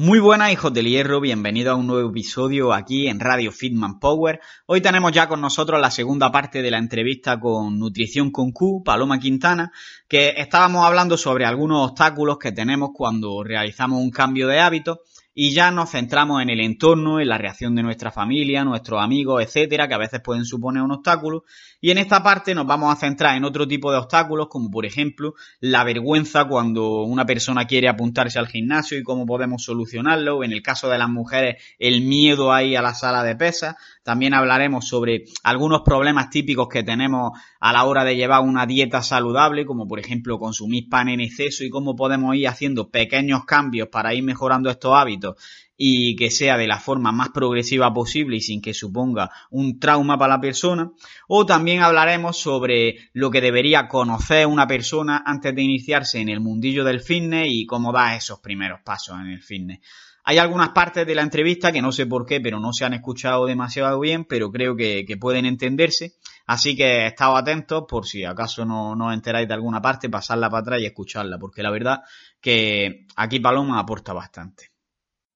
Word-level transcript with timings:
Muy 0.00 0.20
buenas 0.20 0.52
hijos 0.52 0.72
del 0.72 0.86
hierro, 0.86 1.20
bienvenidos 1.20 1.72
a 1.72 1.76
un 1.76 1.88
nuevo 1.88 2.10
episodio 2.10 2.72
aquí 2.72 3.08
en 3.08 3.18
Radio 3.18 3.50
Fitman 3.50 3.98
Power. 3.98 4.38
Hoy 4.66 4.80
tenemos 4.80 5.10
ya 5.10 5.26
con 5.26 5.40
nosotros 5.40 5.80
la 5.80 5.90
segunda 5.90 6.30
parte 6.30 6.62
de 6.62 6.70
la 6.70 6.78
entrevista 6.78 7.40
con 7.40 7.80
Nutrición 7.80 8.30
con 8.30 8.52
Q, 8.52 8.84
Paloma 8.84 9.18
Quintana, 9.18 9.72
que 10.06 10.34
estábamos 10.36 10.86
hablando 10.86 11.16
sobre 11.16 11.46
algunos 11.46 11.90
obstáculos 11.90 12.38
que 12.38 12.52
tenemos 12.52 12.90
cuando 12.94 13.42
realizamos 13.42 14.00
un 14.00 14.12
cambio 14.12 14.46
de 14.46 14.60
hábito 14.60 15.00
y 15.34 15.52
ya 15.52 15.72
nos 15.72 15.90
centramos 15.90 16.42
en 16.42 16.50
el 16.50 16.60
entorno, 16.60 17.20
en 17.20 17.28
la 17.28 17.38
reacción 17.38 17.74
de 17.74 17.82
nuestra 17.82 18.12
familia, 18.12 18.64
nuestros 18.64 19.02
amigos, 19.02 19.42
etcétera, 19.42 19.88
que 19.88 19.94
a 19.94 19.98
veces 19.98 20.20
pueden 20.20 20.44
suponer 20.44 20.82
un 20.84 20.92
obstáculo. 20.92 21.42
Y 21.80 21.92
en 21.92 21.98
esta 21.98 22.24
parte 22.24 22.56
nos 22.56 22.66
vamos 22.66 22.92
a 22.92 22.98
centrar 22.98 23.36
en 23.36 23.44
otro 23.44 23.68
tipo 23.68 23.92
de 23.92 23.98
obstáculos, 23.98 24.48
como 24.48 24.68
por 24.68 24.84
ejemplo 24.84 25.34
la 25.60 25.84
vergüenza 25.84 26.46
cuando 26.46 27.02
una 27.04 27.24
persona 27.24 27.66
quiere 27.66 27.88
apuntarse 27.88 28.40
al 28.40 28.48
gimnasio 28.48 28.98
y 28.98 29.04
cómo 29.04 29.26
podemos 29.26 29.62
solucionarlo. 29.62 30.42
En 30.42 30.52
el 30.52 30.60
caso 30.60 30.88
de 30.88 30.98
las 30.98 31.08
mujeres, 31.08 31.62
el 31.78 32.00
miedo 32.00 32.52
ahí 32.52 32.74
a 32.74 32.82
la 32.82 32.94
sala 32.94 33.22
de 33.22 33.36
pesas. 33.36 33.76
También 34.02 34.34
hablaremos 34.34 34.88
sobre 34.88 35.26
algunos 35.44 35.82
problemas 35.82 36.30
típicos 36.30 36.66
que 36.68 36.82
tenemos 36.82 37.38
a 37.60 37.72
la 37.72 37.84
hora 37.84 38.02
de 38.02 38.16
llevar 38.16 38.42
una 38.42 38.66
dieta 38.66 39.00
saludable, 39.00 39.64
como 39.64 39.86
por 39.86 40.00
ejemplo 40.00 40.38
consumir 40.40 40.88
pan 40.88 41.08
en 41.08 41.20
exceso 41.20 41.62
y 41.62 41.70
cómo 41.70 41.94
podemos 41.94 42.34
ir 42.34 42.48
haciendo 42.48 42.90
pequeños 42.90 43.44
cambios 43.44 43.88
para 43.88 44.14
ir 44.14 44.24
mejorando 44.24 44.68
estos 44.68 44.96
hábitos 44.96 45.36
y 45.80 46.16
que 46.16 46.30
sea 46.30 46.58
de 46.58 46.66
la 46.66 46.80
forma 46.80 47.12
más 47.12 47.28
progresiva 47.28 47.94
posible 47.94 48.36
y 48.36 48.40
sin 48.40 48.60
que 48.60 48.74
suponga 48.74 49.30
un 49.50 49.78
trauma 49.78 50.18
para 50.18 50.34
la 50.34 50.40
persona. 50.40 50.90
O 51.28 51.46
también 51.46 51.82
hablaremos 51.82 52.36
sobre 52.36 53.10
lo 53.12 53.30
que 53.30 53.40
debería 53.40 53.86
conocer 53.86 54.48
una 54.48 54.66
persona 54.66 55.22
antes 55.24 55.54
de 55.54 55.62
iniciarse 55.62 56.18
en 56.18 56.30
el 56.30 56.40
mundillo 56.40 56.84
del 56.84 57.00
fitness 57.00 57.46
y 57.48 57.64
cómo 57.64 57.92
da 57.92 58.16
esos 58.16 58.40
primeros 58.40 58.80
pasos 58.84 59.18
en 59.20 59.28
el 59.28 59.40
fitness. 59.40 59.78
Hay 60.24 60.36
algunas 60.36 60.70
partes 60.70 61.06
de 61.06 61.14
la 61.14 61.22
entrevista 61.22 61.72
que 61.72 61.80
no 61.80 61.92
sé 61.92 62.06
por 62.06 62.26
qué, 62.26 62.40
pero 62.40 62.60
no 62.60 62.72
se 62.72 62.84
han 62.84 62.92
escuchado 62.92 63.46
demasiado 63.46 63.98
bien, 64.00 64.24
pero 64.24 64.50
creo 64.50 64.76
que, 64.76 65.06
pueden 65.18 65.46
entenderse. 65.46 66.16
Así 66.44 66.76
que 66.76 67.06
estado 67.06 67.36
atentos 67.36 67.84
por 67.88 68.04
si 68.04 68.24
acaso 68.24 68.66
no, 68.66 68.94
no 68.94 69.06
os 69.06 69.14
enteráis 69.14 69.48
de 69.48 69.54
alguna 69.54 69.80
parte, 69.80 70.10
pasarla 70.10 70.50
para 70.50 70.60
atrás 70.60 70.80
y 70.82 70.86
escucharla, 70.86 71.38
porque 71.38 71.62
la 71.62 71.70
verdad 71.70 72.00
que 72.42 73.06
aquí 73.16 73.40
Paloma 73.40 73.78
aporta 73.78 74.12
bastante. 74.12 74.77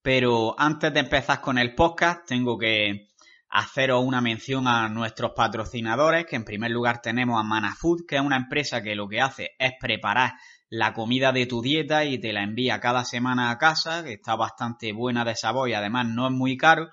Pero 0.02 0.56
antes 0.58 0.92
de 0.92 1.00
empezar 1.00 1.40
con 1.40 1.58
el 1.58 1.76
podcast, 1.76 2.26
tengo 2.26 2.58
que 2.58 3.08
haceros 3.50 4.04
una 4.04 4.20
mención 4.20 4.66
a 4.66 4.88
nuestros 4.88 5.32
patrocinadores, 5.36 6.26
que 6.26 6.34
en 6.34 6.44
primer 6.44 6.72
lugar 6.72 7.00
tenemos 7.00 7.38
a 7.38 7.44
Manafood, 7.44 8.06
que 8.08 8.16
es 8.16 8.22
una 8.22 8.36
empresa 8.36 8.82
que 8.82 8.96
lo 8.96 9.08
que 9.08 9.20
hace 9.20 9.50
es 9.58 9.74
preparar 9.78 10.32
la 10.70 10.92
comida 10.92 11.30
de 11.32 11.46
tu 11.46 11.62
dieta 11.62 12.04
y 12.04 12.18
te 12.18 12.32
la 12.32 12.42
envía 12.42 12.80
cada 12.80 13.04
semana 13.04 13.50
a 13.50 13.58
casa, 13.58 14.02
que 14.02 14.14
está 14.14 14.34
bastante 14.34 14.92
buena 14.92 15.24
de 15.24 15.36
sabor 15.36 15.68
y 15.68 15.74
además 15.74 16.08
no 16.08 16.26
es 16.26 16.32
muy 16.32 16.56
caro. 16.56 16.88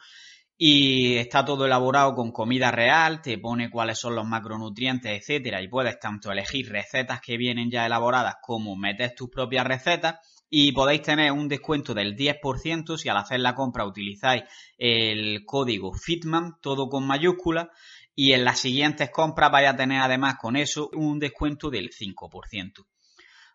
Y 0.56 1.16
está 1.16 1.46
todo 1.46 1.66
elaborado 1.66 2.14
con 2.14 2.32
comida 2.32 2.70
real, 2.70 3.22
te 3.22 3.38
pone 3.38 3.72
cuáles 3.72 3.98
son 3.98 4.14
los 4.16 4.28
macronutrientes, 4.28 5.18
etcétera, 5.18 5.62
y 5.62 5.70
puedes 5.70 5.98
tanto 5.98 6.32
elegir 6.32 6.70
recetas 6.70 7.22
que 7.22 7.38
vienen 7.38 7.72
ya 7.72 7.86
elaboradas 7.86 8.36
como 8.42 8.76
meter 8.76 9.16
tus 9.16 9.30
propias 9.30 9.66
recetas 9.66 10.20
y 10.50 10.72
podéis 10.72 11.04
tener 11.04 11.32
un 11.32 11.48
descuento 11.48 11.94
del 11.94 12.16
10% 12.16 12.98
si 12.98 13.10
al 13.10 13.18
hacer 13.18 13.40
la 13.40 13.54
compra 13.54 13.86
utilizáis 13.86 14.44
el 14.78 15.46
código 15.46 15.94
FITMAN, 15.94 16.60
todo 16.62 16.90
con 16.90 17.06
mayúscula, 17.06 17.70
y 18.16 18.34
en 18.34 18.44
las 18.44 18.60
siguientes 18.60 19.12
compras 19.12 19.52
vais 19.52 19.70
a 19.70 19.76
tener 19.76 20.02
además 20.02 20.36
con 20.42 20.56
eso 20.56 20.90
un 20.94 21.20
descuento 21.20 21.70
del 21.70 21.90
5%. 21.92 22.86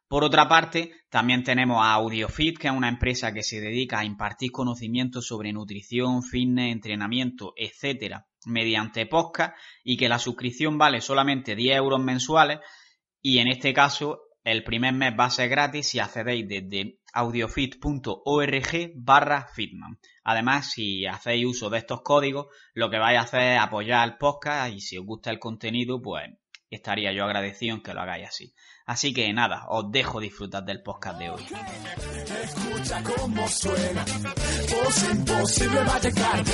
Por 0.06 0.22
otra 0.22 0.48
parte, 0.48 0.92
también 1.08 1.42
tenemos 1.42 1.82
a 1.82 1.94
AudioFit, 1.94 2.58
que 2.58 2.68
es 2.68 2.74
una 2.74 2.88
empresa 2.88 3.32
que 3.32 3.42
se 3.42 3.60
dedica 3.60 3.98
a 3.98 4.04
impartir 4.04 4.52
conocimientos 4.52 5.26
sobre 5.26 5.52
nutrición, 5.52 6.22
fitness, 6.22 6.72
entrenamiento, 6.72 7.54
etcétera, 7.56 8.26
mediante 8.46 9.06
podcast 9.06 9.56
y 9.82 9.96
que 9.96 10.08
la 10.08 10.18
suscripción 10.18 10.78
vale 10.78 11.00
solamente 11.00 11.56
10 11.56 11.78
euros 11.78 12.00
mensuales 12.00 12.60
y 13.20 13.38
en 13.38 13.48
este 13.48 13.72
caso 13.72 14.20
el 14.44 14.62
primer 14.62 14.92
mes 14.92 15.14
va 15.18 15.24
a 15.24 15.30
ser 15.30 15.48
gratis 15.48 15.88
si 15.88 15.98
accedéis 15.98 16.46
desde 16.46 16.98
audiofit.org 17.14 18.92
barra 18.94 19.48
fitman. 19.48 19.98
Además, 20.22 20.70
si 20.70 21.06
hacéis 21.06 21.46
uso 21.46 21.70
de 21.70 21.78
estos 21.78 22.02
códigos, 22.02 22.46
lo 22.74 22.90
que 22.90 22.98
vais 22.98 23.18
a 23.18 23.22
hacer 23.22 23.54
es 23.54 23.60
apoyar 23.60 24.06
el 24.06 24.18
podcast 24.18 24.74
y 24.74 24.80
si 24.80 24.98
os 24.98 25.06
gusta 25.06 25.30
el 25.30 25.38
contenido, 25.38 26.00
pues 26.02 26.28
estaría 26.68 27.12
yo 27.12 27.24
agradecido 27.24 27.76
en 27.76 27.82
que 27.82 27.94
lo 27.94 28.02
hagáis 28.02 28.28
así. 28.28 28.54
Así 28.86 29.14
que 29.14 29.32
nada, 29.32 29.64
os 29.68 29.90
dejo 29.90 30.20
disfrutar 30.20 30.62
del 30.64 30.82
podcast 30.82 31.18
de 31.18 31.30
hoy. 31.30 31.42
Escucha 32.42 33.02
cómo 33.02 33.48
suena, 33.48 34.04
imposible 35.12 35.84
va 35.84 35.94
a 35.94 36.00
llegar 36.00 36.44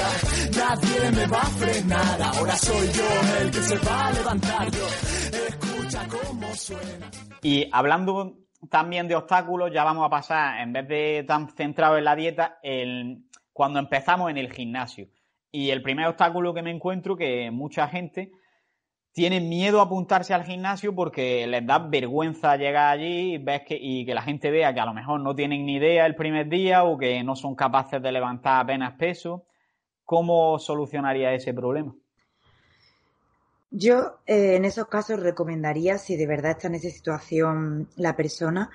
nadie 0.56 1.10
me 1.10 1.26
va 1.26 1.40
a 1.40 1.46
frenar, 1.46 2.22
ahora 2.22 2.56
soy 2.56 2.92
yo 2.92 3.40
el 3.40 3.50
que 3.50 3.62
se 3.62 3.78
va 3.78 4.06
a 4.06 4.12
levantar 4.12 4.70
Y 7.42 7.68
hablando 7.72 8.38
también 8.70 9.08
de 9.08 9.16
obstáculos, 9.16 9.72
ya 9.72 9.84
vamos 9.84 10.06
a 10.06 10.10
pasar, 10.10 10.60
en 10.60 10.72
vez 10.72 10.88
de 10.88 11.24
tan 11.26 11.48
centrado 11.50 11.96
en 11.96 12.04
la 12.04 12.16
dieta, 12.16 12.58
cuando 13.52 13.78
empezamos 13.78 14.30
en 14.30 14.38
el 14.38 14.52
gimnasio. 14.52 15.08
Y 15.50 15.70
el 15.70 15.82
primer 15.82 16.06
obstáculo 16.06 16.54
que 16.54 16.62
me 16.62 16.70
encuentro 16.70 17.16
que 17.16 17.50
mucha 17.50 17.88
gente 17.88 18.30
tienen 19.12 19.48
miedo 19.48 19.80
a 19.80 19.84
apuntarse 19.84 20.32
al 20.32 20.44
gimnasio 20.44 20.94
porque 20.94 21.46
les 21.46 21.66
da 21.66 21.78
vergüenza 21.78 22.56
llegar 22.56 22.92
allí 22.92 23.34
y, 23.34 23.38
ves 23.38 23.62
que, 23.62 23.76
y 23.80 24.06
que 24.06 24.14
la 24.14 24.22
gente 24.22 24.50
vea 24.50 24.72
que 24.72 24.80
a 24.80 24.86
lo 24.86 24.94
mejor 24.94 25.20
no 25.20 25.34
tienen 25.34 25.66
ni 25.66 25.76
idea 25.76 26.06
el 26.06 26.14
primer 26.14 26.48
día 26.48 26.84
o 26.84 26.96
que 26.96 27.24
no 27.24 27.34
son 27.34 27.56
capaces 27.56 28.00
de 28.00 28.12
levantar 28.12 28.60
apenas 28.60 28.94
peso. 28.94 29.46
¿Cómo 30.04 30.58
solucionaría 30.58 31.32
ese 31.32 31.52
problema? 31.52 31.94
Yo 33.70 34.18
eh, 34.26 34.56
en 34.56 34.64
esos 34.64 34.88
casos 34.88 35.20
recomendaría, 35.20 35.98
si 35.98 36.16
de 36.16 36.26
verdad 36.26 36.52
está 36.52 36.68
en 36.68 36.74
esa 36.74 36.90
situación 36.90 37.88
la 37.96 38.16
persona, 38.16 38.70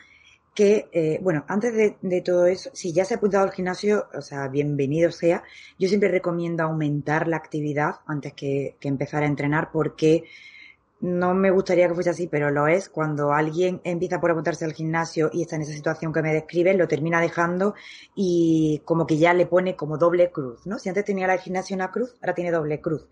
que, 0.56 0.88
eh, 0.94 1.20
bueno, 1.22 1.44
antes 1.50 1.74
de, 2.02 2.22
todo 2.22 2.46
eso, 2.48 2.70
si 2.74 2.94
ya 2.94 3.04
se 3.04 3.14
ha 3.14 3.18
apuntado 3.18 3.44
al 3.44 3.52
gimnasio, 3.52 4.08
o 4.14 4.22
sea, 4.22 4.48
bienvenido 4.48 5.12
sea, 5.12 5.44
yo 5.78 5.90
siempre 5.90 6.10
recomiendo 6.10 6.64
aumentar 6.64 7.28
la 7.28 7.36
actividad 7.36 7.96
antes 8.08 8.34
que, 8.34 8.78
empezar 8.82 9.24
a 9.24 9.28
entrenar 9.28 9.70
porque 9.74 10.24
no 11.02 11.34
me 11.34 11.52
gustaría 11.52 11.90
que 11.90 11.94
fuese 11.94 12.12
así, 12.12 12.28
pero 12.28 12.52
lo 12.52 12.68
es. 12.68 12.88
Cuando 12.88 13.34
alguien 13.34 13.82
empieza 13.84 14.22
por 14.22 14.32
apuntarse 14.32 14.64
al 14.64 14.74
gimnasio 14.74 15.30
y 15.34 15.42
está 15.42 15.58
en 15.58 15.64
esa 15.64 15.74
situación 15.74 16.14
que 16.14 16.22
me 16.22 16.34
describe, 16.34 16.74
lo 16.74 16.88
termina 16.88 17.20
dejando 17.20 17.76
y 18.16 18.82
como 18.86 19.06
que 19.06 19.18
ya 19.18 19.34
le 19.34 19.46
pone 19.46 19.76
como 19.76 19.98
doble 19.98 20.32
cruz, 20.32 20.66
¿no? 20.66 20.80
Si 20.80 20.88
antes 20.88 21.04
tenía 21.04 21.28
la 21.28 21.38
gimnasio 21.38 21.76
una 21.76 21.92
cruz, 21.92 22.16
ahora 22.22 22.34
tiene 22.34 22.52
doble 22.52 22.80
cruz. 22.80 23.10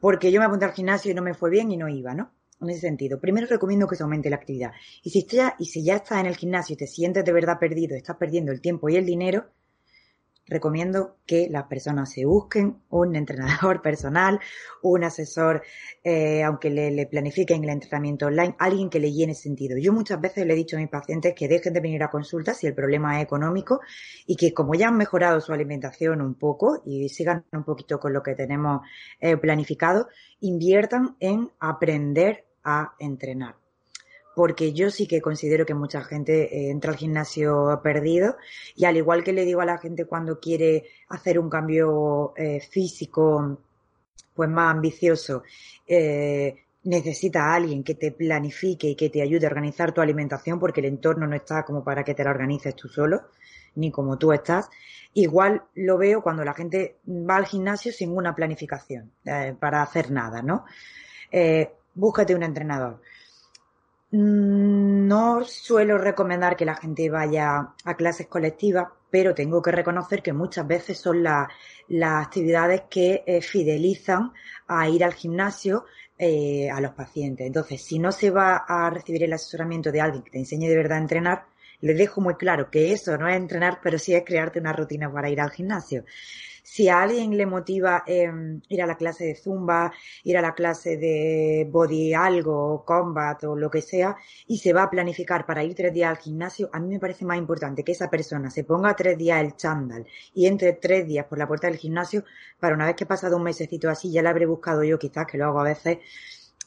Porque 0.00 0.30
yo 0.30 0.40
me 0.40 0.46
apunté 0.46 0.64
al 0.64 0.72
gimnasio 0.72 1.10
y 1.10 1.14
no 1.14 1.22
me 1.22 1.34
fue 1.34 1.50
bien 1.50 1.70
y 1.70 1.76
no 1.76 1.88
iba, 1.88 2.14
¿no? 2.14 2.32
en 2.60 2.70
ese 2.70 2.80
sentido. 2.80 3.20
Primero 3.20 3.46
recomiendo 3.46 3.86
que 3.86 3.96
se 3.96 4.02
aumente 4.02 4.30
la 4.30 4.36
actividad. 4.36 4.72
Y 5.02 5.10
si, 5.10 5.24
ya, 5.24 5.54
y 5.58 5.66
si 5.66 5.84
ya 5.84 5.96
estás 5.96 6.20
en 6.20 6.26
el 6.26 6.36
gimnasio 6.36 6.74
y 6.74 6.76
te 6.76 6.86
sientes 6.86 7.24
de 7.24 7.32
verdad 7.32 7.58
perdido, 7.58 7.96
estás 7.96 8.16
perdiendo 8.16 8.52
el 8.52 8.60
tiempo 8.60 8.88
y 8.88 8.96
el 8.96 9.06
dinero, 9.06 9.46
recomiendo 10.48 11.16
que 11.26 11.48
las 11.50 11.64
personas 11.64 12.10
se 12.12 12.24
busquen 12.24 12.82
un 12.90 13.16
entrenador 13.16 13.82
personal, 13.82 14.40
un 14.82 15.04
asesor, 15.04 15.62
eh, 16.02 16.42
aunque 16.42 16.70
le, 16.70 17.06
planifiquen 17.06 17.64
el 17.64 17.70
entrenamiento 17.70 18.26
online, 18.26 18.56
alguien 18.58 18.90
que 18.90 18.98
le 18.98 19.12
llene 19.12 19.34
sentido. 19.34 19.76
Yo 19.78 19.92
muchas 19.92 20.20
veces 20.20 20.46
le 20.46 20.54
he 20.54 20.56
dicho 20.56 20.76
a 20.76 20.80
mis 20.80 20.88
pacientes 20.88 21.34
que 21.34 21.48
dejen 21.48 21.72
de 21.72 21.80
venir 21.80 22.02
a 22.02 22.10
consultas 22.10 22.58
si 22.58 22.66
el 22.66 22.74
problema 22.74 23.18
es 23.18 23.24
económico 23.24 23.80
y 24.26 24.36
que 24.36 24.52
como 24.52 24.74
ya 24.74 24.88
han 24.88 24.96
mejorado 24.96 25.40
su 25.40 25.52
alimentación 25.52 26.20
un 26.20 26.34
poco 26.34 26.82
y 26.84 27.08
sigan 27.08 27.44
un 27.52 27.64
poquito 27.64 28.00
con 28.00 28.12
lo 28.12 28.22
que 28.22 28.34
tenemos 28.34 28.82
eh, 29.20 29.36
planificado, 29.36 30.08
inviertan 30.40 31.16
en 31.20 31.50
aprender 31.60 32.46
a 32.64 32.94
entrenar. 32.98 33.67
Porque 34.38 34.72
yo 34.72 34.88
sí 34.88 35.08
que 35.08 35.20
considero 35.20 35.66
que 35.66 35.74
mucha 35.74 36.04
gente 36.04 36.44
eh, 36.44 36.70
entra 36.70 36.92
al 36.92 36.96
gimnasio 36.96 37.80
perdido 37.82 38.36
y 38.76 38.84
al 38.84 38.96
igual 38.96 39.24
que 39.24 39.32
le 39.32 39.44
digo 39.44 39.60
a 39.62 39.64
la 39.64 39.78
gente 39.78 40.04
cuando 40.04 40.38
quiere 40.38 40.84
hacer 41.08 41.40
un 41.40 41.50
cambio 41.50 42.34
eh, 42.36 42.60
físico 42.60 43.58
pues 44.34 44.48
más 44.48 44.76
ambicioso, 44.76 45.42
eh, 45.88 46.54
necesita 46.84 47.46
a 47.46 47.56
alguien 47.56 47.82
que 47.82 47.96
te 47.96 48.12
planifique 48.12 48.90
y 48.90 48.94
que 48.94 49.10
te 49.10 49.22
ayude 49.22 49.44
a 49.44 49.48
organizar 49.48 49.90
tu 49.90 50.00
alimentación 50.00 50.60
porque 50.60 50.82
el 50.82 50.86
entorno 50.86 51.26
no 51.26 51.34
está 51.34 51.64
como 51.64 51.82
para 51.82 52.04
que 52.04 52.14
te 52.14 52.22
la 52.22 52.30
organices 52.30 52.76
tú 52.76 52.86
solo, 52.86 53.22
ni 53.74 53.90
como 53.90 54.18
tú 54.18 54.32
estás. 54.32 54.70
Igual 55.14 55.64
lo 55.74 55.98
veo 55.98 56.22
cuando 56.22 56.44
la 56.44 56.54
gente 56.54 56.98
va 57.08 57.38
al 57.38 57.46
gimnasio 57.46 57.90
sin 57.90 58.16
una 58.16 58.36
planificación 58.36 59.10
para 59.58 59.82
hacer 59.82 60.12
nada, 60.12 60.42
¿no? 60.42 60.64
Búscate 61.92 62.36
un 62.36 62.44
entrenador. 62.44 63.00
Mm, 64.10 65.06
no 65.06 65.44
suelo 65.44 65.98
recomendar 65.98 66.56
que 66.56 66.64
la 66.64 66.76
gente 66.76 67.10
vaya 67.10 67.74
a 67.84 67.94
clases 67.96 68.26
colectivas, 68.26 68.88
pero 69.10 69.34
tengo 69.34 69.60
que 69.62 69.70
reconocer 69.70 70.22
que 70.22 70.32
muchas 70.32 70.66
veces 70.66 70.98
son 70.98 71.22
las 71.22 71.48
actividades 72.26 72.82
que 72.90 73.22
eh, 73.26 73.42
fidelizan 73.42 74.32
a 74.66 74.88
ir 74.88 75.04
al 75.04 75.14
gimnasio 75.14 75.84
eh, 76.18 76.70
a 76.70 76.80
los 76.80 76.92
pacientes. 76.92 77.46
Entonces, 77.46 77.82
si 77.82 77.98
no 77.98 78.12
se 78.12 78.30
va 78.30 78.64
a 78.66 78.90
recibir 78.90 79.24
el 79.24 79.32
asesoramiento 79.32 79.92
de 79.92 80.00
alguien 80.00 80.22
que 80.22 80.30
te 80.30 80.38
enseñe 80.38 80.68
de 80.68 80.76
verdad 80.76 80.98
a 80.98 81.02
entrenar, 81.02 81.46
le 81.80 81.94
dejo 81.94 82.20
muy 82.20 82.34
claro 82.34 82.70
que 82.70 82.92
eso 82.92 83.16
no 83.18 83.28
es 83.28 83.36
entrenar, 83.36 83.80
pero 83.82 83.98
sí 83.98 84.14
es 84.14 84.24
crearte 84.24 84.58
una 84.58 84.72
rutina 84.72 85.12
para 85.12 85.30
ir 85.30 85.40
al 85.40 85.50
gimnasio. 85.50 86.04
Si 86.70 86.88
a 86.90 87.00
alguien 87.00 87.34
le 87.36 87.46
motiva 87.46 88.04
em, 88.06 88.60
ir 88.68 88.82
a 88.82 88.86
la 88.86 88.96
clase 88.96 89.24
de 89.24 89.34
zumba, 89.34 89.90
ir 90.22 90.36
a 90.36 90.42
la 90.42 90.54
clase 90.54 90.98
de 90.98 91.66
body 91.70 92.12
algo, 92.12 92.84
combat 92.84 93.42
o 93.44 93.56
lo 93.56 93.70
que 93.70 93.80
sea, 93.80 94.16
y 94.46 94.58
se 94.58 94.74
va 94.74 94.82
a 94.82 94.90
planificar 94.90 95.46
para 95.46 95.64
ir 95.64 95.74
tres 95.74 95.94
días 95.94 96.10
al 96.10 96.18
gimnasio, 96.18 96.68
a 96.72 96.78
mí 96.78 96.88
me 96.88 97.00
parece 97.00 97.24
más 97.24 97.38
importante 97.38 97.82
que 97.84 97.92
esa 97.92 98.10
persona 98.10 98.50
se 98.50 98.64
ponga 98.64 98.94
tres 98.94 99.16
días 99.16 99.40
el 99.40 99.56
chándal 99.56 100.06
y 100.34 100.46
entre 100.46 100.74
tres 100.74 101.06
días 101.06 101.24
por 101.26 101.38
la 101.38 101.48
puerta 101.48 101.68
del 101.68 101.78
gimnasio, 101.78 102.24
para 102.60 102.74
una 102.74 102.86
vez 102.86 102.96
que 102.96 103.04
he 103.04 103.06
pasado 103.06 103.38
un 103.38 103.44
mesecito 103.44 103.88
así, 103.88 104.12
ya 104.12 104.22
la 104.22 104.30
habré 104.30 104.44
buscado 104.44 104.84
yo, 104.84 104.98
quizás 104.98 105.26
que 105.26 105.38
lo 105.38 105.46
hago 105.46 105.60
a 105.60 105.64
veces, 105.64 105.98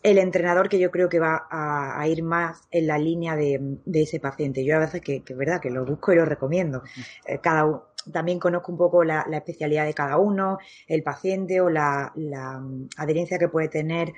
el 0.04 0.18
entrenador 0.18 0.70
que 0.70 0.80
yo 0.80 0.90
creo 0.92 1.10
que 1.10 1.20
va 1.20 1.48
a, 1.50 2.08
ir 2.08 2.24
más 2.24 2.64
en 2.72 2.88
la 2.88 2.98
línea 2.98 3.36
de, 3.36 3.78
ese 3.94 4.20
paciente. 4.20 4.66
Yo 4.66 4.76
a 4.76 4.80
veces 4.80 5.02
que, 5.02 5.24
es 5.28 5.38
verdad 5.38 5.62
que 5.62 5.70
lo 5.70 5.86
busco 5.86 6.12
y 6.12 6.16
lo 6.16 6.26
recomiendo. 6.26 6.82
Eh, 7.26 7.40
cada 7.42 7.84
también 8.12 8.40
conozco 8.40 8.72
un 8.72 8.78
poco 8.78 9.04
la, 9.04 9.26
especialidad 9.32 9.86
de 9.86 9.94
cada 9.94 10.18
uno, 10.18 10.58
el 10.88 11.04
paciente 11.04 11.62
o 11.62 11.70
la, 11.70 12.12
mm, 12.16 12.90
adherencia 12.98 13.40
que 13.40 13.50
puede 13.50 13.68
tener 13.70 14.14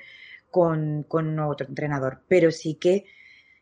con, 0.50 1.04
con, 1.04 1.38
otro 1.40 1.66
entrenador. 1.66 2.22
Pero 2.28 2.50
sí 2.50 2.76
que 2.76 3.04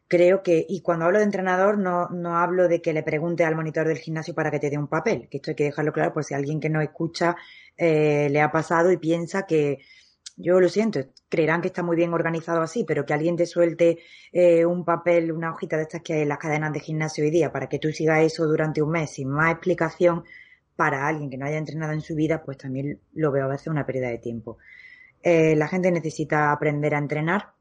creo 0.09 0.43
que, 0.43 0.67
y 0.69 0.83
cuando 0.83 1.07
hablo 1.07 1.19
de 1.19 1.25
entrenador 1.25 1.79
no, 1.79 2.09
no 2.11 2.37
hablo 2.37 2.69
de 2.69 2.83
que 2.83 2.93
le 2.93 3.03
pregunte 3.03 3.45
al 3.45 3.57
monitor 3.57 3.89
del 3.89 3.99
gimnasio 3.99 4.35
para 4.35 4.51
que 4.51 4.59
te 4.61 4.69
dé 4.69 4.77
un 4.77 4.89
papel, 4.89 5.29
que 5.31 5.39
esto 5.39 5.53
hay 5.53 5.55
que 5.57 5.65
dejarlo 5.65 5.93
claro 5.93 6.13
por 6.13 6.25
si 6.25 6.35
alguien 6.35 6.61
que 6.61 6.69
no 6.69 6.83
escucha 6.83 7.35
eh, 7.79 8.29
le 8.31 8.41
ha 8.43 8.53
pasado 8.53 8.93
y 8.93 8.99
piensa 8.99 9.47
que, 9.47 9.79
yo 10.37 10.61
lo 10.61 10.69
siento, 10.69 11.01
creerán 11.29 11.61
que 11.61 11.69
está 11.69 11.83
muy 11.83 11.97
bien 11.97 12.13
organizado 12.13 12.63
así, 12.63 12.85
pero 12.85 13.05
que 13.05 13.15
alguien 13.15 13.37
te 13.37 13.47
suelte 13.47 13.99
eh, 14.33 14.65
un 14.65 14.85
papel, 14.85 15.33
una 15.33 15.53
hojita 15.53 15.77
de 15.77 15.83
estas 15.83 16.03
que 16.03 16.15
hay 16.15 16.23
en 16.23 16.29
las 16.29 16.39
cadenas 16.39 16.73
de 16.73 16.81
gimnasio 16.81 17.25
hoy 17.25 17.31
día 17.31 17.53
para 17.53 17.69
que 17.69 17.79
tú 17.79 17.91
sigas 17.93 18.23
eso 18.23 18.47
durante 18.47 18.83
un 18.83 18.91
mes 18.91 19.11
sin 19.11 19.29
más 19.29 19.53
explicación 19.53 20.25
para 20.77 21.07
alguien 21.07 21.31
que 21.31 21.37
no 21.37 21.47
haya 21.47 21.59
entrenado 21.59 21.93
en 21.93 22.01
su 22.01 22.15
vida, 22.15 22.43
pues 22.43 22.59
también 22.59 23.01
lo 23.13 23.31
veo 23.31 23.45
a 23.45 23.49
veces 23.49 23.69
una 23.69 23.87
pérdida 23.87 24.09
de 24.09 24.19
tiempo. 24.19 24.59
Eh, 25.23 25.55
la 25.57 25.69
gente 25.69 25.91
necesita 25.91 26.51
aprender 26.51 26.95
a 26.95 26.99
entrenar 26.99 27.53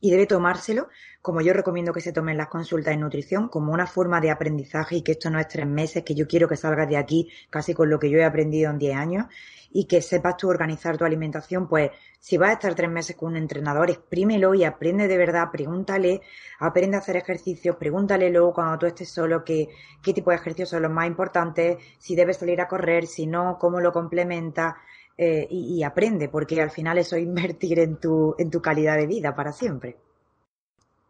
y 0.00 0.10
debe 0.10 0.26
tomárselo, 0.26 0.88
como 1.22 1.40
yo 1.40 1.52
recomiendo 1.52 1.92
que 1.92 2.00
se 2.00 2.12
tomen 2.12 2.36
las 2.36 2.48
consultas 2.48 2.94
de 2.94 2.98
nutrición, 3.00 3.48
como 3.48 3.72
una 3.72 3.86
forma 3.86 4.20
de 4.20 4.30
aprendizaje 4.30 4.96
y 4.96 5.02
que 5.02 5.12
esto 5.12 5.30
no 5.30 5.40
es 5.40 5.48
tres 5.48 5.66
meses, 5.66 6.04
que 6.04 6.14
yo 6.14 6.26
quiero 6.26 6.48
que 6.48 6.56
salgas 6.56 6.88
de 6.88 6.96
aquí 6.96 7.30
casi 7.50 7.74
con 7.74 7.90
lo 7.90 7.98
que 7.98 8.10
yo 8.10 8.18
he 8.18 8.24
aprendido 8.24 8.70
en 8.70 8.78
diez 8.78 8.96
años 8.96 9.26
y 9.70 9.84
que 9.84 10.00
sepas 10.00 10.36
tú 10.36 10.48
organizar 10.48 10.96
tu 10.96 11.04
alimentación, 11.04 11.68
pues 11.68 11.90
si 12.18 12.36
vas 12.36 12.50
a 12.50 12.52
estar 12.54 12.74
tres 12.74 12.90
meses 12.90 13.16
con 13.16 13.30
un 13.30 13.36
entrenador, 13.36 13.90
exprímelo 13.90 14.54
y 14.54 14.64
aprende 14.64 15.08
de 15.08 15.18
verdad, 15.18 15.50
pregúntale, 15.50 16.22
aprende 16.58 16.96
a 16.96 17.00
hacer 17.00 17.16
ejercicios, 17.16 17.76
pregúntale 17.76 18.30
luego 18.30 18.54
cuando 18.54 18.78
tú 18.78 18.86
estés 18.86 19.08
solo 19.08 19.44
qué, 19.44 19.68
qué 20.02 20.12
tipo 20.12 20.30
de 20.30 20.36
ejercicios 20.36 20.70
son 20.70 20.82
los 20.82 20.90
más 20.90 21.06
importantes, 21.06 21.78
si 21.98 22.14
debes 22.14 22.38
salir 22.38 22.60
a 22.60 22.68
correr, 22.68 23.06
si 23.06 23.26
no, 23.26 23.58
cómo 23.58 23.80
lo 23.80 23.92
complementa, 23.92 24.76
eh, 25.18 25.46
y, 25.50 25.82
aprende, 25.82 26.28
porque 26.28 26.60
al 26.60 26.70
final 26.70 26.98
eso 26.98 27.16
es 27.16 27.22
invertir 27.24 27.78
en 27.78 27.98
tu, 27.98 28.34
en 28.38 28.50
tu 28.50 28.60
calidad 28.60 28.96
de 28.96 29.06
vida 29.06 29.34
para 29.34 29.52
siempre. 29.52 29.96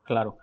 Claro. 0.05 0.39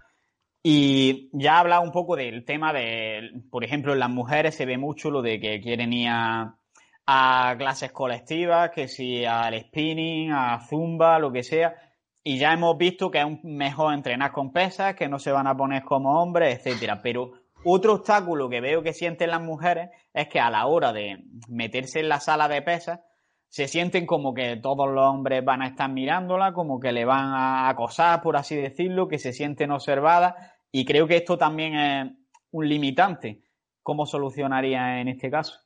Y 0.61 1.29
ya 1.33 1.55
ha 1.55 1.59
hablado 1.59 1.81
un 1.81 1.91
poco 1.91 2.15
del 2.15 2.45
tema 2.45 2.71
de, 2.71 3.43
por 3.51 3.63
ejemplo, 3.63 3.93
en 3.93 3.99
las 3.99 4.09
mujeres 4.09 4.55
se 4.55 4.65
ve 4.65 4.77
mucho 4.77 5.11
lo 5.11 5.21
de 5.21 5.39
que 5.39 5.59
quieren 5.59 5.91
ir 5.91 6.07
a, 6.09 6.55
a 7.05 7.55
clases 7.57 7.91
colectivas, 7.91 8.71
que 8.71 8.87
si 8.87 9.25
al 9.25 9.59
spinning, 9.59 10.31
a 10.31 10.59
zumba, 10.67 11.19
lo 11.19 11.31
que 11.31 11.43
sea. 11.43 11.75
Y 12.23 12.37
ya 12.37 12.53
hemos 12.53 12.77
visto 12.77 13.11
que 13.11 13.19
es 13.19 13.43
mejor 13.43 13.93
entrenar 13.93 14.31
con 14.31 14.53
pesas, 14.53 14.95
que 14.95 15.09
no 15.09 15.19
se 15.19 15.31
van 15.31 15.47
a 15.47 15.57
poner 15.57 15.83
como 15.83 16.21
hombres, 16.21 16.57
etcétera. 16.57 17.01
Pero 17.01 17.33
otro 17.65 17.95
obstáculo 17.95 18.49
que 18.49 18.61
veo 18.61 18.81
que 18.81 18.93
sienten 18.93 19.31
las 19.31 19.41
mujeres 19.41 19.89
es 20.13 20.27
que 20.29 20.39
a 20.39 20.49
la 20.49 20.65
hora 20.65 20.93
de 20.93 21.23
meterse 21.49 21.99
en 21.99 22.09
la 22.09 22.21
sala 22.21 22.47
de 22.47 22.61
pesas, 22.61 23.01
se 23.53 23.67
sienten 23.67 24.07
como 24.07 24.33
que 24.33 24.57
todos 24.57 24.89
los 24.89 25.05
hombres 25.05 25.45
van 25.45 25.61
a 25.61 25.67
estar 25.67 25.87
mirándola, 25.87 26.53
como 26.53 26.79
que 26.79 26.91
le 26.91 27.05
van 27.05 27.27
a 27.27 27.69
acosar, 27.69 28.19
por 28.19 28.35
así 28.35 28.55
decirlo, 28.55 29.07
que 29.07 29.19
se 29.19 29.31
sienten 29.31 29.69
observadas 29.69 30.33
y 30.71 30.85
creo 30.85 31.05
que 31.05 31.17
esto 31.17 31.37
también 31.37 31.75
es 31.75 32.11
un 32.49 32.67
limitante. 32.67 33.43
¿Cómo 33.83 34.07
solucionaría 34.07 34.99
en 35.01 35.07
este 35.07 35.29
caso? 35.29 35.59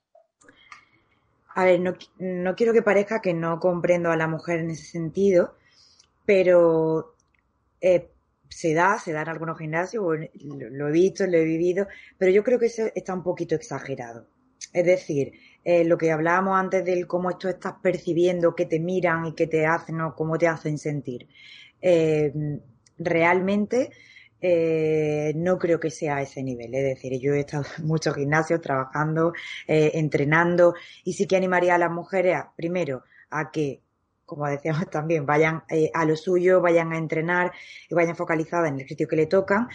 A 1.56 1.63
ver, 1.63 1.80
no, 1.80 1.94
no 2.19 2.56
quiero 2.57 2.74
que 2.74 2.81
parezca 2.81 3.22
que 3.22 3.34
no 3.34 3.57
comprendo 3.62 4.12
a 4.12 4.18
la 4.18 4.28
mujer 4.28 4.60
en 4.60 4.72
ese 4.72 4.84
sentido, 4.84 5.56
pero 6.25 7.16
eh, 7.80 8.10
se 8.50 8.74
da, 8.74 9.00
se 9.00 9.13
da 9.13 9.22
en 9.22 9.30
algunos 9.30 9.57
gimnasios, 9.60 10.04
lo 10.04 10.88
he 10.89 10.92
visto, 10.92 11.25
lo 11.25 11.38
he 11.38 11.45
vivido, 11.45 11.88
pero 12.18 12.34
yo 12.34 12.44
creo 12.44 12.60
que 12.60 12.66
eso 12.66 12.84
está 12.94 13.13
un 13.13 13.24
poquito 13.24 13.56
exagerado. 13.56 14.28
Es 14.74 14.86
decir, 14.86 15.31
eh, 15.69 15.84
lo 15.84 15.98
que 15.98 16.14
hablábamos 16.14 16.58
antes 16.58 16.86
del 16.86 17.08
cómo 17.08 17.30
esto 17.30 17.50
estás 17.50 17.74
percibiendo, 17.81 18.56
que 18.56 18.66
te 18.66 18.80
miran 18.80 19.25
y 19.25 19.34
que 19.34 19.48
te 19.48 19.66
hacen 19.66 20.00
o 20.00 20.16
cómo 20.16 20.38
te 20.38 20.48
hacen 20.48 20.78
sentir. 20.78 21.28
Eh, 21.81 22.31
realmente 22.98 23.90
eh, 24.40 25.34
no 25.36 25.58
creo 25.60 25.78
que 25.78 25.90
sea 25.90 26.16
a 26.16 26.22
ese 26.22 26.42
nivel. 26.42 26.74
Es 26.74 26.86
decir, 26.86 27.19
yo 27.19 27.34
he 27.34 27.42
estado 27.42 27.66
en 27.80 27.86
muchos 27.86 28.16
gimnasios 28.16 28.62
trabajando, 28.62 29.34
entrenando 29.68 30.74
y 31.04 31.12
sí 31.12 31.28
que 31.28 31.36
animaría 31.36 31.75
a 31.75 31.78
las 31.78 31.92
mujeres, 31.92 32.38
primero, 32.56 33.03
a 33.30 33.51
que 33.51 33.82
como 34.25 34.48
decíamos 34.48 34.89
también, 34.89 35.25
vayan 35.25 35.63
a 35.94 36.06
lo 36.06 36.15
suyo, 36.15 36.62
vayan 36.62 36.94
a 36.94 36.98
entrenar 36.98 37.51
y 37.89 37.94
vayan 37.94 38.15
focalizadas 38.15 38.70
en 38.70 38.80
el 38.80 38.88
sitio 38.88 39.06
que 39.06 39.18
le 39.18 39.25
tocan 39.25 39.68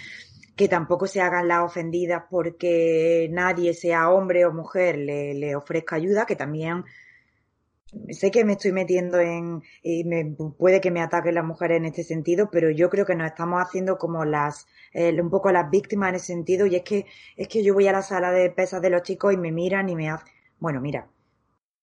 que 0.57 0.69
tampoco 0.69 1.07
se 1.07 1.21
hagan 1.21 1.49
las 1.49 1.63
ofendidas 1.63 2.25
porque 2.31 3.29
nadie, 3.31 3.75
sea 3.75 4.11
hombre 4.11 4.45
o 4.45 4.53
mujer, 4.53 4.99
le, 4.99 5.57
ofrezca 5.57 5.97
ayuda, 5.97 6.27
que 6.27 6.37
también 6.37 6.85
sé 8.11 8.31
que 8.31 8.45
me 8.45 8.53
estoy 8.53 8.73
metiendo 8.73 9.19
en 9.21 9.63
y 9.83 10.05
me, 10.05 10.25
puede 10.59 10.81
que 10.81 10.91
me 10.91 11.03
ataquen 11.03 11.35
las 11.35 11.45
mujeres 11.45 11.77
en 11.79 11.87
este 11.87 12.05
sentido, 12.05 12.49
pero 12.51 12.71
yo 12.71 12.89
creo 12.89 13.05
que 13.05 13.15
nos 13.15 13.27
estamos 13.27 13.63
haciendo 13.63 13.99
como 13.99 14.25
las 14.25 14.67
un 14.95 15.31
poco 15.31 15.51
las 15.53 15.71
víctimas 15.71 16.11
en 16.11 16.15
ese 16.17 16.27
sentido 16.27 16.67
y 16.67 16.77
es 16.77 16.83
que 16.83 17.07
es 17.37 17.49
que 17.49 17.63
yo 17.63 17.75
voy 17.75 17.89
a 17.89 17.93
la 17.93 18.03
sala 18.03 18.31
de 18.31 18.51
pesas 18.51 18.83
de 18.83 18.91
los 18.91 19.03
chicos 19.03 19.33
y 19.33 19.37
me 19.37 19.53
miran 19.53 19.89
y 19.89 19.97
me 19.97 20.11
hacen 20.11 20.33
bueno, 20.63 20.81
mira, 20.81 21.09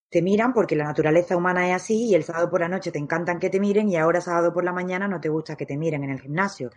te 0.08 0.22
miran 0.22 0.54
porque 0.54 0.74
la 0.74 0.84
naturaleza 0.84 1.36
humana 1.36 1.68
es 1.68 1.74
así 1.74 2.06
y 2.06 2.14
el 2.14 2.24
sábado 2.24 2.48
por 2.48 2.60
la 2.60 2.68
noche 2.68 2.90
te 2.90 2.98
encantan 2.98 3.38
que 3.38 3.50
te 3.50 3.60
miren 3.60 3.90
y 3.90 3.96
ahora 3.96 4.22
sábado 4.22 4.54
por 4.54 4.64
la 4.64 4.72
mañana 4.72 5.06
no 5.06 5.20
te 5.20 5.28
gusta 5.28 5.54
que 5.54 5.66
te 5.66 5.76
miren 5.76 6.02
en 6.02 6.10
el 6.10 6.20
gimnasio 6.20 6.70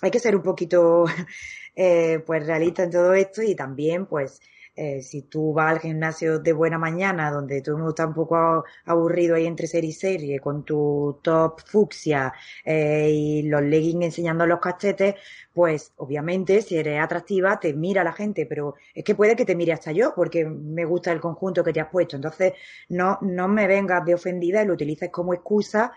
hay 0.00 0.10
que 0.10 0.20
ser 0.20 0.36
un 0.36 0.42
poquito 0.42 1.04
eh, 1.76 2.22
pues 2.26 2.46
realista 2.46 2.82
en 2.82 2.90
todo 2.90 3.14
esto 3.14 3.42
y 3.42 3.54
también 3.54 4.06
pues 4.06 4.40
eh, 4.76 5.02
si 5.02 5.22
tú 5.22 5.52
vas 5.52 5.70
al 5.70 5.78
gimnasio 5.78 6.40
de 6.40 6.52
buena 6.52 6.78
mañana 6.78 7.30
donde 7.30 7.62
todo 7.62 7.76
el 7.76 7.78
mundo 7.78 7.90
está 7.90 8.08
un 8.08 8.14
poco 8.14 8.64
aburrido 8.86 9.36
ahí 9.36 9.46
entre 9.46 9.68
serie 9.68 9.90
y 9.90 9.92
serie 9.92 10.40
con 10.40 10.64
tu 10.64 11.20
top 11.22 11.60
fucsia 11.64 12.32
eh, 12.64 13.08
y 13.08 13.42
los 13.44 13.62
leggings 13.62 14.06
enseñando 14.06 14.44
los 14.46 14.58
cachetes 14.58 15.14
pues 15.52 15.92
obviamente 15.98 16.60
si 16.60 16.76
eres 16.76 17.00
atractiva 17.00 17.60
te 17.60 17.72
mira 17.72 18.02
la 18.02 18.12
gente 18.12 18.46
pero 18.46 18.74
es 18.92 19.04
que 19.04 19.14
puede 19.14 19.36
que 19.36 19.44
te 19.44 19.54
mire 19.54 19.72
hasta 19.72 19.92
yo 19.92 20.12
porque 20.12 20.44
me 20.44 20.84
gusta 20.84 21.12
el 21.12 21.20
conjunto 21.20 21.62
que 21.62 21.72
te 21.72 21.80
has 21.80 21.88
puesto. 21.90 22.16
Entonces 22.16 22.54
no 22.88 23.18
no 23.22 23.46
me 23.46 23.68
vengas 23.68 24.04
de 24.04 24.14
ofendida 24.14 24.62
y 24.62 24.66
lo 24.66 24.74
utilices 24.74 25.10
como 25.10 25.34
excusa 25.34 25.92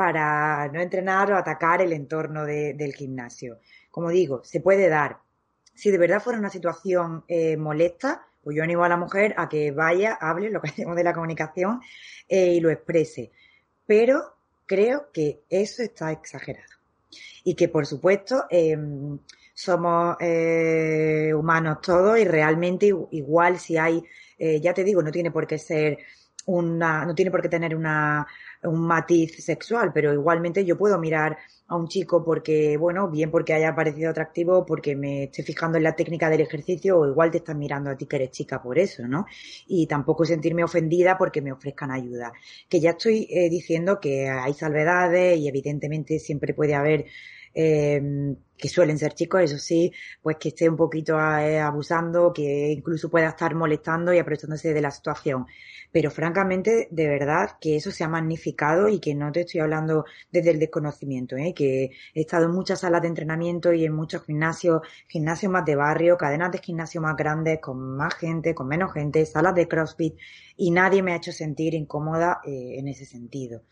para 0.00 0.66
no 0.68 0.80
entrenar 0.80 1.30
o 1.30 1.36
atacar 1.36 1.82
el 1.82 1.92
entorno 1.92 2.46
del 2.46 2.94
gimnasio. 2.94 3.58
Como 3.90 4.08
digo, 4.08 4.42
se 4.42 4.62
puede 4.62 4.88
dar. 4.88 5.18
Si 5.74 5.90
de 5.90 5.98
verdad 5.98 6.22
fuera 6.22 6.38
una 6.38 6.48
situación 6.48 7.22
eh, 7.28 7.58
molesta, 7.58 8.26
pues 8.42 8.56
yo 8.56 8.62
animo 8.62 8.82
a 8.82 8.88
la 8.88 8.96
mujer 8.96 9.34
a 9.36 9.46
que 9.46 9.72
vaya, 9.72 10.14
hable 10.18 10.48
lo 10.48 10.62
que 10.62 10.70
decimos 10.74 10.96
de 10.96 11.04
la 11.04 11.12
comunicación 11.12 11.82
eh, 12.26 12.54
y 12.54 12.60
lo 12.60 12.70
exprese. 12.70 13.30
Pero 13.86 14.22
creo 14.64 15.12
que 15.12 15.42
eso 15.50 15.82
está 15.82 16.10
exagerado. 16.12 16.76
Y 17.44 17.54
que, 17.54 17.68
por 17.68 17.84
supuesto, 17.84 18.46
em, 18.48 19.18
somos 19.52 20.16
eh, 20.18 21.30
humanos 21.34 21.82
todos 21.82 22.18
y 22.18 22.24
realmente 22.24 22.86
igual 23.10 23.58
si 23.58 23.76
hay, 23.76 24.02
ya 24.38 24.72
te 24.72 24.82
digo, 24.82 25.02
no 25.02 25.10
tiene 25.10 25.30
por 25.30 25.46
qué 25.46 25.58
ser 25.58 25.98
una, 26.46 27.04
no 27.04 27.14
tiene 27.14 27.30
por 27.30 27.42
qué 27.42 27.50
tener 27.50 27.76
una, 27.76 28.26
un 28.62 28.80
matiz 28.86 29.44
sexual, 29.44 29.90
pero 29.92 30.12
igualmente 30.12 30.64
yo 30.64 30.76
puedo 30.76 30.98
mirar 30.98 31.38
a 31.68 31.76
un 31.76 31.88
chico 31.88 32.24
porque, 32.24 32.76
bueno, 32.76 33.08
bien 33.08 33.30
porque 33.30 33.54
haya 33.54 33.74
parecido 33.74 34.10
atractivo, 34.10 34.66
porque 34.66 34.96
me 34.96 35.24
estoy 35.24 35.44
fijando 35.44 35.78
en 35.78 35.84
la 35.84 35.94
técnica 35.94 36.28
del 36.28 36.40
ejercicio, 36.40 36.98
o 36.98 37.08
igual 37.08 37.30
te 37.30 37.38
están 37.38 37.58
mirando 37.58 37.90
a 37.90 37.96
ti 37.96 38.06
que 38.06 38.16
eres 38.16 38.32
chica 38.32 38.60
por 38.60 38.78
eso, 38.78 39.06
¿no? 39.06 39.26
Y 39.66 39.86
tampoco 39.86 40.24
sentirme 40.24 40.64
ofendida 40.64 41.16
porque 41.16 41.40
me 41.40 41.52
ofrezcan 41.52 41.90
ayuda. 41.90 42.32
Que 42.68 42.80
ya 42.80 42.90
estoy 42.90 43.28
eh, 43.30 43.48
diciendo 43.48 44.00
que 44.00 44.28
hay 44.28 44.52
salvedades 44.54 45.38
y 45.38 45.48
evidentemente 45.48 46.18
siempre 46.18 46.54
puede 46.54 46.74
haber 46.74 47.06
eh, 47.54 48.36
que 48.60 48.68
suelen 48.68 48.98
ser 48.98 49.14
chicos, 49.14 49.40
eso 49.42 49.58
sí, 49.58 49.92
pues 50.22 50.36
que 50.36 50.50
esté 50.50 50.68
un 50.68 50.76
poquito 50.76 51.18
eh, 51.18 51.58
abusando, 51.58 52.32
que 52.32 52.72
incluso 52.72 53.10
pueda 53.10 53.28
estar 53.28 53.54
molestando 53.54 54.12
y 54.12 54.18
aprovechándose 54.18 54.74
de 54.74 54.80
la 54.82 54.90
situación. 54.90 55.46
Pero 55.92 56.10
francamente, 56.10 56.86
de 56.90 57.08
verdad 57.08 57.56
que 57.60 57.76
eso 57.76 57.90
se 57.90 58.04
ha 58.04 58.08
magnificado 58.08 58.88
y 58.88 59.00
que 59.00 59.14
no 59.14 59.32
te 59.32 59.40
estoy 59.40 59.60
hablando 59.60 60.04
desde 60.30 60.50
el 60.50 60.60
desconocimiento, 60.60 61.36
¿eh? 61.36 61.52
que 61.54 61.90
he 62.14 62.20
estado 62.20 62.44
en 62.44 62.52
muchas 62.52 62.80
salas 62.80 63.02
de 63.02 63.08
entrenamiento 63.08 63.72
y 63.72 63.84
en 63.84 63.94
muchos 63.94 64.24
gimnasios, 64.24 64.82
gimnasios 65.08 65.50
más 65.50 65.64
de 65.64 65.74
barrio, 65.74 66.16
cadenas 66.16 66.52
de 66.52 66.58
gimnasio 66.58 67.00
más 67.00 67.16
grandes, 67.16 67.60
con 67.60 67.96
más 67.96 68.14
gente, 68.14 68.54
con 68.54 68.68
menos 68.68 68.92
gente, 68.92 69.24
salas 69.26 69.54
de 69.54 69.66
CrossFit 69.66 70.14
y 70.56 70.70
nadie 70.70 71.02
me 71.02 71.12
ha 71.12 71.16
hecho 71.16 71.32
sentir 71.32 71.74
incómoda 71.74 72.40
eh, 72.44 72.76
en 72.78 72.86
ese 72.86 73.06
sentido. 73.06 73.62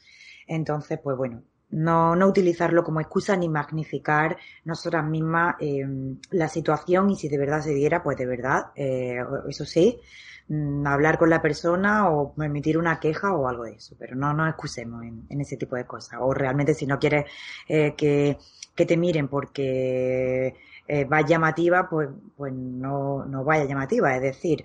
Entonces, 0.49 0.99
pues 1.02 1.16
bueno, 1.16 1.44
no, 1.70 2.16
no 2.16 2.26
utilizarlo 2.26 2.82
como 2.82 3.00
excusa 3.00 3.37
ni 3.37 3.48
magnificar 3.48 4.38
nosotras 4.64 5.04
mismas 5.04 5.56
eh, 5.60 5.84
la 6.30 6.48
situación 6.48 7.10
y 7.10 7.16
si 7.16 7.28
de 7.28 7.38
verdad 7.38 7.60
se 7.60 7.75
diera, 7.75 8.02
pues 8.02 8.16
de 8.16 8.26
verdad, 8.26 8.66
eh, 8.75 9.18
eso 9.48 9.64
sí, 9.64 10.00
mm, 10.48 10.87
hablar 10.87 11.18
con 11.18 11.30
la 11.30 11.42
persona 11.42 12.08
o 12.10 12.34
emitir 12.42 12.78
una 12.78 12.98
queja 13.00 13.34
o 13.34 13.48
algo 13.48 13.64
de 13.64 13.72
eso, 13.72 13.96
pero 13.98 14.16
no 14.16 14.32
nos 14.32 14.48
excusemos 14.48 15.04
en, 15.04 15.40
ese 15.40 15.56
tipo 15.56 15.76
de 15.76 15.87
cosas. 15.87 16.18
O 16.22 16.32
realmente 16.32 16.75
si 16.75 16.87
no 16.87 16.98
quieres 16.98 17.26
eh, 17.68 17.94
que, 17.96 18.38
que 18.75 18.87
te 18.87 18.96
miren 18.96 19.28
porque 19.28 20.54
eh, 20.88 21.04
va 21.04 21.20
llamativa, 21.20 21.88
pues, 21.88 22.08
pues 22.34 22.52
no, 22.52 23.26
no 23.26 23.44
vaya 23.44 23.64
llamativa. 23.66 24.16
Es 24.16 24.22
decir, 24.22 24.64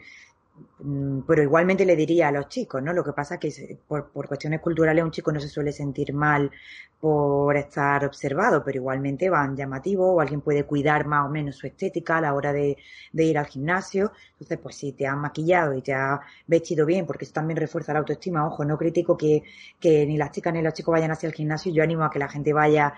pero 1.26 1.42
igualmente 1.42 1.86
le 1.86 1.96
diría 1.96 2.28
a 2.28 2.32
los 2.32 2.48
chicos, 2.48 2.82
¿no? 2.84 2.94
Lo 2.94 3.04
que 3.04 3.14
pasa 3.14 3.36
es 3.36 3.40
que 3.40 3.78
por, 3.88 4.12
cuestiones 4.12 4.60
culturales 4.60 5.04
un 5.04 5.12
chico 5.12 5.32
no 5.32 5.40
se 5.40 5.48
suele 5.48 5.72
sentir 5.72 6.14
mal 6.14 6.52
por 7.00 7.58
estar 7.58 8.06
observado, 8.06 8.64
pero 8.64 8.78
igualmente 8.78 9.30
van 9.30 9.56
llamativos 9.56 10.08
o 10.10 10.22
alguien 10.22 10.42
puede 10.42 10.66
cuidar 10.66 11.06
más 11.08 11.26
o 11.26 11.30
menos 11.30 11.56
su 11.56 11.68
estética 11.68 12.18
a 12.18 12.22
la 12.22 12.34
hora 12.34 12.54
de, 12.54 12.78
ir 13.14 13.38
al 13.38 13.46
gimnasio. 13.48 14.12
Entonces, 14.34 14.60
pues 14.60 14.76
si 14.76 14.92
te 14.92 15.08
has 15.08 15.18
maquillado 15.18 15.74
y 15.74 15.82
te 15.82 15.94
has 15.94 16.20
vestido 16.46 16.86
bien, 16.86 17.06
porque 17.06 17.26
eso 17.26 17.34
también 17.34 17.58
refuerza 17.58 17.94
la 17.94 18.00
autoestima, 18.00 18.46
ojo, 18.46 18.64
no 18.64 18.78
critico 18.78 19.18
que, 19.18 19.44
que 19.80 20.06
ni 20.06 20.18
las 20.18 20.32
chicas 20.32 20.54
ni 20.54 20.62
los 20.62 20.74
chicos 20.74 20.92
vayan 20.92 21.12
hacia 21.12 21.28
el 21.28 21.34
gimnasio, 21.34 21.74
yo 21.74 21.84
animo 21.84 22.04
a 22.04 22.12
que 22.12 22.20
la 22.20 22.30
gente 22.30 22.54
vaya 22.54 22.94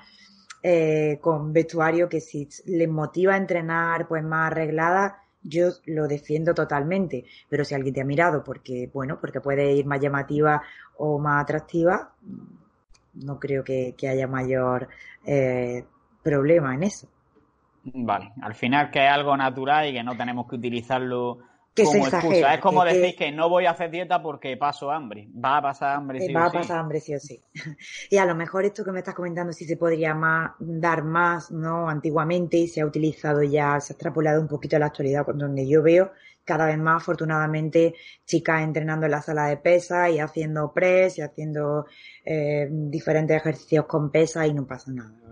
eh, 0.64 1.20
con 1.22 1.54
vestuario 1.54 2.10
que 2.10 2.20
si 2.20 2.50
les 2.66 2.90
motiva 2.90 3.36
a 3.36 3.38
entrenar 3.38 4.08
pues 4.08 4.24
más 4.24 4.52
arreglada, 4.52 5.25
yo 5.48 5.70
lo 5.86 6.08
defiendo 6.08 6.54
totalmente, 6.54 7.26
pero 7.48 7.64
si 7.64 7.76
alguien 7.76 7.94
te 7.94 8.02
ha 8.02 8.06
mirado 8.06 8.44
porque, 8.44 8.90
bueno, 8.94 9.20
porque 9.20 9.42
puede 9.42 9.74
ir 9.74 9.86
más 9.86 10.02
llamativa 10.02 10.62
o 10.98 11.20
más 11.20 11.44
atractiva, 11.44 12.14
no 13.14 13.40
creo 13.40 13.64
que, 13.64 13.96
haya 14.10 14.28
mayor 14.28 14.90
eh, 15.26 15.86
problema 16.24 16.74
en 16.74 16.84
eso. 16.84 17.08
Vale, 17.84 18.34
al 18.42 18.56
final 18.56 18.90
que 18.90 19.06
es 19.06 19.12
algo 19.12 19.38
natural 19.38 19.88
y 19.88 19.94
que 19.94 20.04
no 20.04 20.18
tenemos 20.18 20.48
que 20.48 20.56
utilizarlo 20.56 21.40
como 21.84 22.08
excusa. 22.08 22.54
Es 22.54 22.60
como 22.62 22.84
decir 22.84 23.16
que, 23.16 23.32
no 23.32 23.50
voy 23.50 23.66
a 23.66 23.72
hacer 23.72 23.92
dieta 23.92 24.22
porque 24.22 24.56
paso 24.58 24.92
hambre. 24.92 25.28
Va 25.34 25.58
a 25.58 25.62
pasar 25.62 25.96
hambre 25.98 26.20
sí 26.20 26.34
Va 26.34 26.46
a 26.46 26.52
pasar 26.52 26.80
hambre 26.80 27.00
sí 27.00 27.16
o 27.16 27.20
sí. 27.20 27.44
y 28.10 28.18
a 28.18 28.26
lo 28.26 28.36
mejor 28.36 28.66
esto 28.66 28.84
que 28.84 28.92
me 28.92 29.00
estás 29.00 29.16
comentando 29.16 29.52
sí 29.54 29.66
se 29.66 29.78
podría 29.78 30.14
más, 30.14 30.52
dar 30.60 31.04
más, 31.04 31.52
¿no? 31.52 31.90
Antiguamente 31.90 32.58
y 32.58 32.68
se 32.68 32.82
ha 32.82 32.86
utilizado 32.86 33.44
ya, 33.44 33.80
se 33.80 33.94
ha 33.94 33.96
extrapolado 33.96 34.42
un 34.42 34.48
poquito 34.48 34.76
a 34.76 34.80
la 34.80 34.88
actualidad, 34.88 35.26
donde 35.34 35.68
yo 35.68 35.82
veo 35.82 36.12
cada 36.44 36.68
vez 36.68 36.78
más, 36.78 37.02
afortunadamente, 37.02 37.96
chicas 38.26 38.62
entrenando 38.62 39.08
en 39.08 39.12
la 39.12 39.22
sala 39.22 39.48
de 39.48 39.58
pesas 39.58 40.12
y 40.12 40.20
haciendo 40.20 40.72
press 40.72 41.18
y 41.18 41.22
haciendo 41.22 41.88
eh, 42.24 42.68
diferentes 42.70 43.36
ejercicios 43.36 43.86
con 43.86 44.12
pesas 44.12 44.48
y 44.48 44.54
no 44.54 44.68
pasa 44.68 44.92
nada 44.92 45.26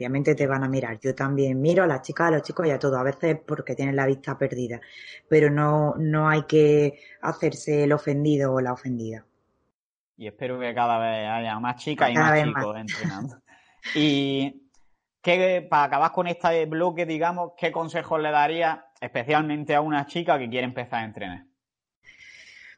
obviamente 0.00 0.34
te 0.34 0.46
van 0.46 0.64
a 0.64 0.68
mirar. 0.68 0.98
Yo 0.98 1.14
también 1.14 1.60
miro 1.60 1.84
a 1.84 1.86
las 1.86 2.00
chicas, 2.00 2.28
a 2.28 2.30
los 2.30 2.42
chicos 2.42 2.66
y 2.66 2.70
a 2.70 2.78
todos, 2.78 2.98
a 2.98 3.02
veces 3.02 3.38
porque 3.46 3.74
tienen 3.74 3.94
la 3.94 4.06
vista 4.06 4.38
perdida, 4.38 4.80
pero 5.28 5.50
no, 5.50 5.94
no 5.98 6.26
hay 6.26 6.44
que 6.44 7.00
hacerse 7.20 7.84
el 7.84 7.92
ofendido 7.92 8.54
o 8.54 8.60
la 8.62 8.72
ofendida. 8.72 9.26
Y 10.16 10.26
espero 10.26 10.58
que 10.58 10.74
cada 10.74 10.98
vez 10.98 11.28
haya 11.28 11.58
más 11.60 11.76
chicas 11.76 12.10
y 12.10 12.14
más 12.14 12.42
chicos 12.42 12.76
entrenando. 12.78 13.42
y 13.94 14.70
¿qué, 15.20 15.66
para 15.68 15.84
acabar 15.84 16.12
con 16.12 16.26
este 16.26 16.64
bloque, 16.64 17.04
digamos, 17.04 17.52
¿qué 17.58 17.70
consejos 17.70 18.22
le 18.22 18.30
daría 18.30 18.86
especialmente 19.02 19.74
a 19.74 19.82
una 19.82 20.06
chica 20.06 20.38
que 20.38 20.48
quiere 20.48 20.64
empezar 20.64 21.00
a 21.00 21.04
entrenar? 21.04 21.44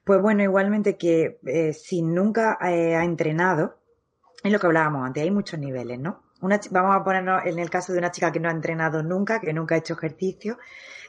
Pues 0.05 0.21
bueno, 0.21 0.43
igualmente 0.43 0.97
que 0.97 1.39
eh, 1.47 1.73
si 1.73 2.03
nunca 2.03 2.59
eh, 2.61 2.97
ha 2.97 3.05
entrenado, 3.05 3.79
es 4.43 4.51
lo 4.51 4.59
que 4.59 4.67
hablábamos 4.67 5.07
antes, 5.07 5.23
hay 5.23 5.31
muchos 5.31 5.61
niveles, 5.61 6.01
¿no? 6.01 6.32
Vamos 6.71 6.97
a 6.97 7.05
ponernos 7.05 7.45
en 7.47 7.59
el 7.59 7.71
caso 7.71 7.93
de 7.93 7.99
una 7.99 8.11
chica 8.11 8.33
que 8.33 8.41
no 8.41 8.49
ha 8.49 8.53
entrenado 8.53 9.03
nunca, 9.03 9.41
que 9.41 9.53
nunca 9.53 9.77
ha 9.77 9.79
hecho 9.79 9.95
ejercicio. 9.95 10.59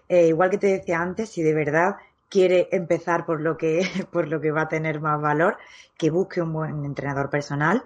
Eh, 0.07 0.27
igual 0.27 0.49
que 0.49 0.57
te 0.57 0.67
decía 0.67 1.01
antes, 1.01 1.29
si 1.29 1.41
de 1.41 1.53
verdad 1.53 1.95
quiere 2.29 2.67
empezar 2.71 3.25
por 3.25 3.41
lo 3.41 3.57
que, 3.57 3.81
por 4.11 4.27
lo 4.27 4.39
que 4.39 4.51
va 4.51 4.63
a 4.63 4.67
tener 4.67 5.01
más 5.01 5.19
valor, 5.19 5.57
que 5.97 6.11
busque 6.11 6.41
un 6.41 6.53
buen 6.53 6.85
entrenador 6.85 7.29
personal. 7.29 7.83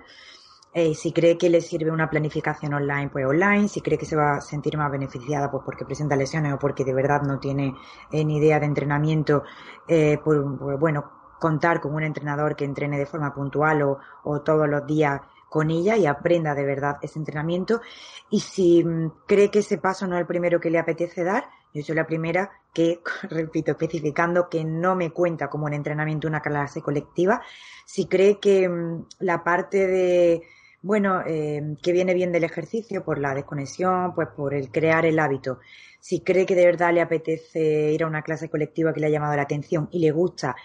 Eh, 0.74 0.94
si 0.94 1.12
cree 1.12 1.38
que 1.38 1.50
le 1.50 1.62
sirve 1.62 1.90
una 1.90 2.10
planificación 2.10 2.74
online, 2.74 3.10
pues 3.10 3.26
online. 3.26 3.68
Si 3.70 3.82
cree 3.82 3.98
que 3.98 4.06
se 4.06 4.16
va 4.16 4.36
a 4.38 4.42
sentir 4.42 4.78
más 4.78 4.92
beneficiada, 4.92 5.50
pues 5.50 5.64
porque 5.66 5.86
presenta 5.86 6.16
lesiones 6.16 6.54
o 6.54 6.60
porque 6.60 6.84
de 6.84 6.94
verdad 6.94 7.22
no 7.22 7.40
tiene 7.40 7.74
eh, 8.12 8.26
ni 8.26 8.38
idea 8.38 8.60
de 8.60 8.66
entrenamiento, 8.66 9.44
pues, 9.88 10.40
bueno, 10.80 11.12
contar 11.40 11.80
con 11.80 11.96
un 11.96 12.04
entrenador 12.04 12.56
que 12.56 12.66
entrene 12.66 12.98
de 12.98 13.06
forma 13.06 13.34
puntual 13.34 13.82
o, 13.84 14.00
o 14.24 14.42
todos 14.42 14.68
los 14.68 14.86
días 14.86 15.22
con 15.50 15.72
ella 15.72 15.96
y 15.98 16.06
aprenda 16.06 16.54
de 16.56 16.66
verdad 16.66 16.98
ese 17.02 17.20
entrenamiento. 17.20 17.82
Y 18.30 18.42
si 18.42 18.84
mm, 18.84 19.12
cree 19.26 19.50
que 19.50 19.60
ese 19.60 19.78
paso 19.78 20.08
no 20.08 20.16
es 20.16 20.22
el 20.22 20.28
primero 20.28 20.60
que 20.60 20.70
le 20.70 20.80
apetece 20.80 21.24
dar, 21.24 21.50
yo 21.74 21.84
soy 21.84 21.96
la 21.96 22.08
primera 22.08 22.52
que, 22.74 23.02
repito, 23.30 23.72
especificando 23.72 24.50
que 24.50 24.64
no 24.64 24.96
me 24.96 25.12
cuenta 25.12 25.50
como 25.50 25.66
un 25.66 25.74
entrenamiento 25.74 26.28
una 26.28 26.42
clase 26.42 26.82
colectiva. 26.82 27.42
Si 27.86 28.08
cree 28.08 28.40
que 28.40 28.68
mm, 28.68 29.06
la 29.20 29.44
parte 29.44 29.88
de, 29.88 30.44
bueno, 30.82 31.22
eh, 31.26 31.76
que 31.82 31.92
viene 31.92 32.14
bien 32.14 32.32
del 32.32 32.44
ejercicio 32.44 33.04
por 33.04 33.20
la 33.20 33.34
desconexión, 33.34 34.14
pues 34.16 34.30
por 34.36 34.54
el 34.54 34.72
crear 34.72 35.06
el 35.06 35.20
hábito. 35.20 35.60
Si 36.00 36.22
cree 36.22 36.46
que 36.46 36.56
de 36.56 36.66
verdad 36.66 36.94
le 36.94 37.02
apetece 37.02 37.92
ir 37.92 38.04
a 38.04 38.08
una 38.08 38.22
clase 38.22 38.50
colectiva 38.50 38.94
que 38.94 39.00
le 39.00 39.08
ha 39.08 39.10
llamado 39.10 39.36
la 39.36 39.42
atención 39.44 39.90
y 39.92 40.00
le 40.00 40.12
gusta 40.12 40.56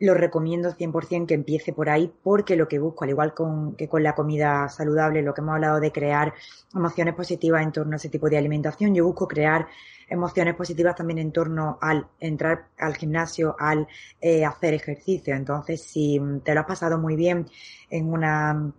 lo 0.00 0.14
recomiendo 0.14 0.74
100% 0.74 1.26
que 1.26 1.34
empiece 1.34 1.72
por 1.74 1.90
ahí 1.90 2.12
porque 2.22 2.56
lo 2.56 2.66
que 2.66 2.78
busco, 2.78 3.04
al 3.04 3.10
igual 3.10 3.34
con, 3.34 3.76
que 3.76 3.86
con 3.86 4.02
la 4.02 4.14
comida 4.14 4.68
saludable, 4.68 5.22
lo 5.22 5.34
que 5.34 5.42
hemos 5.42 5.54
hablado 5.54 5.78
de 5.78 5.92
crear 5.92 6.32
emociones 6.74 7.14
positivas 7.14 7.62
en 7.62 7.72
torno 7.72 7.92
a 7.92 7.96
ese 7.96 8.08
tipo 8.08 8.28
de 8.30 8.38
alimentación, 8.38 8.94
yo 8.94 9.04
busco 9.04 9.28
crear 9.28 9.68
emociones 10.08 10.54
positivas 10.54 10.96
también 10.96 11.18
en 11.18 11.32
torno 11.32 11.78
al 11.82 12.06
entrar 12.18 12.68
al 12.78 12.96
gimnasio, 12.96 13.54
al 13.58 13.86
eh, 14.20 14.44
hacer 14.44 14.72
ejercicio. 14.72 15.34
Entonces, 15.34 15.82
si 15.82 16.18
te 16.44 16.54
lo 16.54 16.60
has 16.60 16.66
pasado 16.66 16.98
muy 16.98 17.14
bien 17.14 17.46
en 17.90 18.10
una, 18.10 18.72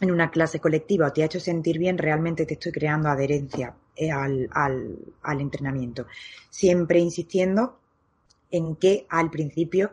en 0.00 0.10
una 0.10 0.30
clase 0.30 0.60
colectiva 0.60 1.08
o 1.08 1.12
te 1.12 1.22
ha 1.22 1.26
hecho 1.26 1.40
sentir 1.40 1.78
bien, 1.78 1.98
realmente 1.98 2.46
te 2.46 2.54
estoy 2.54 2.70
creando 2.70 3.08
adherencia 3.08 3.74
eh, 3.96 4.12
al, 4.12 4.48
al, 4.52 4.96
al 5.22 5.40
entrenamiento. 5.40 6.06
Siempre 6.48 7.00
insistiendo 7.00 7.80
en 8.50 8.76
que 8.76 9.06
al 9.10 9.28
principio 9.28 9.90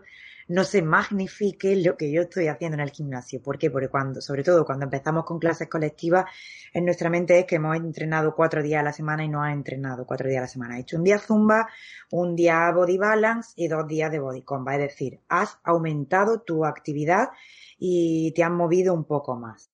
no 0.47 0.63
se 0.63 0.81
magnifique 0.81 1.75
lo 1.77 1.97
que 1.97 2.11
yo 2.11 2.21
estoy 2.21 2.47
haciendo 2.47 2.75
en 2.75 2.81
el 2.81 2.91
gimnasio. 2.91 3.41
¿Por 3.41 3.57
qué? 3.57 3.71
Porque 3.71 3.89
cuando, 3.89 4.21
sobre 4.21 4.43
todo 4.43 4.65
cuando 4.65 4.85
empezamos 4.85 5.25
con 5.25 5.39
clases 5.39 5.67
colectivas, 5.67 6.25
en 6.73 6.85
nuestra 6.85 7.09
mente 7.09 7.39
es 7.39 7.45
que 7.45 7.55
hemos 7.55 7.75
entrenado 7.75 8.35
cuatro 8.35 8.61
días 8.61 8.81
a 8.81 8.83
la 8.83 8.93
semana 8.93 9.23
y 9.23 9.29
no 9.29 9.43
has 9.43 9.53
entrenado 9.53 10.05
cuatro 10.05 10.29
días 10.29 10.39
a 10.39 10.41
la 10.41 10.47
semana. 10.47 10.75
Has 10.75 10.81
hecho 10.81 10.97
un 10.97 11.03
día 11.03 11.17
zumba, 11.17 11.67
un 12.11 12.35
día 12.35 12.71
body 12.71 12.97
balance 12.97 13.53
y 13.55 13.67
dos 13.67 13.87
días 13.87 14.11
de 14.11 14.19
body 14.19 14.43
combat. 14.43 14.79
Es 14.79 14.89
decir, 14.89 15.19
has 15.29 15.57
aumentado 15.63 16.41
tu 16.41 16.65
actividad 16.65 17.29
y 17.77 18.31
te 18.33 18.43
has 18.43 18.51
movido 18.51 18.93
un 18.93 19.05
poco 19.05 19.35
más. 19.35 19.71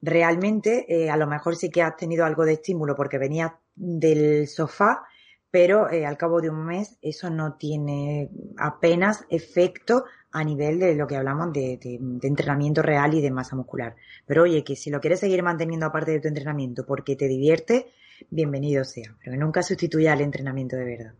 Realmente, 0.00 0.86
eh, 0.88 1.10
a 1.10 1.16
lo 1.16 1.26
mejor 1.26 1.56
sí 1.56 1.70
que 1.70 1.82
has 1.82 1.96
tenido 1.96 2.24
algo 2.24 2.44
de 2.44 2.54
estímulo 2.54 2.94
porque 2.94 3.18
venías 3.18 3.52
del 3.74 4.46
sofá, 4.46 5.04
pero 5.50 5.90
eh, 5.90 6.06
al 6.06 6.16
cabo 6.16 6.40
de 6.40 6.50
un 6.50 6.66
mes 6.66 6.98
eso 7.02 7.30
no 7.30 7.54
tiene 7.54 8.30
apenas 8.58 9.24
efecto 9.30 10.04
a 10.30 10.44
nivel 10.44 10.78
de 10.78 10.94
lo 10.94 11.06
que 11.06 11.16
hablamos 11.16 11.52
de, 11.52 11.78
entrenamiento 12.22 12.82
real 12.82 13.14
y 13.14 13.22
de 13.22 13.30
masa 13.30 13.56
muscular. 13.56 13.96
Pero 14.26 14.42
oye, 14.42 14.62
que 14.62 14.76
si 14.76 14.90
lo 14.90 15.00
quieres 15.00 15.20
seguir 15.20 15.42
manteniendo 15.42 15.86
aparte 15.86 16.12
de 16.12 16.20
tu 16.20 16.28
entrenamiento 16.28 16.84
porque 16.86 17.16
te 17.16 17.28
divierte, 17.28 17.86
bienvenido 18.30 18.84
sea, 18.84 19.16
pero 19.18 19.32
que 19.32 19.38
nunca 19.38 19.62
sustituya 19.62 20.12
al 20.12 20.20
entrenamiento 20.20 20.76
de 20.76 20.84
verdad. 20.84 21.14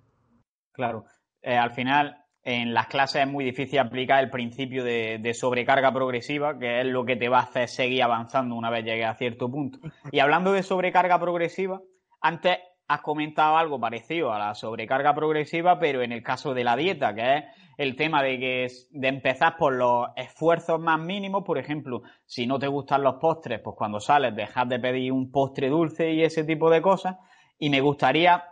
Claro, 0.73 1.07
eh, 1.41 1.57
al 1.57 1.71
final 1.71 2.25
en 2.45 2.73
las 2.73 2.87
clases 2.87 3.23
es 3.23 3.29
muy 3.29 3.45
difícil 3.45 3.79
aplicar 3.79 4.23
el 4.23 4.31
principio 4.31 4.85
de, 4.85 5.33
sobrecarga 5.35 5.93
progresiva, 5.93 6.59
que 6.59 6.81
es 6.81 6.87
lo 6.87 7.05
que 7.05 7.17
te 7.17 7.29
va 7.29 7.41
a 7.41 7.43
hacer 7.43 7.69
seguir 7.69 8.03
avanzando 8.03 8.55
una 8.55 8.71
vez 8.71 8.85
llegues 8.85 9.07
a 9.07 9.15
cierto 9.15 9.51
punto. 9.51 9.79
Y 10.13 10.21
hablando 10.21 10.53
de 10.53 10.63
sobrecarga 10.63 11.19
progresiva, 11.19 11.83
antes 12.21 12.59
has 12.89 13.03
comentado 13.03 13.59
algo 13.59 13.79
parecido 13.79 14.33
a 14.33 14.39
la 14.39 14.55
sobrecarga 14.55 15.15
progresiva, 15.15 15.79
pero 15.79 16.03
en 16.03 16.11
el 16.11 16.23
caso 16.23 16.55
de 16.55 16.65
la 16.65 16.75
dieta, 16.75 17.15
que 17.15 17.37
es 17.37 17.45
el 17.77 17.97
tema 17.97 18.23
de 18.23 18.39
que 18.39 18.67
de 18.91 19.09
empezar 19.09 19.57
por 19.59 19.75
los 19.75 20.09
esfuerzos 20.17 20.81
más 20.81 20.99
mínimos, 20.99 21.45
por 21.45 21.59
ejemplo, 21.59 22.03
si 22.25 22.47
no 22.47 22.59
te 22.59 22.67
gustan 22.67 23.03
los 23.03 23.17
postres, 23.17 23.61
pues 23.61 23.77
cuando 23.77 24.01
sales 24.01 24.35
dejas 24.35 24.69
de 24.69 24.81
pedir 24.81 25.13
un 25.13 25.31
postre 25.31 25.69
dulce 25.69 26.13
y 26.13 26.23
ese 26.23 26.45
tipo 26.45 26.71
de 26.71 26.81
cosas. 26.81 27.17
Y 27.59 27.69
me 27.69 27.83
gustaría 27.83 28.43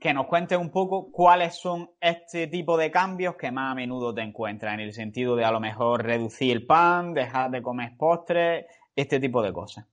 que 0.00 0.14
nos 0.14 0.26
cuentes 0.26 0.58
un 0.58 0.70
poco 0.70 1.12
cuáles 1.12 1.54
son 1.54 1.90
este 2.00 2.46
tipo 2.46 2.76
de 2.78 2.90
cambios 2.90 3.36
que 3.36 3.52
más 3.52 3.72
a 3.72 3.74
menudo 3.74 4.14
te 4.14 4.22
encuentras, 4.22 4.74
en 4.74 4.80
el 4.80 4.92
sentido 4.94 5.36
de 5.36 5.44
a 5.44 5.52
lo 5.52 5.60
mejor 5.60 6.02
reducir 6.02 6.52
el 6.52 6.66
pan, 6.66 7.12
dejar 7.12 7.50
de 7.50 7.62
comer 7.62 7.92
postres, 7.98 8.66
este 8.96 9.20
tipo 9.20 9.42
de 9.42 9.52
cosas. 9.52 9.86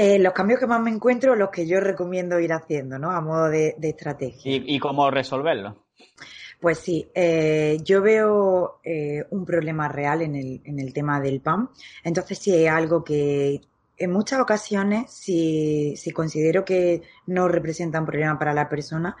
Eh, 0.00 0.16
los 0.20 0.32
cambios 0.32 0.60
que 0.60 0.66
más 0.68 0.80
me 0.80 0.90
encuentro, 0.90 1.34
los 1.34 1.50
que 1.50 1.66
yo 1.66 1.80
recomiendo 1.80 2.38
ir 2.38 2.52
haciendo, 2.52 3.00
¿no? 3.00 3.10
A 3.10 3.20
modo 3.20 3.48
de, 3.48 3.74
estrategia. 3.82 4.62
¿Y, 4.64 4.78
cómo 4.78 5.10
resolverlo? 5.10 5.86
Pues 6.60 6.78
sí, 6.78 7.10
eh, 7.12 7.78
yo 7.82 8.00
veo 8.00 8.78
eh, 8.84 9.24
un 9.30 9.44
problema 9.44 9.88
real 9.88 10.22
en 10.22 10.36
el, 10.36 10.60
en 10.64 10.78
el 10.78 10.92
tema 10.92 11.20
del 11.20 11.40
pan. 11.40 11.70
Entonces, 12.04 12.38
sí 12.38 12.54
es 12.54 12.70
algo 12.70 13.02
que 13.02 13.60
en 13.96 14.12
muchas 14.12 14.38
ocasiones, 14.38 15.10
si, 15.10 15.96
si 15.96 16.12
considero 16.12 16.64
que 16.64 17.02
no 17.26 17.48
representa 17.48 17.98
un 17.98 18.06
problema 18.06 18.38
para 18.38 18.54
la 18.54 18.68
persona, 18.68 19.16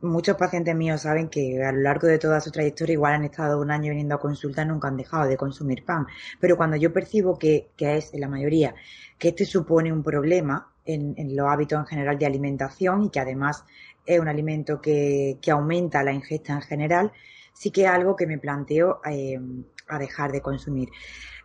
muchos 0.00 0.36
pacientes 0.36 0.74
míos 0.74 1.02
saben 1.02 1.28
que 1.28 1.62
a 1.64 1.72
lo 1.72 1.80
largo 1.80 2.06
de 2.06 2.18
toda 2.18 2.40
su 2.40 2.50
trayectoria 2.50 2.94
igual 2.94 3.14
han 3.14 3.24
estado 3.24 3.60
un 3.60 3.70
año 3.70 3.90
viniendo 3.90 4.14
a 4.14 4.20
consulta 4.20 4.62
y 4.62 4.66
nunca 4.66 4.88
han 4.88 4.96
dejado 4.96 5.28
de 5.28 5.36
consumir 5.36 5.84
pan. 5.84 6.06
Pero 6.40 6.56
cuando 6.56 6.76
yo 6.76 6.92
percibo 6.92 7.38
que, 7.38 7.70
que 7.76 7.96
es 7.96 8.12
en 8.14 8.20
la 8.20 8.28
mayoría 8.28 8.74
que 9.18 9.28
este 9.28 9.44
supone 9.44 9.92
un 9.92 10.02
problema 10.02 10.70
en, 10.84 11.36
los 11.36 11.48
hábitos 11.48 11.78
en 11.80 11.86
general 11.86 12.18
de 12.18 12.26
alimentación 12.26 13.04
y 13.04 13.10
que 13.10 13.20
además 13.20 13.64
es 14.04 14.20
un 14.20 14.28
alimento 14.28 14.80
que, 14.80 15.38
que 15.40 15.50
aumenta 15.50 16.02
la 16.02 16.12
ingesta 16.12 16.52
en 16.52 16.62
general, 16.62 17.12
sí 17.52 17.70
que 17.70 17.84
es 17.84 17.88
algo 17.88 18.14
que 18.14 18.26
me 18.26 18.38
planteo 18.38 19.00
eh, 19.04 19.40
a 19.88 19.98
dejar 19.98 20.30
de 20.32 20.40
consumir. 20.40 20.90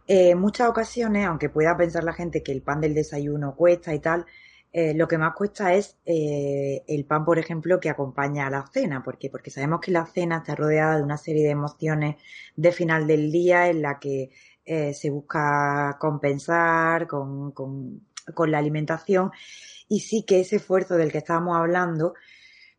Eh, 0.08 0.32
en 0.32 0.40
muchas 0.40 0.68
ocasiones, 0.68 1.26
aunque 1.26 1.50
pueda 1.50 1.76
pensar 1.78 2.04
la 2.04 2.14
gente 2.14 2.44
que 2.44 2.52
el 2.52 2.62
pan 2.62 2.82
del 2.82 2.94
desayuno 2.94 3.56
cuesta 3.56 3.94
y 3.94 4.00
tal, 4.00 4.26
eh, 4.74 4.94
lo 4.94 5.08
que 5.08 5.18
más 5.18 5.34
cuesta 5.34 5.74
es 5.74 5.98
eh, 6.06 6.84
el 6.88 7.06
pan, 7.06 7.26
por 7.26 7.40
ejemplo, 7.40 7.80
que 7.80 7.90
acompaña 7.90 8.48
a 8.48 8.50
la 8.50 8.66
cena. 8.68 9.04
¿Por 9.04 9.18
qué? 9.18 9.30
Porque 9.30 9.52
sabemos 9.52 9.82
que 9.82 9.92
la 9.92 10.06
cena 10.06 10.38
está 10.38 10.56
rodeada 10.56 10.98
de 10.98 11.04
una 11.04 11.18
serie 11.18 11.44
de 11.44 11.52
emociones 11.52 12.16
de 12.56 12.72
final 12.72 13.08
del 13.08 13.32
día 13.32 13.70
en 13.70 13.82
la 13.82 14.00
que 14.00 14.30
se 14.94 15.10
busca 15.10 15.98
compensar 16.00 17.06
con 17.06 17.54
la 18.48 18.58
alimentación 18.58 19.32
y 19.92 20.00
sí 20.00 20.24
que 20.24 20.40
ese 20.40 20.56
esfuerzo 20.56 20.96
del 20.96 21.12
que 21.12 21.18
estábamos 21.18 21.58
hablando 21.58 22.14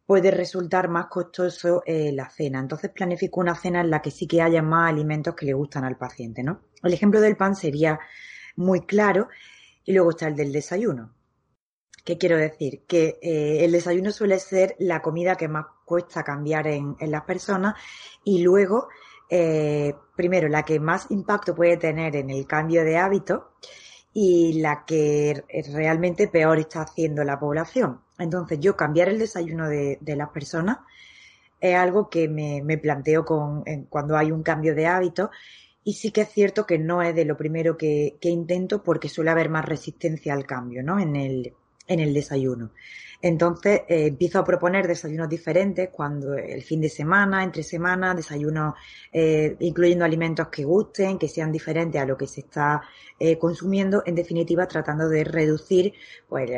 puede 0.06 0.30
resultar 0.30 0.88
más 0.88 1.06
costoso 1.06 1.82
eh, 1.84 2.10
la 2.12 2.30
cena. 2.30 2.58
Entonces 2.58 2.90
planifico 2.90 3.40
una 3.40 3.54
cena 3.54 3.82
en 3.82 3.90
la 3.90 4.00
que 4.00 4.10
sí 4.10 4.26
que 4.26 4.40
haya 4.40 4.62
más 4.62 4.90
alimentos 4.90 5.34
que 5.34 5.46
le 5.46 5.52
gustan 5.52 5.84
al 5.84 5.98
paciente, 5.98 6.42
¿no? 6.42 6.62
El 6.82 6.92
ejemplo 6.94 7.20
del 7.20 7.36
pan 7.36 7.54
sería 7.54 8.00
muy 8.56 8.86
claro 8.86 9.28
y 9.84 9.92
luego 9.92 10.10
está 10.10 10.28
el 10.28 10.36
del 10.36 10.52
desayuno. 10.52 11.14
¿Qué 12.04 12.18
quiero 12.18 12.36
decir? 12.36 12.82
Que 12.86 13.18
eh, 13.22 13.64
el 13.64 13.72
desayuno 13.72 14.10
suele 14.10 14.40
ser 14.40 14.74
la 14.80 15.00
comida 15.02 15.36
que 15.36 15.46
más 15.46 15.66
cuesta 15.84 16.24
cambiar 16.24 16.66
en, 16.66 16.96
las 17.00 17.22
personas 17.22 17.74
y 18.24 18.42
luego, 18.42 18.88
eh, 19.30 19.94
primero, 20.16 20.48
la 20.48 20.64
que 20.64 20.80
más 20.80 21.10
impacto 21.10 21.54
puede 21.54 21.76
tener 21.76 22.16
en 22.16 22.30
el 22.30 22.46
cambio 22.46 22.84
de 22.84 22.98
hábito 22.98 23.52
y 24.12 24.60
la 24.60 24.84
que 24.84 25.44
realmente 25.72 26.26
peor 26.26 26.58
está 26.58 26.82
haciendo 26.82 27.22
la 27.22 27.38
población. 27.38 28.00
Entonces, 28.18 28.58
yo 28.60 28.76
cambiar 28.76 29.08
el 29.08 29.18
desayuno 29.20 29.68
de, 29.68 29.98
las 30.04 30.30
personas 30.30 30.78
es 31.60 31.76
algo 31.76 32.10
que 32.10 32.28
me, 32.28 32.78
planteo 32.78 33.24
con, 33.24 33.62
cuando 33.88 34.16
hay 34.16 34.32
un 34.32 34.42
cambio 34.42 34.74
de 34.74 34.86
hábito 34.88 35.30
y 35.84 35.94
sí 35.94 36.10
que 36.10 36.22
es 36.22 36.30
cierto 36.30 36.66
que 36.66 36.78
no 36.78 37.00
es 37.02 37.14
de 37.14 37.24
lo 37.24 37.36
primero 37.36 37.76
que, 37.76 38.16
que 38.20 38.28
intento 38.28 38.82
porque 38.82 39.08
suele 39.08 39.30
haber 39.30 39.50
más 39.50 39.64
resistencia 39.64 40.34
al 40.34 40.46
cambio, 40.46 40.82
¿no? 40.82 40.98
En 40.98 41.16
el, 41.16 41.54
en 41.86 42.00
el 42.00 42.14
desayuno. 42.14 42.70
Entonces 43.22 43.82
eh, 43.88 44.08
empiezo 44.08 44.40
a 44.40 44.44
proponer 44.44 44.88
desayunos 44.88 45.28
diferentes 45.28 45.90
cuando 45.90 46.34
el 46.34 46.62
fin 46.62 46.80
de 46.80 46.88
semana, 46.88 47.44
entre 47.44 47.62
semanas, 47.62 48.16
desayunos 48.16 48.74
eh, 49.12 49.56
incluyendo 49.60 50.04
alimentos 50.04 50.48
que 50.48 50.64
gusten, 50.64 51.18
que 51.18 51.28
sean 51.28 51.52
diferentes 51.52 52.02
a 52.02 52.04
lo 52.04 52.16
que 52.16 52.26
se 52.26 52.40
está 52.40 52.82
eh, 53.20 53.38
consumiendo, 53.38 54.02
en 54.04 54.16
definitiva 54.16 54.66
tratando 54.66 55.08
de 55.08 55.22
reducir 55.22 55.92
pues, 56.28 56.50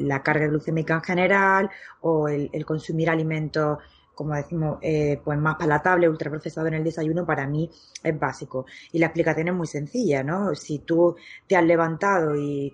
la 0.00 0.22
carga 0.22 0.46
glucémica 0.48 0.94
en 0.94 1.02
general 1.02 1.70
o 2.02 2.28
el, 2.28 2.50
consumir 2.66 3.08
alimentos 3.08 3.78
como 4.14 4.34
decimos, 4.34 4.78
pues 5.24 5.38
más 5.38 5.56
palatable, 5.56 6.08
ultraprocesado 6.08 6.66
en 6.66 6.74
el 6.74 6.84
desayuno, 6.84 7.24
para 7.24 7.46
mí 7.46 7.70
es 8.04 8.20
básico. 8.20 8.66
Y 8.92 8.98
la 8.98 9.06
explicación 9.06 9.48
es 9.48 9.54
muy 9.54 9.66
sencilla, 9.66 10.22
¿no? 10.22 10.54
Si 10.54 10.80
tú 10.80 11.16
te 11.46 11.56
has 11.56 11.64
levantado 11.64 12.36
y 12.36 12.72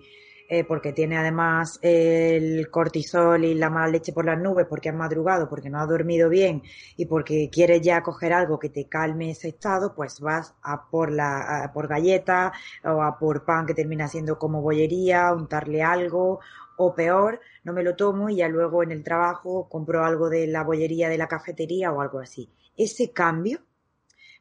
eh, 0.51 0.63
porque 0.63 0.93
tiene 0.93 1.15
además 1.15 1.77
el 1.83 2.69
cortisol 2.71 3.45
y 3.45 3.53
la 3.53 3.69
mala 3.69 3.89
leche 3.89 4.11
por 4.13 4.25
las 4.25 4.39
nubes, 4.39 4.65
porque 4.67 4.89
has 4.89 4.95
madrugado, 4.95 5.47
porque 5.47 5.69
no 5.69 5.79
has 5.79 5.87
dormido 5.87 6.27
bien 6.27 6.63
y 6.97 7.05
porque 7.05 7.49
quieres 7.51 7.81
ya 7.81 8.01
coger 8.01 8.33
algo 8.33 8.57
que 8.57 8.69
te 8.69 8.89
calme 8.89 9.29
ese 9.29 9.49
estado, 9.49 9.93
pues 9.93 10.19
vas 10.19 10.55
a 10.63 10.89
por 10.89 11.11
la 11.11 11.69
por 11.71 11.87
galleta 11.87 12.51
o 12.83 13.03
a 13.03 13.19
por 13.19 13.45
pan 13.45 13.67
que 13.67 13.75
termina 13.75 14.07
siendo 14.07 14.39
como 14.39 14.61
bollería, 14.61 15.31
untarle 15.33 15.83
algo 15.83 16.39
o 16.77 16.95
peor, 16.95 17.39
no 17.63 17.71
me 17.73 17.83
lo 17.83 17.95
tomo 17.95 18.29
y 18.29 18.37
ya 18.37 18.47
luego 18.47 18.81
en 18.81 18.91
el 18.91 19.03
trabajo 19.03 19.69
compro 19.69 20.03
algo 20.03 20.29
de 20.29 20.47
la 20.47 20.63
bollería 20.63 21.09
de 21.09 21.17
la 21.19 21.27
cafetería 21.27 21.91
o 21.91 22.01
algo 22.01 22.19
así. 22.19 22.49
Ese 22.75 23.11
cambio 23.11 23.59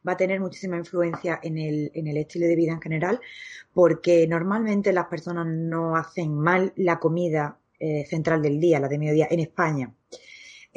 va 0.06 0.12
a 0.12 0.16
tener 0.16 0.40
muchísima 0.40 0.76
influencia 0.76 1.40
en 1.42 1.58
el, 1.58 1.90
en 1.94 2.06
el 2.06 2.16
estilo 2.16 2.46
de 2.46 2.56
vida 2.56 2.72
en 2.72 2.80
general, 2.80 3.20
porque 3.72 4.26
normalmente 4.26 4.92
las 4.92 5.06
personas 5.06 5.46
no 5.46 5.96
hacen 5.96 6.34
mal 6.34 6.72
la 6.76 6.98
comida 6.98 7.58
eh, 7.78 8.04
central 8.06 8.42
del 8.42 8.60
día, 8.60 8.80
la 8.80 8.88
de 8.88 8.98
mediodía, 8.98 9.28
en 9.30 9.40
España. 9.40 9.94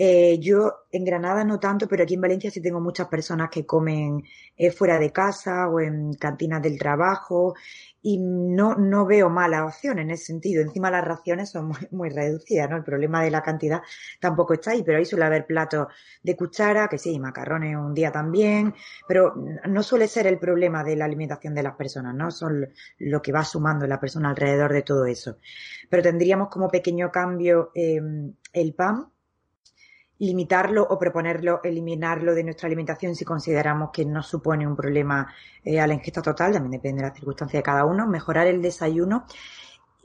Eh, 0.04 0.40
yo 0.40 0.88
en 0.92 1.06
Granada 1.06 1.44
no 1.44 1.60
tanto, 1.60 1.88
pero 1.88 2.02
aquí 2.02 2.16
en 2.16 2.22
Valencia 2.22 2.50
sí 2.50 2.60
tengo 2.60 2.82
muchas 2.82 3.08
personas 3.08 3.52
que 3.52 3.68
comen 3.68 4.24
eh, 4.58 4.72
fuera 4.72 4.98
de 4.98 5.12
casa 5.12 5.68
o 5.70 5.80
en 5.80 6.16
cantinas 6.16 6.60
del 6.60 6.80
trabajo 6.80 7.54
y 8.02 8.18
no, 8.18 8.74
no 8.74 9.06
veo 9.06 9.30
mala 9.30 9.64
opción 9.64 10.00
en 10.00 10.10
ese 10.10 10.26
sentido. 10.26 10.64
Encima 10.64 10.90
las 10.90 11.06
raciones 11.06 11.52
son 11.52 11.68
muy, 11.68 11.88
muy, 11.92 12.10
reducidas, 12.10 12.68
¿no? 12.68 12.78
El 12.78 12.84
problema 12.84 13.24
de 13.24 13.30
la 13.30 13.44
cantidad 13.44 13.84
tampoco 14.20 14.56
está 14.56 14.72
ahí, 14.72 14.82
pero 14.82 14.98
ahí 14.98 15.06
suele 15.06 15.26
haber 15.26 15.46
platos 15.46 15.86
de 16.24 16.36
cuchara, 16.36 16.88
que 16.88 16.98
sí, 16.98 17.20
macarrones 17.20 17.76
un 17.76 17.94
día 17.94 18.12
también, 18.12 18.74
pero 19.08 19.36
no 19.36 19.84
suele 19.84 20.08
ser 20.08 20.26
el 20.26 20.40
problema 20.40 20.84
de 20.84 20.96
la 20.96 21.06
alimentación 21.06 21.54
de 21.54 21.62
las 21.62 21.76
personas, 21.76 22.16
¿no? 22.16 22.32
Son 22.32 22.68
lo 22.98 23.22
que 23.22 23.32
va 23.32 23.44
sumando 23.44 23.86
la 23.86 24.00
persona 24.00 24.32
alrededor 24.32 24.74
de 24.74 24.82
todo 24.82 25.06
eso. 25.06 25.38
Pero 25.92 26.02
tendríamos 26.02 26.50
como 26.50 26.70
pequeño 26.70 27.12
cambio 27.12 27.70
eh, 27.76 28.02
el 28.52 28.74
pan, 28.74 29.12
limitarlo 30.22 30.84
o 30.84 31.00
proponerlo, 31.00 31.62
eliminarlo 31.64 32.36
de 32.36 32.44
nuestra 32.44 32.68
alimentación 32.68 33.16
si 33.16 33.26
consideramos 33.26 33.90
que 33.92 34.06
no 34.06 34.22
supone 34.22 34.68
un 34.68 34.76
problema 34.76 35.34
eh, 35.64 35.80
a 35.80 35.88
la 35.88 35.96
ingesta 35.96 36.22
total, 36.22 36.54
también 36.54 36.74
depende 36.74 37.02
de 37.02 37.10
la 37.10 37.16
circunstancia 37.16 37.58
de 37.58 37.64
cada 37.64 37.86
uno, 37.86 38.06
mejorar 38.08 38.46
el 38.46 38.62
desayuno. 38.62 39.26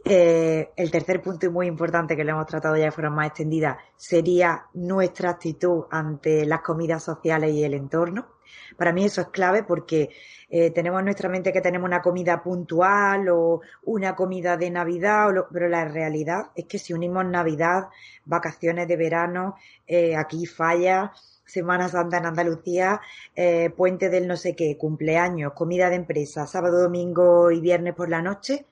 Eh, 0.03 0.71
el 0.75 0.91
tercer 0.91 1.21
punto 1.21 1.51
muy 1.51 1.67
importante 1.67 2.17
que 2.17 2.25
lo 2.25 2.31
hemos 2.31 2.47
tratado 2.47 2.77
ya 2.77 2.87
de 2.87 2.91
forma 2.93 3.11
más 3.11 3.27
extendida 3.27 3.77
sería 3.95 4.67
nuestra 4.73 5.31
actitud 5.31 5.85
ante 5.91 6.47
las 6.47 6.63
comidas 6.63 7.03
sociales 7.03 7.53
y 7.53 7.65
el 7.65 7.75
entorno. 7.75 8.36
Para 8.77 8.93
mí 8.93 9.05
eso 9.05 9.21
es 9.21 9.29
clave 9.29 9.63
porque 9.63 10.11
eh, 10.49 10.71
tenemos 10.71 11.01
en 11.01 11.07
nuestra 11.07 11.29
mente 11.29 11.53
que 11.53 11.61
tenemos 11.61 11.87
una 11.87 12.03
comida 12.03 12.43
puntual 12.43 13.29
o 13.29 13.61
una 13.85 14.15
comida 14.15 14.57
de 14.57 14.71
Navidad, 14.71 15.29
pero 15.53 15.69
la 15.69 15.87
realidad 15.87 16.51
es 16.55 16.67
que 16.67 16.79
si 16.79 16.93
unimos 16.93 17.25
Navidad, 17.25 17.89
vacaciones 18.25 18.87
de 18.89 18.97
verano, 18.97 19.57
eh, 19.87 20.17
aquí 20.17 20.47
falla, 20.47 21.13
Semana 21.45 21.89
Santa 21.89 22.19
en 22.19 22.27
Andalucía, 22.27 23.01
eh, 23.35 23.71
puente 23.71 24.09
del 24.09 24.27
no 24.27 24.37
sé 24.37 24.57
qué, 24.57 24.77
cumpleaños, 24.77 25.53
comida 25.53 25.89
de 25.91 25.97
empresa, 25.97 26.47
sábado, 26.47 26.83
domingo 26.83 27.51
y 27.51 27.61
viernes 27.61 27.95
por 27.95 28.09
la 28.09 28.21
noche, 28.21 28.67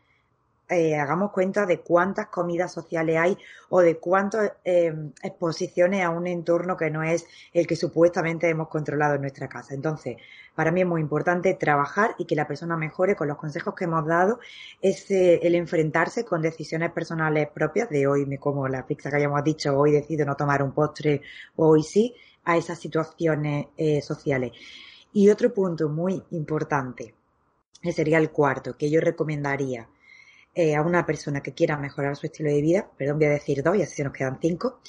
eh, 0.69 0.97
hagamos 0.97 1.31
cuenta 1.31 1.67
de 1.67 1.81
cuántas 1.81 2.29
comidas 2.29 2.73
sociales 2.73 3.17
hay 3.19 3.39
o 3.69 3.81
de 3.81 3.99
cuántas 3.99 4.53
eh, 4.65 4.95
exposiciones 5.23 6.03
a 6.05 6.11
un 6.11 6.27
entorno 6.27 6.77
que 6.77 6.91
no 6.91 7.03
es 7.03 7.27
el 7.53 7.67
que 7.67 7.77
supuestamente 7.77 8.49
hemos 8.49 8.69
controlado 8.69 9.15
en 9.15 9.21
nuestra 9.21 9.49
casa. 9.49 9.75
Entonces, 9.75 10.17
para 10.55 10.71
mí 10.71 10.81
es 10.81 10.87
muy 10.87 11.01
importante 11.01 11.53
trabajar 11.55 12.15
y 12.19 12.25
que 12.25 12.35
la 12.35 12.47
persona 12.47 12.77
mejore 12.77 13.17
con 13.17 13.29
los 13.29 13.37
consejos 13.37 13.75
que 13.75 13.85
hemos 13.85 14.07
dado, 14.07 14.39
es 14.81 15.11
el 15.11 15.55
enfrentarse 15.55 16.25
con 16.25 16.41
decisiones 16.41 16.93
personales 16.93 17.49
propias 17.49 17.91
de 17.91 18.07
hoy 18.07 18.25
me 18.25 18.39
como 18.39 18.69
la 18.69 18.87
pizza 18.87 19.11
que 19.11 19.17
hayamos 19.17 19.43
dicho, 19.45 19.77
hoy 19.77 19.93
decido 19.93 20.25
no 20.25 20.37
tomar 20.37 20.63
un 20.63 20.73
postre, 20.73 21.23
hoy 21.57 21.83
sí, 21.83 22.15
a 22.45 22.57
esas 22.57 22.79
situaciones 22.79 23.67
eh, 23.77 24.01
sociales. 24.01 24.53
Y 25.13 25.31
otro 25.31 25.53
punto 25.53 25.89
muy 25.89 26.23
importante, 26.31 27.15
que 27.81 27.93
sería 27.93 28.19
el 28.19 28.31
cuarto, 28.31 28.77
que 28.77 28.91
yo 28.91 29.01
recomendaría 29.01 29.89
eh, 30.55 30.77
a 30.77 30.83
una 30.83 31.05
persona 31.05 31.43
que 31.43 31.53
quiera 31.53 31.77
mejorar 31.77 32.17
su 32.17 32.27
estilo 32.27 32.51
de 32.51 32.63
vida, 32.63 32.91
perdón, 32.97 33.19
voy 33.19 33.27
a 33.27 33.31
decir 33.31 33.63
dos 33.63 33.77
y 33.77 33.83
así 33.83 33.97
se 33.97 34.05
nos 34.05 34.13
quedan 34.13 34.39
cinco. 34.41 34.81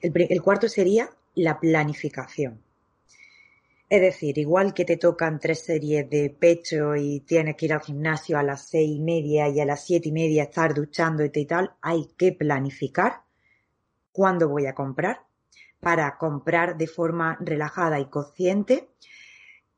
El, 0.00 0.42
cuarto 0.42 0.68
sería 0.68 1.08
la 1.36 1.60
planificación. 1.60 2.60
Es 3.88 4.00
decir, 4.00 4.38
igual 4.38 4.74
que 4.74 4.84
te 4.84 4.96
tocan 4.96 5.38
tres 5.38 5.60
series 5.60 6.08
de 6.10 6.30
pecho 6.30 6.96
y 6.96 7.20
tienes 7.20 7.56
que 7.56 7.66
ir 7.66 7.72
al 7.72 7.82
gimnasio 7.82 8.38
a 8.38 8.42
las 8.42 8.68
seis 8.68 8.96
y 8.96 9.00
media 9.00 9.48
y 9.48 9.60
a 9.60 9.64
las 9.64 9.84
siete 9.84 10.08
y 10.08 10.12
media 10.12 10.44
estar 10.44 10.74
duchando 10.74 11.24
y 11.24 11.46
tal, 11.46 11.72
hay 11.80 12.08
que 12.16 12.32
planificar 12.32 13.22
cuándo 14.10 14.48
voy 14.48 14.66
a 14.66 14.74
comprar 14.74 15.20
para 15.78 16.16
comprar 16.16 16.76
de 16.76 16.86
forma 16.86 17.36
relajada 17.40 18.00
y 18.00 18.06
consciente 18.06 18.88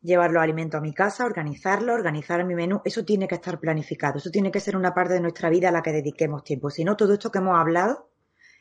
llevar 0.05 0.31
los 0.31 0.43
alimentos 0.43 0.79
a 0.79 0.83
mi 0.83 0.93
casa, 0.93 1.25
organizarlo, 1.25 1.95
organizar 1.95 2.45
mi 2.45 2.55
menú, 2.55 2.83
eso 2.85 3.05
tiene 3.05 3.27
que 3.27 3.37
estar 3.37 3.59
planificado, 3.59 4.19
eso 4.19 4.31
tiene 4.31 4.51
que 4.51 4.61
ser 4.61 4.77
una 4.77 4.93
parte 4.93 5.14
de 5.14 5.21
nuestra 5.21 5.49
vida 5.49 5.71
a 5.71 5.73
la 5.73 5.83
que 5.83 5.93
dediquemos 5.93 6.45
tiempo. 6.45 6.71
Si 6.71 6.85
no, 6.85 6.95
todo 6.95 7.14
esto 7.14 7.33
que 7.33 7.38
hemos 7.38 7.59
hablado 7.59 8.11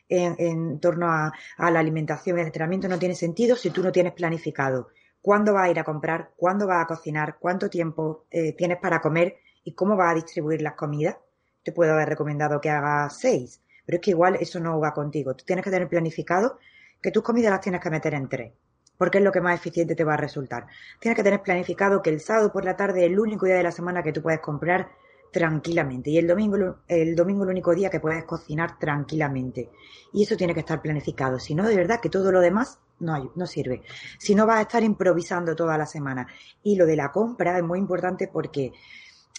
en, 0.08 0.80
torno 0.80 1.06
a, 1.12 1.32
la 1.58 1.78
alimentación 1.78 2.38
y 2.38 2.40
el 2.40 2.46
entrenamiento 2.46 2.88
no 2.88 2.98
tiene 2.98 3.14
sentido 3.14 3.56
si 3.56 3.70
tú 3.70 3.82
no 3.82 3.92
tienes 3.92 4.14
planificado 4.14 4.88
cuándo 5.20 5.54
vas 5.54 5.64
a 5.64 5.70
ir 5.70 5.78
a 5.78 5.84
comprar, 5.84 6.32
cuándo 6.36 6.66
vas 6.66 6.82
a 6.82 6.86
cocinar, 6.86 7.36
cuánto 7.38 7.70
tiempo 7.70 8.26
eh, 8.30 8.54
tienes 8.54 8.78
para 8.78 9.00
comer 9.00 9.36
y 9.64 9.74
cómo 9.74 9.96
vas 9.96 10.12
a 10.12 10.14
distribuir 10.14 10.60
las 10.60 10.74
comidas. 10.74 11.16
Te 11.62 11.72
puedo 11.72 11.92
haber 11.92 12.08
recomendado 12.10 12.60
que 12.60 12.68
hagas 12.68 13.18
seis, 13.18 13.62
pero 13.86 13.96
es 13.96 14.02
que 14.02 14.10
igual 14.10 14.36
eso 14.40 14.60
no 14.60 14.78
va 14.80 14.92
contigo. 14.92 15.34
Tú 15.34 15.44
tienes 15.46 15.64
que 15.64 15.70
tener 15.70 15.88
planificado 15.88 16.58
que 17.00 17.10
tus 17.10 17.22
comidas 17.22 17.52
las 17.52 17.60
tienes 17.60 17.80
que 17.80 17.90
meter 17.90 18.14
en 18.14 18.28
tres 18.28 18.52
porque 18.96 19.18
es 19.18 19.24
lo 19.24 19.32
que 19.32 19.40
más 19.40 19.58
eficiente 19.58 19.94
te 19.94 20.04
va 20.04 20.14
a 20.14 20.16
resultar. 20.16 20.66
Tienes 21.00 21.16
que 21.16 21.24
tener 21.24 21.42
planificado 21.42 22.02
que 22.02 22.10
el 22.10 22.20
sábado 22.20 22.52
por 22.52 22.64
la 22.64 22.76
tarde 22.76 23.04
es 23.04 23.10
el 23.10 23.18
único 23.18 23.46
día 23.46 23.56
de 23.56 23.62
la 23.62 23.72
semana 23.72 24.02
que 24.02 24.12
tú 24.12 24.22
puedes 24.22 24.40
comprar 24.40 24.90
tranquilamente 25.32 26.10
y 26.10 26.18
el 26.18 26.28
domingo 26.28 26.76
el 26.86 27.16
domingo 27.16 27.42
el 27.42 27.50
único 27.50 27.74
día 27.74 27.90
que 27.90 27.98
puedes 27.98 28.24
cocinar 28.24 28.78
tranquilamente. 28.78 29.70
Y 30.12 30.22
eso 30.22 30.36
tiene 30.36 30.54
que 30.54 30.60
estar 30.60 30.80
planificado. 30.80 31.38
Si 31.40 31.54
no 31.54 31.66
de 31.66 31.76
verdad 31.76 32.00
que 32.00 32.08
todo 32.08 32.30
lo 32.30 32.40
demás 32.40 32.78
no, 33.00 33.32
no 33.34 33.46
sirve. 33.46 33.82
Si 34.18 34.34
no 34.34 34.46
vas 34.46 34.58
a 34.58 34.62
estar 34.62 34.82
improvisando 34.82 35.56
toda 35.56 35.76
la 35.76 35.86
semana. 35.86 36.28
Y 36.62 36.76
lo 36.76 36.86
de 36.86 36.96
la 36.96 37.10
compra 37.10 37.58
es 37.58 37.64
muy 37.64 37.80
importante 37.80 38.28
porque 38.28 38.72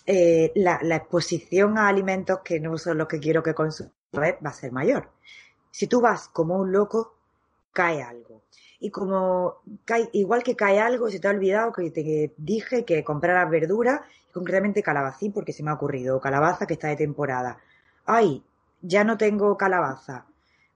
eh, 0.05 0.51
la, 0.55 0.79
la, 0.83 0.97
exposición 0.97 1.77
a 1.77 1.87
alimentos 1.87 2.39
que 2.43 2.59
no 2.59 2.77
son 2.77 2.97
los 2.97 3.07
que 3.07 3.19
quiero 3.19 3.41
que 3.41 3.53
consumas 3.53 3.93
va 4.13 4.49
a 4.49 4.53
ser 4.53 4.71
mayor. 4.73 5.09
Si 5.71 5.87
tú 5.87 6.01
vas 6.01 6.27
como 6.27 6.57
un 6.57 6.71
loco 6.71 7.15
cae 7.71 8.03
algo 8.03 8.43
y 8.79 8.91
como 8.91 9.61
igual 10.11 10.43
que 10.43 10.55
cae 10.55 10.79
algo, 10.79 11.09
se 11.09 11.19
te 11.19 11.27
ha 11.27 11.31
olvidado 11.31 11.71
que 11.71 11.91
te 11.91 12.33
dije 12.37 12.83
que 12.85 13.03
compraras 13.03 13.49
verdura, 13.49 14.03
concretamente 14.33 14.83
calabacín, 14.83 15.31
porque 15.31 15.53
se 15.53 15.63
me 15.63 15.71
ha 15.71 15.75
ocurrido, 15.75 16.19
calabaza 16.19 16.67
que 16.67 16.73
está 16.73 16.89
de 16.89 16.97
temporada. 16.97 17.57
Ay, 18.05 18.43
ya 18.81 19.03
no 19.03 19.17
tengo 19.17 19.57
calabaza. 19.57 20.25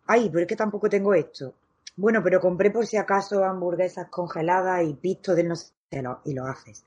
Ay, 0.07 0.29
pero 0.29 0.41
es 0.41 0.47
que 0.47 0.55
tampoco 0.55 0.89
tengo 0.89 1.13
esto. 1.13 1.53
Bueno, 1.95 2.23
pero 2.23 2.39
compré 2.39 2.71
por 2.71 2.87
si 2.87 2.97
acaso 2.97 3.43
hamburguesas 3.43 4.07
congeladas 4.09 4.83
y 4.83 4.93
pistos 4.93 5.35
del 5.35 5.49
no 5.49 5.55
sé, 5.55 5.73
y 6.25 6.33
lo 6.33 6.45
haces. 6.45 6.85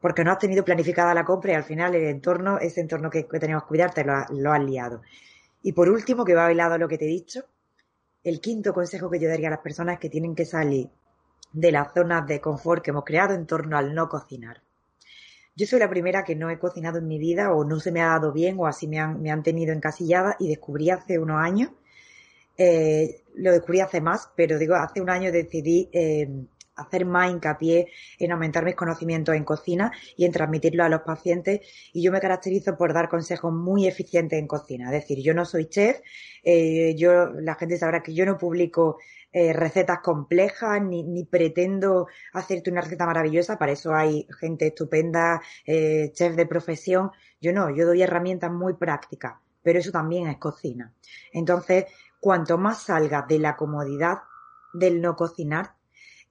Porque 0.00 0.24
no 0.24 0.30
has 0.30 0.38
tenido 0.38 0.64
planificada 0.64 1.12
la 1.12 1.24
compra 1.24 1.52
y 1.52 1.54
al 1.56 1.64
final 1.64 1.94
el 1.94 2.04
entorno, 2.04 2.58
ese 2.58 2.80
entorno 2.80 3.10
que, 3.10 3.24
tenemos 3.24 3.64
que 3.64 3.68
cuidar, 3.68 3.92
te 3.92 4.04
lo, 4.04 4.14
lo 4.30 4.52
has 4.52 4.62
liado. 4.62 5.02
Y 5.62 5.72
por 5.72 5.90
último, 5.90 6.24
que 6.24 6.34
va 6.34 6.46
a 6.46 6.54
lado 6.54 6.78
lo 6.78 6.88
que 6.88 6.96
te 6.96 7.04
he 7.04 7.08
dicho, 7.08 7.44
el 8.22 8.40
quinto 8.40 8.72
consejo 8.72 9.10
que 9.10 9.18
yo 9.18 9.28
daría 9.28 9.48
a 9.48 9.52
las 9.52 9.60
personas 9.60 9.94
es 9.94 10.00
que 10.00 10.10
tienen 10.10 10.34
que 10.34 10.44
salir 10.44 10.88
de 11.52 11.72
las 11.72 11.92
zonas 11.92 12.26
de 12.26 12.40
confort 12.40 12.82
que 12.82 12.90
hemos 12.90 13.04
creado 13.04 13.34
en 13.34 13.46
torno 13.46 13.76
al 13.76 13.94
no 13.94 14.08
cocinar. 14.08 14.62
Yo 15.56 15.66
soy 15.66 15.80
la 15.80 15.90
primera 15.90 16.24
que 16.24 16.36
no 16.36 16.48
he 16.48 16.58
cocinado 16.58 16.98
en 16.98 17.08
mi 17.08 17.18
vida 17.18 17.52
o 17.52 17.64
no 17.64 17.80
se 17.80 17.92
me 17.92 18.00
ha 18.00 18.06
dado 18.06 18.32
bien 18.32 18.56
o 18.58 18.66
así 18.66 18.86
me 18.86 18.98
han, 18.98 19.20
me 19.20 19.30
han 19.30 19.42
tenido 19.42 19.72
encasillada 19.72 20.36
y 20.38 20.48
descubrí 20.48 20.90
hace 20.90 21.18
unos 21.18 21.40
años, 21.40 21.70
eh, 22.56 23.22
lo 23.34 23.52
descubrí 23.52 23.80
hace 23.80 24.00
más, 24.00 24.30
pero 24.36 24.58
digo, 24.58 24.74
hace 24.74 25.00
un 25.00 25.10
año 25.10 25.32
decidí 25.32 25.88
eh, 25.92 26.28
hacer 26.80 27.04
más 27.04 27.30
hincapié 27.30 27.88
en 28.18 28.32
aumentar 28.32 28.64
mis 28.64 28.74
conocimientos 28.74 29.34
en 29.34 29.44
cocina 29.44 29.92
y 30.16 30.24
en 30.24 30.32
transmitirlo 30.32 30.84
a 30.84 30.88
los 30.88 31.02
pacientes. 31.02 31.60
Y 31.92 32.02
yo 32.02 32.12
me 32.12 32.20
caracterizo 32.20 32.76
por 32.76 32.92
dar 32.92 33.08
consejos 33.08 33.52
muy 33.52 33.86
eficientes 33.86 34.38
en 34.38 34.46
cocina. 34.46 34.86
Es 34.86 35.02
decir, 35.02 35.22
yo 35.22 35.34
no 35.34 35.44
soy 35.44 35.66
chef, 35.66 36.00
eh, 36.42 36.94
yo, 36.96 37.30
la 37.30 37.54
gente 37.54 37.76
sabrá 37.76 38.02
que 38.02 38.14
yo 38.14 38.24
no 38.26 38.38
publico 38.38 38.98
eh, 39.32 39.52
recetas 39.52 40.00
complejas 40.00 40.82
ni, 40.82 41.04
ni, 41.04 41.24
pretendo 41.24 42.08
hacerte 42.32 42.70
una 42.70 42.80
receta 42.80 43.06
maravillosa. 43.06 43.58
Para 43.58 43.72
eso 43.72 43.94
hay 43.94 44.26
gente 44.40 44.68
estupenda, 44.68 45.40
eh, 45.66 46.10
chef 46.12 46.34
de 46.34 46.46
profesión. 46.46 47.10
Yo 47.40 47.52
no, 47.52 47.70
yo 47.70 47.86
doy 47.86 48.02
herramientas 48.02 48.50
muy 48.50 48.74
prácticas, 48.74 49.34
pero 49.62 49.78
eso 49.78 49.92
también 49.92 50.26
es 50.28 50.38
cocina. 50.38 50.92
Entonces, 51.32 51.86
cuanto 52.20 52.58
más 52.58 52.82
salga 52.82 53.24
de 53.28 53.38
la 53.38 53.56
comodidad 53.56 54.18
del 54.72 55.00
no 55.00 55.16
cocinar, 55.16 55.74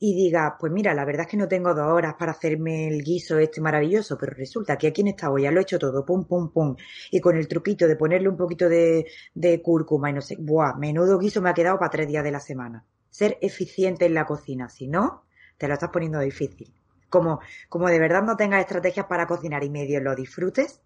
y 0.02 0.16
diga, 0.16 0.56
pues 0.58 0.72
mira, 0.72 0.94
la 0.94 1.04
verdad 1.04 1.24
es 1.24 1.28
que 1.28 1.38
no 1.38 1.50
tengo 1.50 1.74
dos 1.74 1.88
horas 1.88 2.16
para 2.18 2.32
hacerme 2.32 2.88
el 2.88 3.04
guiso 3.04 3.38
este 3.38 3.60
maravilloso, 3.60 4.18
pero 4.18 4.32
resulta 4.34 4.78
que 4.78 4.88
aquí 4.88 5.02
en 5.02 5.10
esta 5.10 5.30
olla 5.30 5.52
lo 5.52 5.60
he 5.60 5.64
hecho 5.64 5.78
todo, 5.78 6.06
pum, 6.06 6.24
pum, 6.24 6.52
pum, 6.54 6.76
y 7.12 7.20
con 7.20 7.36
el 7.36 7.50
truquito 7.50 7.86
de 7.86 7.98
ponerle 7.98 8.30
un 8.30 8.38
poquito 8.38 8.70
de, 8.70 9.06
de 9.34 9.62
cúrcuma 9.62 10.10
y 10.10 10.14
no 10.14 10.22
sé, 10.22 10.38
buah, 10.40 10.76
menudo 10.78 11.20
guiso 11.20 11.42
me 11.42 11.50
ha 11.50 11.54
quedado 11.54 11.78
para 11.78 11.92
tres 11.92 12.08
días 12.08 12.24
de 12.24 12.32
la 12.32 12.40
semana. 12.40 12.86
Ser 13.10 13.38
eficiente 13.42 14.06
en 14.06 14.14
la 14.14 14.26
cocina, 14.26 14.70
si 14.70 14.88
no, 14.88 15.26
te 15.58 15.68
lo 15.68 15.74
estás 15.74 15.90
poniendo 15.90 16.20
difícil. 16.20 16.74
Como, 17.10 17.42
como 17.68 17.90
de 17.90 18.00
verdad 18.00 18.24
no 18.24 18.38
tengas 18.38 18.62
estrategias 18.62 19.06
para 19.08 19.28
cocinar 19.28 19.64
y 19.66 19.70
medio 19.70 20.00
lo 20.00 20.16
disfrutes, 20.16 20.82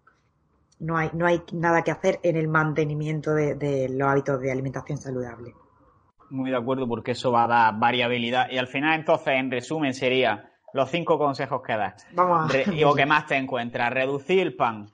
no 0.80 0.96
hay, 0.96 1.10
no 1.12 1.26
hay 1.26 1.44
nada 1.52 1.82
que 1.82 1.92
hacer 1.92 2.18
en 2.24 2.36
el 2.36 2.48
mantenimiento 2.48 3.32
de 3.32 3.88
los 3.90 4.08
hábitos 4.08 4.40
de 4.40 4.50
alimentación 4.50 4.98
saludable 4.98 5.54
muy 6.30 6.50
de 6.50 6.56
acuerdo 6.56 6.88
porque 6.88 7.12
eso 7.12 7.30
va 7.32 7.44
a 7.44 7.48
dar 7.48 7.78
variabilidad. 7.78 8.50
Y 8.50 8.58
al 8.58 8.66
final, 8.66 8.98
entonces, 8.98 9.34
en 9.34 9.50
resumen, 9.50 9.94
sería 9.94 10.50
los 10.72 10.90
cinco 10.90 11.18
consejos 11.18 11.62
que 11.62 11.76
das. 11.76 12.06
Vamos 12.12 12.52
a... 12.52 12.58
o 12.86 12.94
que 12.94 13.06
más 13.06 13.26
te 13.26 13.36
encuentras. 13.36 13.92
Reducir 13.92 14.40
el 14.40 14.54
pan. 14.54 14.90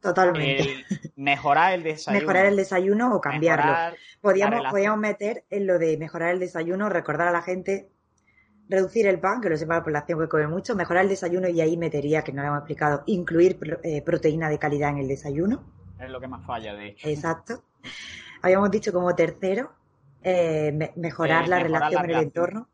Totalmente. 0.00 0.84
mejorar 1.16 1.74
el 1.74 1.82
desayuno. 1.84 2.20
Mejorar 2.20 2.46
el 2.46 2.56
desayuno 2.56 3.14
o 3.14 3.20
cambiarlo. 3.20 3.96
Podríamos, 4.20 4.70
podríamos 4.70 4.98
meter 4.98 5.44
en 5.48 5.66
lo 5.66 5.78
de 5.78 5.96
mejorar 5.96 6.30
el 6.30 6.40
desayuno, 6.40 6.88
recordar 6.88 7.28
a 7.28 7.32
la 7.32 7.42
gente, 7.42 7.88
reducir 8.68 9.06
el 9.06 9.20
pan, 9.20 9.40
que 9.40 9.48
lo 9.48 9.56
sepa 9.56 9.76
la 9.76 9.84
población 9.84 10.18
que 10.18 10.28
come 10.28 10.48
mucho, 10.48 10.74
mejorar 10.74 11.04
el 11.04 11.08
desayuno 11.08 11.48
y 11.48 11.60
ahí 11.60 11.76
metería, 11.76 12.22
que 12.22 12.32
no 12.32 12.42
lo 12.42 12.48
hemos 12.48 12.58
explicado, 12.58 13.04
incluir 13.06 13.58
eh, 13.84 14.02
proteína 14.02 14.48
de 14.48 14.58
calidad 14.58 14.90
en 14.90 14.98
el 14.98 15.08
desayuno. 15.08 15.62
Es 16.00 16.10
lo 16.10 16.20
que 16.20 16.26
más 16.26 16.44
falla, 16.44 16.74
de 16.74 16.88
hecho. 16.88 17.08
Exacto. 17.08 17.62
Habíamos 18.42 18.72
dicho 18.72 18.92
como 18.92 19.14
tercero, 19.14 19.72
eh, 20.24 20.92
mejorar 20.96 21.48
la 21.48 21.58
relación 21.58 22.04
en 22.04 22.10
el 22.10 22.22
entorno. 22.22 22.68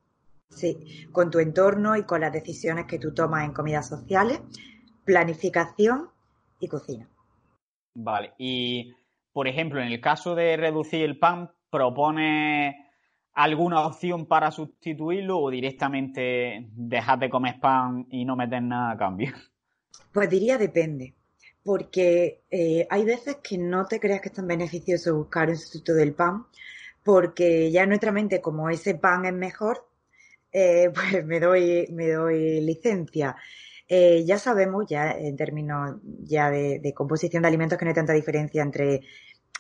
Sí, 0.50 1.06
con 1.12 1.30
tu 1.30 1.40
entorno 1.40 1.96
y 1.96 2.04
con 2.04 2.22
las 2.22 2.32
decisiones 2.32 2.86
que 2.86 2.98
tú 2.98 3.12
tomas 3.12 3.44
en 3.44 3.52
comidas 3.52 3.88
sociales, 3.88 4.40
planificación 5.04 6.08
y 6.58 6.68
cocina. 6.68 7.08
Vale, 7.94 8.32
y 8.38 8.94
por 9.32 9.46
ejemplo, 9.46 9.80
en 9.80 9.88
el 9.88 10.00
caso 10.00 10.34
de 10.34 10.56
reducir 10.56 11.02
el 11.02 11.18
pan, 11.18 11.50
¿propone 11.70 12.88
alguna 13.34 13.86
opción 13.86 14.26
para 14.26 14.50
sustituirlo 14.50 15.38
o 15.38 15.50
directamente 15.50 16.68
dejar 16.72 17.20
de 17.20 17.30
comer 17.30 17.60
pan 17.60 18.06
y 18.10 18.24
no 18.24 18.34
meter 18.34 18.62
nada 18.62 18.92
a 18.92 18.96
cambio? 18.96 19.32
Pues 20.12 20.28
diría 20.28 20.58
depende, 20.58 21.14
porque 21.62 22.42
eh, 22.50 22.86
hay 22.90 23.04
veces 23.04 23.36
que 23.36 23.58
no 23.58 23.86
te 23.86 24.00
creas 24.00 24.20
que 24.22 24.28
es 24.30 24.34
tan 24.34 24.46
beneficioso 24.46 25.16
buscar 25.16 25.50
un 25.50 25.56
sustituto 25.56 25.94
del 25.94 26.14
pan, 26.14 26.46
porque 27.08 27.70
ya 27.70 27.86
nuestra 27.86 28.12
mente, 28.12 28.42
como 28.42 28.68
ese 28.68 28.94
pan 28.94 29.24
es 29.24 29.32
mejor, 29.32 29.88
eh, 30.52 30.90
pues 30.94 31.24
me 31.24 31.40
doy, 31.40 31.88
me 31.90 32.10
doy 32.10 32.60
licencia. 32.60 33.34
Eh, 33.88 34.24
ya 34.26 34.38
sabemos, 34.38 34.84
ya 34.86 35.12
en 35.12 35.34
términos 35.34 35.96
ya 36.04 36.50
de, 36.50 36.92
composición 36.94 37.40
de 37.42 37.48
alimentos, 37.48 37.78
que 37.78 37.86
no 37.86 37.92
hay 37.92 37.94
tanta 37.94 38.12
diferencia 38.12 38.62
entre 38.62 39.00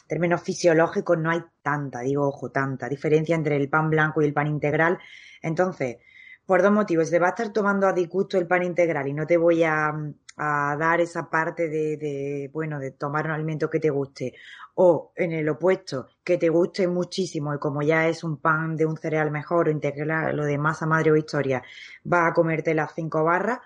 términos 0.06 0.42
fisiológicos, 0.42 1.16
no 1.16 1.30
hay 1.30 1.40
tanta, 1.62 2.00
digo, 2.00 2.28
ojo, 2.28 2.50
tanta 2.50 2.86
diferencia 2.86 3.34
entre 3.34 3.56
el 3.56 3.70
pan 3.70 3.88
blanco 3.88 4.20
y 4.20 4.26
el 4.26 4.34
pan 4.34 4.48
integral. 4.48 4.98
Entonces, 5.40 5.96
por 6.44 6.60
dos 6.60 6.72
motivos, 6.72 7.08
te 7.08 7.18
va 7.18 7.28
a 7.28 7.30
estar 7.30 7.50
tomando 7.50 7.86
a 7.86 7.94
disgusto 7.94 8.36
el 8.36 8.46
pan 8.46 8.62
integral 8.62 9.08
y 9.08 9.14
no 9.14 9.26
te 9.26 9.38
voy 9.38 9.62
a, 9.62 9.94
a 10.38 10.76
dar 10.78 11.00
esa 11.00 11.28
parte 11.28 11.68
de, 11.68 12.48
bueno, 12.52 12.78
de 12.78 12.92
tomar 12.92 13.26
un 13.26 13.32
alimento 13.32 13.68
que 13.68 13.80
te 13.80 13.90
guste, 13.90 14.34
o 14.80 15.12
en 15.16 15.32
el 15.32 15.48
opuesto, 15.48 16.06
que 16.22 16.38
te 16.38 16.50
guste 16.50 16.86
muchísimo 16.86 17.52
y 17.52 17.58
como 17.58 17.82
ya 17.82 18.06
es 18.06 18.22
un 18.22 18.36
pan 18.36 18.76
de 18.76 18.86
un 18.86 18.96
cereal 18.96 19.32
mejor 19.32 19.66
o 19.66 19.72
integral, 19.72 20.36
lo 20.36 20.44
de 20.44 20.56
masa 20.56 20.86
madre 20.86 21.10
o 21.10 21.16
historia, 21.16 21.64
vas 22.04 22.30
a 22.30 22.32
comerte 22.32 22.74
las 22.74 22.94
cinco 22.94 23.24
barras, 23.24 23.58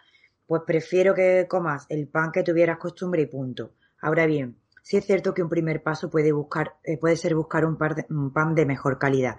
pues 0.47 0.63
prefiero 0.67 1.15
que 1.15 1.47
comas 1.47 1.85
el 1.91 2.09
pan 2.09 2.33
que 2.33 2.43
tuvieras 2.43 2.79
costumbre 2.79 3.21
y 3.21 3.27
punto. 3.27 3.75
Ahora 4.01 4.25
bien, 4.25 4.57
sí 4.83 4.97
es 4.97 5.05
cierto 5.05 5.35
que 5.35 5.43
un 5.43 5.51
primer 5.51 5.83
paso 5.83 6.09
puede 6.09 6.33
buscar, 6.33 6.77
eh, 6.83 6.97
puede 6.97 7.17
ser 7.17 7.35
buscar 7.35 7.67
un, 7.67 7.77
un 8.09 8.33
pan 8.33 8.55
de 8.55 8.65
mejor 8.65 8.99
calidad, 8.99 9.37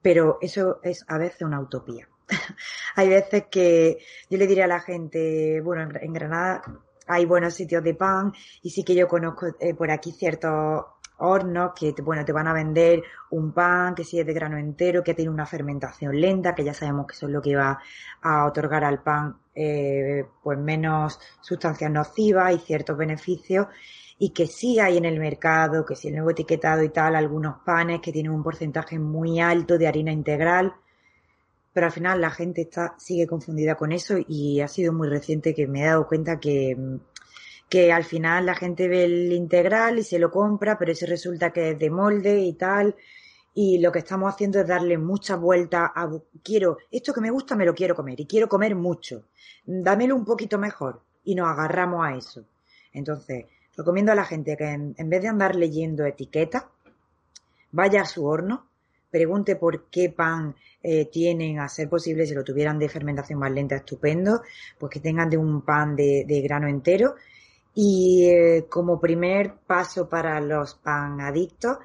pero 0.00 0.38
eso 0.40 0.80
es 0.82 1.04
a 1.08 1.18
veces 1.18 1.42
una 1.42 1.60
utopía. 1.60 2.08
Hay 2.96 3.10
veces 3.10 3.44
que 3.50 3.98
yo 4.30 4.38
le 4.38 4.46
diría 4.46 4.64
a 4.64 4.68
la 4.68 4.80
gente, 4.80 5.60
bueno, 5.60 5.90
en 6.00 6.12
Granada 6.14 6.62
hay 7.06 7.24
buenos 7.24 7.54
sitios 7.54 7.82
de 7.84 7.94
pan 7.94 8.32
y 8.62 8.70
sí 8.70 8.84
que 8.84 8.94
yo 8.94 9.08
conozco 9.08 9.46
eh, 9.60 9.74
por 9.74 9.90
aquí 9.90 10.12
ciertos 10.12 10.84
hornos 11.18 11.72
que 11.74 11.94
bueno 12.02 12.24
te 12.24 12.32
van 12.32 12.46
a 12.46 12.52
vender 12.52 13.02
un 13.30 13.52
pan 13.52 13.94
que 13.94 14.04
sí 14.04 14.20
es 14.20 14.26
de 14.26 14.34
grano 14.34 14.58
entero 14.58 15.02
que 15.02 15.14
tiene 15.14 15.30
una 15.30 15.46
fermentación 15.46 16.20
lenta 16.20 16.54
que 16.54 16.64
ya 16.64 16.74
sabemos 16.74 17.06
que 17.06 17.14
eso 17.14 17.26
es 17.26 17.32
lo 17.32 17.40
que 17.40 17.56
va 17.56 17.78
a 18.20 18.44
otorgar 18.44 18.84
al 18.84 19.02
pan 19.02 19.36
eh, 19.58 20.26
pues 20.42 20.58
menos 20.58 21.18
sustancias 21.40 21.90
nocivas 21.90 22.54
y 22.54 22.58
ciertos 22.58 22.96
beneficios. 22.96 23.66
Y 24.18 24.30
que 24.30 24.46
sí 24.46 24.78
hay 24.78 24.98
en 24.98 25.06
el 25.06 25.18
mercado 25.18 25.84
que 25.84 25.96
sí 25.96 26.08
el 26.08 26.14
nuevo 26.14 26.30
etiquetado 26.30 26.82
y 26.82 26.90
tal 26.90 27.16
algunos 27.16 27.56
panes 27.64 28.00
que 28.00 28.12
tienen 28.12 28.32
un 28.32 28.42
porcentaje 28.42 28.98
muy 28.98 29.40
alto 29.40 29.78
de 29.78 29.88
harina 29.88 30.12
integral 30.12 30.74
pero 31.76 31.88
al 31.88 31.92
final 31.92 32.22
la 32.22 32.30
gente 32.30 32.62
está, 32.62 32.94
sigue 32.96 33.26
confundida 33.26 33.74
con 33.74 33.92
eso 33.92 34.16
y 34.26 34.62
ha 34.62 34.66
sido 34.66 34.94
muy 34.94 35.10
reciente 35.10 35.54
que 35.54 35.66
me 35.66 35.82
he 35.82 35.84
dado 35.84 36.08
cuenta 36.08 36.40
que, 36.40 36.74
que 37.68 37.92
al 37.92 38.04
final 38.04 38.46
la 38.46 38.54
gente 38.54 38.88
ve 38.88 39.04
el 39.04 39.30
integral 39.30 39.98
y 39.98 40.02
se 40.02 40.18
lo 40.18 40.30
compra, 40.30 40.78
pero 40.78 40.92
ese 40.92 41.04
resulta 41.04 41.52
que 41.52 41.72
es 41.72 41.78
de 41.78 41.90
molde 41.90 42.40
y 42.40 42.54
tal. 42.54 42.96
Y 43.52 43.78
lo 43.80 43.92
que 43.92 43.98
estamos 43.98 44.32
haciendo 44.32 44.58
es 44.58 44.66
darle 44.66 44.96
mucha 44.96 45.36
vuelta 45.36 45.92
a 45.94 46.10
quiero, 46.42 46.78
esto 46.90 47.12
que 47.12 47.20
me 47.20 47.30
gusta 47.30 47.54
me 47.54 47.66
lo 47.66 47.74
quiero 47.74 47.94
comer 47.94 48.20
y 48.20 48.26
quiero 48.26 48.48
comer 48.48 48.74
mucho. 48.74 49.24
Dámelo 49.66 50.16
un 50.16 50.24
poquito 50.24 50.58
mejor. 50.58 51.02
Y 51.24 51.34
nos 51.34 51.46
agarramos 51.46 52.06
a 52.06 52.16
eso. 52.16 52.46
Entonces, 52.94 53.44
recomiendo 53.76 54.12
a 54.12 54.14
la 54.14 54.24
gente 54.24 54.56
que 54.56 54.64
en, 54.64 54.94
en 54.96 55.10
vez 55.10 55.20
de 55.20 55.28
andar 55.28 55.54
leyendo 55.54 56.06
etiquetas, 56.06 56.64
vaya 57.70 58.00
a 58.00 58.06
su 58.06 58.24
horno, 58.24 58.66
pregunte 59.16 59.56
por 59.56 59.88
qué 59.88 60.10
pan 60.10 60.54
eh, 60.82 61.06
tienen, 61.06 61.58
a 61.58 61.68
ser 61.68 61.88
posible, 61.88 62.26
si 62.26 62.34
lo 62.34 62.44
tuvieran 62.44 62.78
de 62.78 62.90
fermentación 62.90 63.38
más 63.38 63.50
lenta, 63.50 63.76
estupendo, 63.76 64.42
pues 64.78 64.92
que 64.92 65.00
tengan 65.00 65.30
de 65.30 65.38
un 65.38 65.62
pan 65.62 65.96
de, 65.96 66.40
grano 66.44 66.68
entero. 66.68 67.14
Y 67.74 68.26
eh, 68.26 68.66
como 68.68 69.00
primer 69.00 69.54
paso 69.66 70.06
para 70.06 70.38
los 70.40 70.74
pan 70.74 71.22
adictos, 71.22 71.78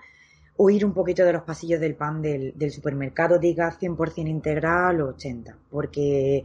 huir 0.58 0.86
un 0.86 0.94
poquito 0.94 1.24
de 1.24 1.32
los 1.32 1.44
pasillos 1.44 1.80
del 1.80 1.96
pan 1.96 2.22
del, 2.22 2.52
del 2.58 2.72
supermercado, 2.72 3.40
diga 3.40 3.72
100% 3.72 4.28
integral 4.28 5.02
o 5.02 5.10
80, 5.12 5.58
porque 5.70 6.44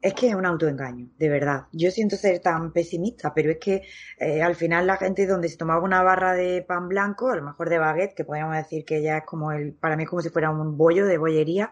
es, 0.00 0.14
que 0.14 0.28
es 0.28 0.34
un 0.34 0.46
autoengaño, 0.46 1.08
de 1.18 1.28
verdad. 1.28 1.66
Yo 1.72 1.90
siento 1.90 2.16
ser 2.16 2.40
tan 2.40 2.72
pesimista, 2.72 3.34
pero 3.34 3.50
es 3.50 3.58
que 3.58 3.82
eh, 4.18 4.42
al 4.42 4.54
final 4.54 4.86
la 4.86 4.96
gente 4.96 5.26
donde 5.26 5.48
se 5.48 5.58
tomaba 5.58 5.82
una 5.82 6.02
barra 6.02 6.32
de 6.32 6.62
pan 6.62 6.88
blanco, 6.88 7.30
a 7.30 7.36
lo 7.36 7.42
mejor 7.42 7.68
de 7.68 7.78
baguette, 7.78 8.14
que 8.14 8.24
podríamos 8.24 8.56
decir 8.56 8.84
que 8.84 9.02
ya 9.02 9.18
es 9.18 9.24
como 9.24 9.52
el, 9.52 9.74
para 9.74 9.96
mí 9.96 10.04
es 10.04 10.08
como 10.08 10.22
si 10.22 10.30
fuera 10.30 10.50
un 10.50 10.78
bollo 10.78 11.06
de 11.06 11.18
bollería, 11.18 11.70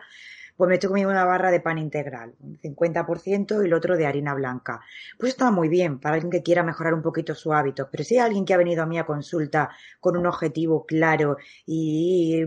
pues 0.58 0.68
me 0.68 0.74
estoy 0.74 0.88
comiendo 0.88 1.12
una 1.12 1.24
barra 1.24 1.52
de 1.52 1.60
pan 1.60 1.78
integral, 1.78 2.34
un 2.40 2.58
50% 2.58 3.62
y 3.62 3.66
el 3.66 3.72
otro 3.72 3.96
de 3.96 4.06
harina 4.06 4.34
blanca. 4.34 4.80
Pues 5.16 5.30
está 5.34 5.52
muy 5.52 5.68
bien 5.68 6.00
para 6.00 6.16
alguien 6.16 6.32
que 6.32 6.42
quiera 6.42 6.64
mejorar 6.64 6.94
un 6.94 7.02
poquito 7.02 7.32
su 7.36 7.52
hábito, 7.52 7.88
pero 7.88 8.02
si 8.02 8.16
hay 8.16 8.26
alguien 8.26 8.44
que 8.44 8.54
ha 8.54 8.56
venido 8.56 8.82
a 8.82 8.86
mí 8.86 8.98
a 8.98 9.06
consulta 9.06 9.70
con 10.00 10.16
un 10.16 10.26
objetivo 10.26 10.84
claro 10.84 11.36
y 11.64 12.42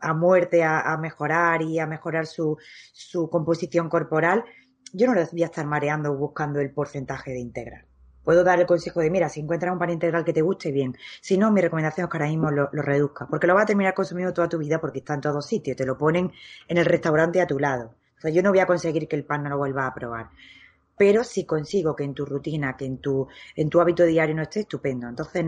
a 0.00 0.14
muerte 0.14 0.62
a, 0.62 0.96
mejorar 0.96 1.62
y 1.62 1.80
a 1.80 1.88
mejorar 1.88 2.26
su, 2.26 2.56
su 2.92 3.28
composición 3.28 3.88
corporal, 3.88 4.44
yo 4.92 5.08
no 5.08 5.14
les 5.14 5.32
voy 5.32 5.42
a 5.42 5.46
estar 5.46 5.66
mareando 5.66 6.14
buscando 6.14 6.60
el 6.60 6.70
porcentaje 6.70 7.32
de 7.32 7.40
integral. 7.40 7.84
Puedo 8.24 8.42
dar 8.42 8.58
el 8.58 8.66
consejo 8.66 9.00
de, 9.00 9.10
mira, 9.10 9.28
si 9.28 9.40
encuentras 9.40 9.72
un 9.72 9.78
pan 9.78 9.90
integral 9.90 10.24
que 10.24 10.32
te 10.32 10.40
guste, 10.40 10.72
bien. 10.72 10.96
Si 11.20 11.36
no, 11.36 11.52
mi 11.52 11.60
recomendación 11.60 12.06
es 12.06 12.10
que 12.10 12.16
ahora 12.16 12.28
mismo 12.28 12.50
lo, 12.50 12.70
reduzca, 12.72 13.26
porque 13.26 13.46
lo 13.46 13.54
vas 13.54 13.64
a 13.64 13.66
terminar 13.66 13.92
consumiendo 13.92 14.32
toda 14.32 14.48
tu 14.48 14.58
vida 14.58 14.80
porque 14.80 15.00
está 15.00 15.14
en 15.14 15.20
todos 15.20 15.46
sitios, 15.46 15.76
te 15.76 15.84
lo 15.84 15.98
ponen 15.98 16.32
en 16.66 16.78
el 16.78 16.86
restaurante 16.86 17.40
a 17.40 17.46
tu 17.46 17.58
lado. 17.58 17.94
O 18.16 18.20
sea, 18.20 18.30
yo 18.30 18.42
no 18.42 18.50
voy 18.50 18.60
a 18.60 18.66
conseguir 18.66 19.06
que 19.06 19.16
el 19.16 19.24
pan 19.24 19.42
no 19.42 19.50
lo 19.50 19.58
vuelva 19.58 19.86
a 19.86 19.94
probar. 19.94 20.30
Pero 20.96 21.22
si 21.22 21.44
consigo 21.44 21.94
que 21.94 22.04
en 22.04 22.14
tu 22.14 22.24
rutina, 22.24 22.76
que 22.76 22.86
en 22.86 22.98
tu, 22.98 23.28
en 23.56 23.68
tu 23.68 23.80
hábito 23.80 24.04
diario 24.04 24.34
no 24.34 24.42
esté, 24.42 24.60
estupendo. 24.60 25.06
Entonces, 25.08 25.44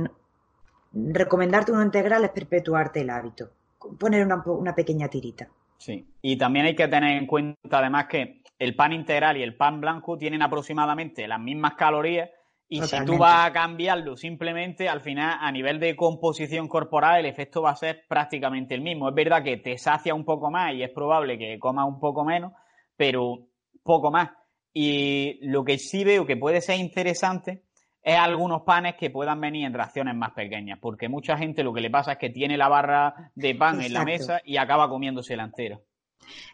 recomendarte 0.93 1.73
uno 1.73 1.83
integral 1.83 2.25
es 2.25 2.31
perpetuarte 2.31 3.01
el 3.01 3.11
hábito. 3.11 3.51
Poner 3.99 4.27
una, 4.27 4.43
una 4.45 4.75
pequeña 4.75 5.09
tirita. 5.09 5.49
Sí, 5.79 6.07
y 6.21 6.37
también 6.37 6.67
hay 6.67 6.75
que 6.75 6.89
tener 6.89 7.17
en 7.17 7.27
cuenta 7.27 7.79
además 7.79 8.07
que 8.07 8.43
el 8.59 8.75
pan 8.75 8.93
integral 8.93 9.37
y 9.37 9.43
el 9.43 9.55
pan 9.57 9.81
blanco 9.81 10.19
tienen 10.19 10.43
aproximadamente 10.43 11.29
las 11.29 11.41
mismas 11.41 11.75
calorías 11.75 12.31
y 12.69 12.83
si 12.83 13.05
tú 13.05 13.17
vas 13.17 13.47
a 13.47 13.53
cambiarlo 13.53 14.17
simplemente, 14.17 14.89
al 14.89 15.01
final, 15.01 15.39
a 15.41 15.53
nivel 15.53 15.79
de 15.79 15.95
composición 15.95 16.67
corporal, 16.67 17.21
el 17.21 17.27
efecto 17.27 17.63
va 17.63 17.71
a 17.71 17.77
ser 17.77 18.05
prácticamente 18.09 18.75
el 18.75 18.81
mismo. 18.81 19.09
Es 19.09 19.15
verdad 19.15 19.45
que 19.45 19.57
te 19.59 19.79
sacia 19.79 20.15
un 20.15 20.25
poco 20.25 20.51
más 20.51 20.75
y 20.75 20.83
es 20.83 20.91
probable 20.91 21.39
que 21.39 21.59
comas 21.61 21.87
un 21.87 22.01
poco 22.01 22.25
menos, 22.25 22.53
pero 22.97 23.47
poco 23.85 24.11
más. 24.11 24.31
Y 24.73 25.39
lo 25.43 25.65
que 25.65 25.79
sí 25.79 26.03
veo 26.03 26.27
que 26.27 26.37
puede 26.37 26.61
ser 26.61 26.79
interesante 26.79 27.63
es 28.03 28.17
algunos 28.17 28.63
panes 28.63 28.97
que 28.97 29.11
puedan 29.11 29.41
venir 29.41 29.65
en 29.67 29.75
raciones 29.75 30.17
más 30.17 30.33
pequeñas, 30.33 30.79
porque 30.81 31.09
mucha 31.09 31.37
gente 31.37 31.63
lo 31.63 31.73
que 31.73 31.81
le 31.81 31.91
pasa 31.91 32.13
es 32.13 32.19
que 32.19 32.31
tiene 32.31 32.57
la 32.57 32.69
barra 32.69 33.33
de 33.35 33.55
pan 33.55 33.81
en 33.81 33.93
la 33.93 34.05
mesa 34.05 34.41
y 34.45 34.57
acaba 34.57 34.89
comiéndose 34.89 35.37
la 35.37 35.45
entera. 35.45 35.79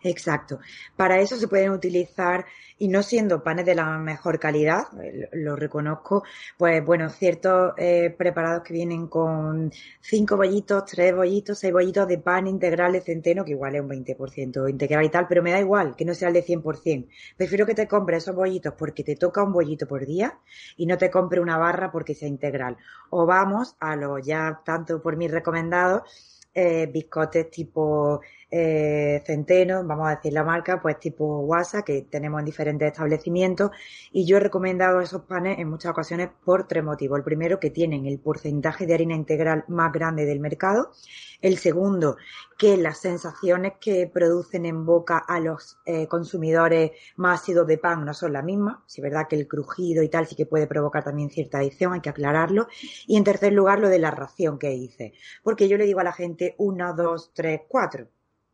Exacto. 0.02 0.58
Para 0.96 1.20
eso 1.20 1.36
se 1.36 1.48
pueden 1.48 1.70
utilizar, 1.70 2.44
y 2.78 2.88
no 2.88 3.02
siendo 3.02 3.42
panes 3.42 3.64
de 3.66 3.74
la 3.74 3.98
mejor 3.98 4.38
calidad, 4.38 4.84
eh, 5.00 5.28
lo 5.32 5.56
reconozco, 5.56 6.24
pues 6.58 6.84
bueno, 6.84 7.08
ciertos 7.10 7.72
eh, 7.76 8.14
preparados 8.16 8.62
que 8.62 8.72
vienen 8.74 9.06
con 9.06 9.72
cinco 10.00 10.36
bollitos, 10.36 10.84
tres 10.86 11.14
bollitos, 11.14 11.58
seis 11.58 11.72
bollitos 11.72 12.08
de 12.08 12.18
pan 12.18 12.46
integral 12.46 12.92
de 12.92 13.00
centeno, 13.00 13.44
que 13.44 13.52
igual 13.52 13.74
es 13.76 13.82
un 13.82 13.88
20% 13.88 14.68
integral 14.68 15.04
y 15.04 15.08
tal, 15.10 15.26
pero 15.28 15.42
me 15.42 15.52
da 15.52 15.60
igual 15.60 15.94
que 15.96 16.04
no 16.04 16.14
sea 16.14 16.28
el 16.28 16.34
de 16.34 16.42
100%. 16.42 17.08
Prefiero 17.36 17.66
que 17.66 17.74
te 17.74 17.86
compres 17.88 18.24
esos 18.24 18.34
bollitos 18.34 18.74
porque 18.76 19.04
te 19.04 19.16
toca 19.16 19.42
un 19.42 19.52
bollito 19.52 19.86
por 19.86 20.04
día 20.06 20.38
y 20.76 20.86
no 20.86 20.98
te 20.98 21.10
compre 21.10 21.40
una 21.40 21.58
barra 21.58 21.90
porque 21.92 22.14
sea 22.14 22.28
integral. 22.28 22.76
O 23.10 23.26
vamos 23.26 23.76
a 23.80 23.96
lo 23.96 24.18
ya 24.18 24.60
tanto 24.64 25.00
por 25.02 25.16
mí 25.16 25.28
recomendado, 25.28 26.04
eh, 26.54 26.86
tipo 27.50 28.20
eh, 28.54 29.22
centeno, 29.24 29.82
vamos 29.82 30.08
a 30.08 30.16
decir 30.16 30.34
la 30.34 30.44
marca, 30.44 30.82
pues 30.82 31.00
tipo 31.00 31.40
WhatsApp, 31.40 31.86
que 31.86 32.02
tenemos 32.02 32.38
en 32.38 32.44
diferentes 32.44 32.92
establecimientos. 32.92 33.70
Y 34.12 34.26
yo 34.26 34.36
he 34.36 34.40
recomendado 34.40 35.00
esos 35.00 35.22
panes 35.22 35.58
en 35.58 35.70
muchas 35.70 35.92
ocasiones 35.92 36.28
por 36.44 36.68
tres 36.68 36.84
motivos. 36.84 37.18
El 37.18 37.24
primero, 37.24 37.58
que 37.58 37.70
tienen 37.70 38.04
el 38.04 38.18
porcentaje 38.20 38.86
de 38.86 38.92
harina 38.92 39.14
integral 39.14 39.64
más 39.68 39.90
grande 39.90 40.26
del 40.26 40.38
mercado. 40.38 40.90
El 41.40 41.56
segundo, 41.56 42.18
que 42.58 42.76
las 42.76 42.98
sensaciones 42.98 43.72
que 43.80 44.06
producen 44.06 44.66
en 44.66 44.84
boca 44.84 45.16
a 45.16 45.40
los 45.40 45.78
eh, 45.86 46.06
consumidores 46.06 46.92
más 47.16 47.40
ácidos 47.40 47.66
de 47.66 47.78
pan 47.78 48.04
no 48.04 48.12
son 48.12 48.34
las 48.34 48.44
mismas. 48.44 48.76
Si 48.86 49.00
es 49.00 49.02
verdad 49.02 49.28
que 49.28 49.36
el 49.36 49.48
crujido 49.48 50.02
y 50.02 50.10
tal 50.10 50.26
sí 50.26 50.36
que 50.36 50.46
puede 50.46 50.66
provocar 50.66 51.04
también 51.04 51.30
cierta 51.30 51.58
adicción, 51.58 51.94
hay 51.94 52.00
que 52.00 52.10
aclararlo. 52.10 52.68
Y 53.06 53.16
en 53.16 53.24
tercer 53.24 53.54
lugar, 53.54 53.80
lo 53.80 53.88
de 53.88 53.98
la 53.98 54.10
ración 54.10 54.58
que 54.58 54.72
hice. 54.74 55.14
Porque 55.42 55.68
yo 55.68 55.78
le 55.78 55.86
digo 55.86 56.00
a 56.00 56.04
la 56.04 56.12
gente 56.12 56.54
una, 56.58 56.92
dos, 56.92 57.32
tres, 57.34 57.62
cuatro 57.66 58.08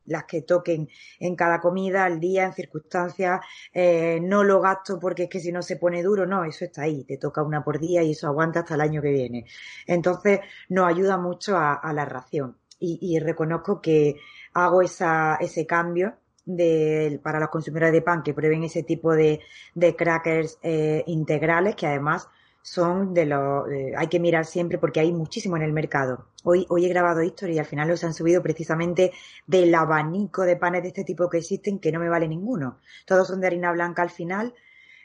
las 0.08 0.24
que 0.24 0.42
toquen 0.42 0.88
en 1.20 1.36
cada 1.36 1.60
comida 1.60 2.04
al 2.04 2.18
día, 2.20 2.44
en 2.44 2.52
circunstancias, 2.52 3.40
eh, 3.72 4.18
no 4.20 4.44
lo 4.44 4.60
gasto 4.60 4.98
porque 4.98 5.24
es 5.24 5.28
que 5.28 5.40
si 5.40 5.52
no 5.52 5.62
se 5.62 5.76
pone 5.76 6.02
duro, 6.02 6.26
no, 6.26 6.44
eso 6.44 6.64
está 6.64 6.82
ahí, 6.82 7.04
te 7.04 7.18
toca 7.18 7.42
una 7.42 7.62
por 7.62 7.78
día 7.78 8.02
y 8.02 8.12
eso 8.12 8.26
aguanta 8.26 8.60
hasta 8.60 8.74
el 8.74 8.80
año 8.80 9.02
que 9.02 9.10
viene. 9.10 9.44
Entonces, 9.86 10.40
nos 10.68 10.88
ayuda 10.88 11.16
mucho 11.16 11.56
a, 11.56 11.92
la 11.92 12.04
ración. 12.04 12.56
Y, 12.80 13.18
reconozco 13.18 13.80
que 13.80 14.16
hago 14.54 14.82
esa, 14.82 15.36
ese 15.40 15.66
cambio 15.66 16.14
de, 16.44 17.20
para 17.22 17.40
los 17.40 17.48
consumidores 17.48 17.92
de 17.92 18.02
pan 18.02 18.22
que 18.22 18.34
prueben 18.34 18.62
ese 18.62 18.84
tipo 18.84 19.14
de, 19.14 19.40
de 19.74 19.96
crackers 19.96 20.58
eh, 20.62 21.02
integrales 21.06 21.74
que 21.74 21.86
además 21.86 22.28
son 22.72 23.14
de 23.14 23.26
los... 23.26 23.66
hay 23.96 24.06
que 24.08 24.20
mirar 24.20 24.44
siempre 24.44 24.78
porque 24.78 25.00
hay 25.00 25.12
muchísimo 25.12 25.56
en 25.56 25.62
el 25.62 25.72
mercado. 25.72 26.26
Hoy, 26.44 26.66
hoy 26.68 26.86
he 26.86 26.88
grabado 26.88 27.22
historia 27.22 27.56
y 27.56 27.58
al 27.58 27.66
final 27.66 27.88
los 27.88 28.04
han 28.04 28.14
subido 28.14 28.42
precisamente 28.42 29.12
del 29.46 29.74
abanico 29.74 30.42
de 30.42 30.56
panes 30.56 30.82
de 30.82 30.88
este 30.88 31.04
tipo 31.04 31.28
que 31.28 31.38
existen 31.38 31.78
que 31.78 31.92
no 31.92 32.00
me 32.00 32.08
vale 32.08 32.28
ninguno. 32.28 32.80
Todos 33.06 33.28
son 33.28 33.40
de 33.40 33.46
harina 33.46 33.72
blanca 33.72 34.02
al 34.02 34.10
final, 34.10 34.54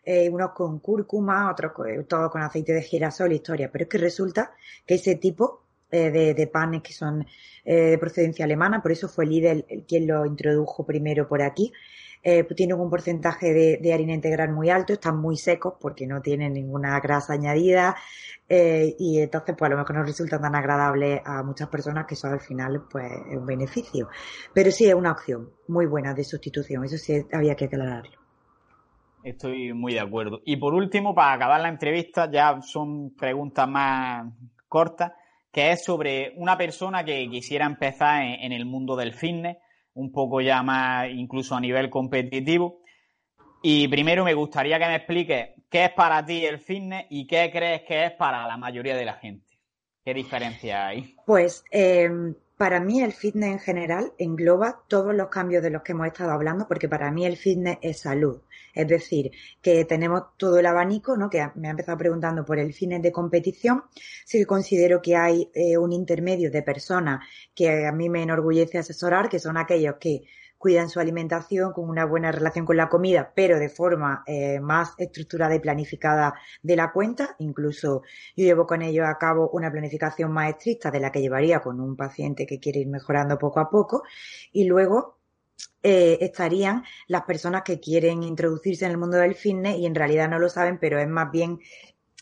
eh, 0.04 0.30
unos 0.30 0.52
con 0.52 0.80
cúrcuma, 0.80 1.50
otros 1.52 1.72
todos 2.08 2.32
con 2.32 2.42
aceite 2.42 2.74
de 2.74 2.82
girasol, 2.82 3.32
historia. 3.32 3.72
Pero 3.72 3.84
es 3.84 3.90
que 3.90 3.98
resulta 3.98 4.54
que 4.86 4.96
ese 4.96 5.16
tipo 5.16 5.64
eh, 5.92 6.12
de, 6.12 6.48
panes 6.48 6.82
que 6.82 6.92
son 6.92 7.26
eh, 7.64 7.76
de 7.92 7.98
procedencia 7.98 8.46
alemana, 8.46 8.82
por 8.82 8.92
eso 8.92 9.08
fue 9.08 9.26
Lidl 9.26 9.66
quien 9.88 10.08
lo 10.08 10.26
introdujo 10.26 10.86
primero 10.86 11.28
por 11.28 11.42
aquí, 11.42 11.72
eh, 12.24 12.44
tienen 12.56 12.80
un 12.80 12.90
porcentaje 12.90 13.54
de, 13.54 13.94
harina 13.94 14.14
integral 14.14 14.52
muy 14.52 14.70
alto, 14.70 14.94
están 14.94 15.18
muy 15.18 15.38
secos 15.38 15.74
porque 15.80 16.08
no 16.08 16.22
tienen 16.22 16.54
ninguna 16.54 17.00
grasa 17.00 17.34
añadida 17.34 17.96
eh, 18.48 18.96
y 18.98 19.20
entonces 19.20 19.56
pues 19.58 19.70
a 19.70 19.74
lo 19.74 19.80
mejor 19.80 19.98
no 19.98 20.04
resulta 20.04 20.40
tan 20.40 20.56
agradable 20.56 21.22
a 21.26 21.44
muchas 21.44 21.68
personas 21.70 22.06
que 22.08 22.14
eso 22.14 22.28
al 22.28 22.40
final 22.40 22.84
pues 22.90 23.12
es 23.30 23.38
un 23.38 23.46
beneficio. 23.46 24.08
Pero 24.54 24.72
sí 24.72 24.86
es 24.86 24.96
una 24.96 25.12
opción 25.12 25.52
muy 25.68 25.86
buena 25.86 26.14
de 26.14 26.24
sustitución, 26.24 26.86
eso 26.86 26.98
sí 26.98 27.26
había 27.32 27.56
que 27.56 27.66
aclararlo. 27.66 28.24
Estoy 29.24 29.74
muy 29.74 29.94
de 29.94 30.02
acuerdo. 30.02 30.42
Y 30.44 30.58
por 30.58 30.74
último, 30.74 31.16
para 31.16 31.34
acabar 31.34 31.62
la 31.62 31.70
entrevista, 31.70 32.30
ya 32.30 32.62
son 32.62 33.16
preguntas 33.16 33.68
más 33.70 34.34
cortas, 34.68 35.14
que 35.52 35.72
es 35.72 35.84
sobre 35.84 36.34
una 36.36 36.58
persona 36.58 37.06
que 37.06 37.30
quisiera 37.30 37.66
empezar 37.66 38.22
en, 38.22 38.52
el 38.52 38.66
mundo 38.66 38.96
del 38.96 39.14
fitness, 39.14 39.58
un 39.94 40.12
poco 40.12 40.42
ya 40.42 40.64
más 40.64 41.10
incluso 41.10 41.56
a 41.56 41.62
nivel 41.62 41.90
competitivo. 41.90 42.82
Y 43.62 43.88
primero 43.88 44.26
me 44.26 44.34
gustaría 44.34 44.78
que 44.78 44.88
me 44.88 44.96
expliques 44.96 45.50
qué 45.70 45.86
es 45.86 45.92
para 45.92 46.26
ti 46.26 46.46
el 46.46 46.60
fitness 46.60 47.06
y 47.10 47.26
qué 47.28 47.50
crees 47.52 47.84
que 47.84 48.06
es 48.06 48.12
para 48.12 48.46
la 48.46 48.58
mayoría 48.58 48.96
de 48.96 49.06
la 49.06 49.14
gente. 49.14 49.48
¿Qué 50.04 50.14
diferencia 50.14 50.88
hay? 50.88 51.16
Pues 51.26 51.64
eh, 51.72 52.10
para 52.58 52.80
mí 52.80 53.02
el 53.02 53.14
fitness 53.14 53.52
en 53.52 53.60
general 53.60 54.14
engloba 54.18 54.82
todos 54.88 55.16
los 55.16 55.30
cambios 55.30 55.64
de 55.64 55.70
los 55.70 55.82
que 55.82 55.94
hemos 55.94 56.08
estado 56.08 56.32
hablando, 56.32 56.68
porque 56.68 56.90
para 56.90 57.10
mí 57.12 57.26
el 57.26 57.38
fitness 57.38 57.78
es 57.82 58.02
salud. 58.02 58.42
Es 58.74 58.88
decir, 58.88 59.32
que 59.62 59.86
tenemos 59.86 60.24
todo 60.38 60.58
el 60.60 60.66
abanico, 60.66 61.16
¿no? 61.16 61.30
Que 61.30 61.48
me 61.56 61.68
ha 61.68 61.72
empezado 61.72 61.98
preguntando 61.98 62.44
por 62.44 62.60
el 62.60 62.74
fitness 62.74 63.02
de 63.02 63.12
competición. 63.12 63.84
Sí 64.26 64.44
considero 64.46 65.02
que 65.02 65.16
hay 65.16 65.50
eh, 65.54 65.78
un 65.78 65.94
intermedio 65.94 66.50
de 66.52 66.64
personas 66.64 67.26
que 67.56 67.86
a 67.86 67.92
mí 67.92 68.10
me 68.10 68.24
enorgullece 68.24 68.78
asesorar, 68.80 69.30
que 69.30 69.40
son 69.40 69.58
aquellos 69.58 69.96
que 70.00 70.24
cuidan 70.64 70.90
su 70.90 71.02
alimentación 71.02 71.74
con 71.74 71.90
una 71.90 72.06
buena 72.06 72.32
relación 72.32 72.66
con 72.66 72.78
la 72.78 72.88
comida, 72.88 73.34
pero 73.36 73.60
de 73.60 73.68
forma 73.68 74.24
eh, 74.26 74.62
más 74.62 74.94
estructurada 74.98 75.54
y 75.54 75.60
planificada 75.60 76.36
de 76.62 76.78
la 76.78 76.94
cuenta. 76.94 77.36
Incluso 77.40 78.04
yo 78.38 78.46
llevo 78.46 78.66
con 78.66 78.82
ellos 78.82 79.06
a 79.06 79.18
cabo 79.18 79.50
una 79.50 79.70
planificación 79.70 80.32
más 80.32 80.52
estricta 80.52 80.90
de 80.90 81.02
la 81.02 81.12
que 81.12 81.20
llevaría 81.20 81.60
con 81.60 81.82
un 81.82 81.98
paciente 81.98 82.46
que 82.46 82.62
quiere 82.62 82.80
ir 82.80 82.88
mejorando 82.88 83.38
poco 83.38 83.60
a 83.60 83.70
poco. 83.70 84.04
Y 84.54 84.64
luego 84.64 85.18
eh, 85.82 86.18
estarían 86.22 86.84
las 87.08 87.24
personas 87.24 87.64
que 87.64 87.80
quieren 87.80 88.24
introducirse 88.24 88.86
en 88.86 88.92
el 88.92 88.98
mundo 88.98 89.18
del 89.18 89.36
fitness 89.36 89.78
y 89.78 89.86
en 89.86 89.96
realidad 89.96 90.30
no 90.30 90.40
lo 90.40 90.50
saben, 90.50 90.80
pero 90.80 91.00
es 91.00 91.08
más 91.08 91.32
bien 91.32 91.60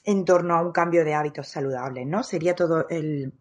en 0.04 0.26
torno 0.26 0.56
a 0.56 0.62
un 0.62 0.72
cambio 0.72 1.06
de 1.06 1.14
hábitos 1.14 1.48
saludables, 1.48 2.08
¿no? 2.08 2.24
Sería 2.24 2.56
todo 2.56 2.88
el, 2.90 3.34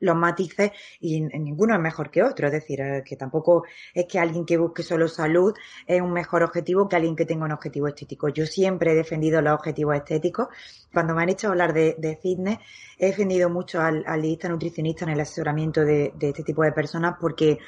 los 0.00 0.16
matices 0.16 0.72
y 1.00 1.20
ninguno 1.20 1.74
es 1.74 1.80
mejor 1.80 2.10
que 2.10 2.22
otro. 2.22 2.46
Es 2.46 2.52
decir, 2.52 2.80
eh, 2.80 3.02
que 3.04 3.16
tampoco 3.16 3.64
es 3.94 4.06
que 4.06 4.18
alguien 4.18 4.44
que 4.44 4.56
busque 4.56 4.82
solo 4.82 5.08
salud 5.08 5.54
es 5.86 6.00
un 6.00 6.12
mejor 6.12 6.42
objetivo 6.42 6.88
que 6.88 6.96
alguien 6.96 7.16
que 7.16 7.24
tenga 7.24 7.44
un 7.44 7.52
objetivo 7.52 7.88
estético. 7.88 8.28
Yo 8.28 8.46
siempre 8.46 8.92
he 8.92 8.94
defendido 8.94 9.40
los 9.42 9.54
objetivos 9.54 9.96
estéticos. 9.96 10.48
Cuando 10.92 11.14
me 11.14 11.22
han 11.22 11.28
hecho 11.28 11.48
hablar 11.48 11.72
de, 11.72 12.18
fitness, 12.22 12.58
he 12.98 13.06
defendido 13.06 13.50
mucho 13.50 13.80
al, 13.80 14.04
al 14.06 14.22
nutricionista 14.48 15.04
en 15.04 15.10
el 15.10 15.20
asesoramiento 15.20 15.84
de, 15.84 16.12
este 16.20 16.42
tipo 16.42 16.62
de 16.62 16.72
personas 16.72 17.16
porque 17.20 17.58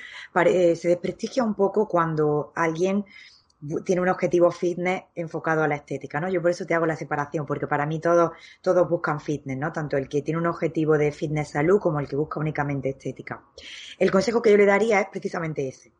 eh, 0.47 0.77
se 0.77 0.89
desprestigia 0.89 1.45
un 1.45 1.55
poco 1.55 1.87
cuando 1.87 2.53
alguien 2.55 3.05
tiene 3.85 4.01
un 4.01 4.09
objetivo 4.09 4.51
fitness 4.51 5.05
enfocado 5.15 5.63
a 5.63 5.69
la 5.69 5.77
estética, 5.77 6.21
¿no? 6.21 6.29
Yo 6.29 6.41
por 6.41 6.51
eso 6.51 6.65
te 6.65 6.75
hago 6.75 6.87
la 6.87 6.97
separación, 6.97 7.45
porque 7.45 7.67
para 7.67 7.87
mí 7.87 7.99
todos, 7.99 8.31
todos 8.63 8.89
buscan 8.89 9.21
fitness, 9.21 9.59
¿no? 9.59 9.73
Tanto 9.73 9.97
el 9.97 10.09
que 10.09 10.23
tiene 10.23 10.39
un 10.39 10.47
objetivo 10.47 10.97
de 10.97 11.11
fitness 11.11 11.51
salud 11.51 11.81
como 11.81 11.99
el 11.99 12.09
que 12.09 12.17
busca 12.17 12.39
únicamente 12.39 12.91
estética. 12.91 13.43
El 13.99 14.11
consejo 14.11 14.41
que 14.41 14.51
yo 14.51 14.57
le 14.57 14.67
daría 14.67 15.01
es 15.01 15.09
precisamente 15.11 15.67
ese. 15.67 15.93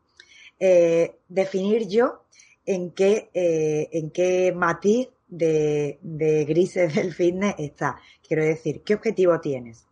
Eh, 0.61 1.17
definir 1.29 1.89
yo 1.89 2.23
en 2.65 2.93
qué, 2.93 3.31
eh, 3.35 3.89
en 3.93 4.11
qué 4.11 4.53
matiz 4.53 5.09
de, 5.27 5.99
de, 6.01 6.45
grises 6.45 6.95
del 6.95 7.13
fitness 7.13 7.57
está. 7.59 7.97
Quiero 8.27 8.45
decir, 8.45 8.83
¿qué 8.85 8.95
objetivo 8.95 9.41
tienes? 9.41 9.85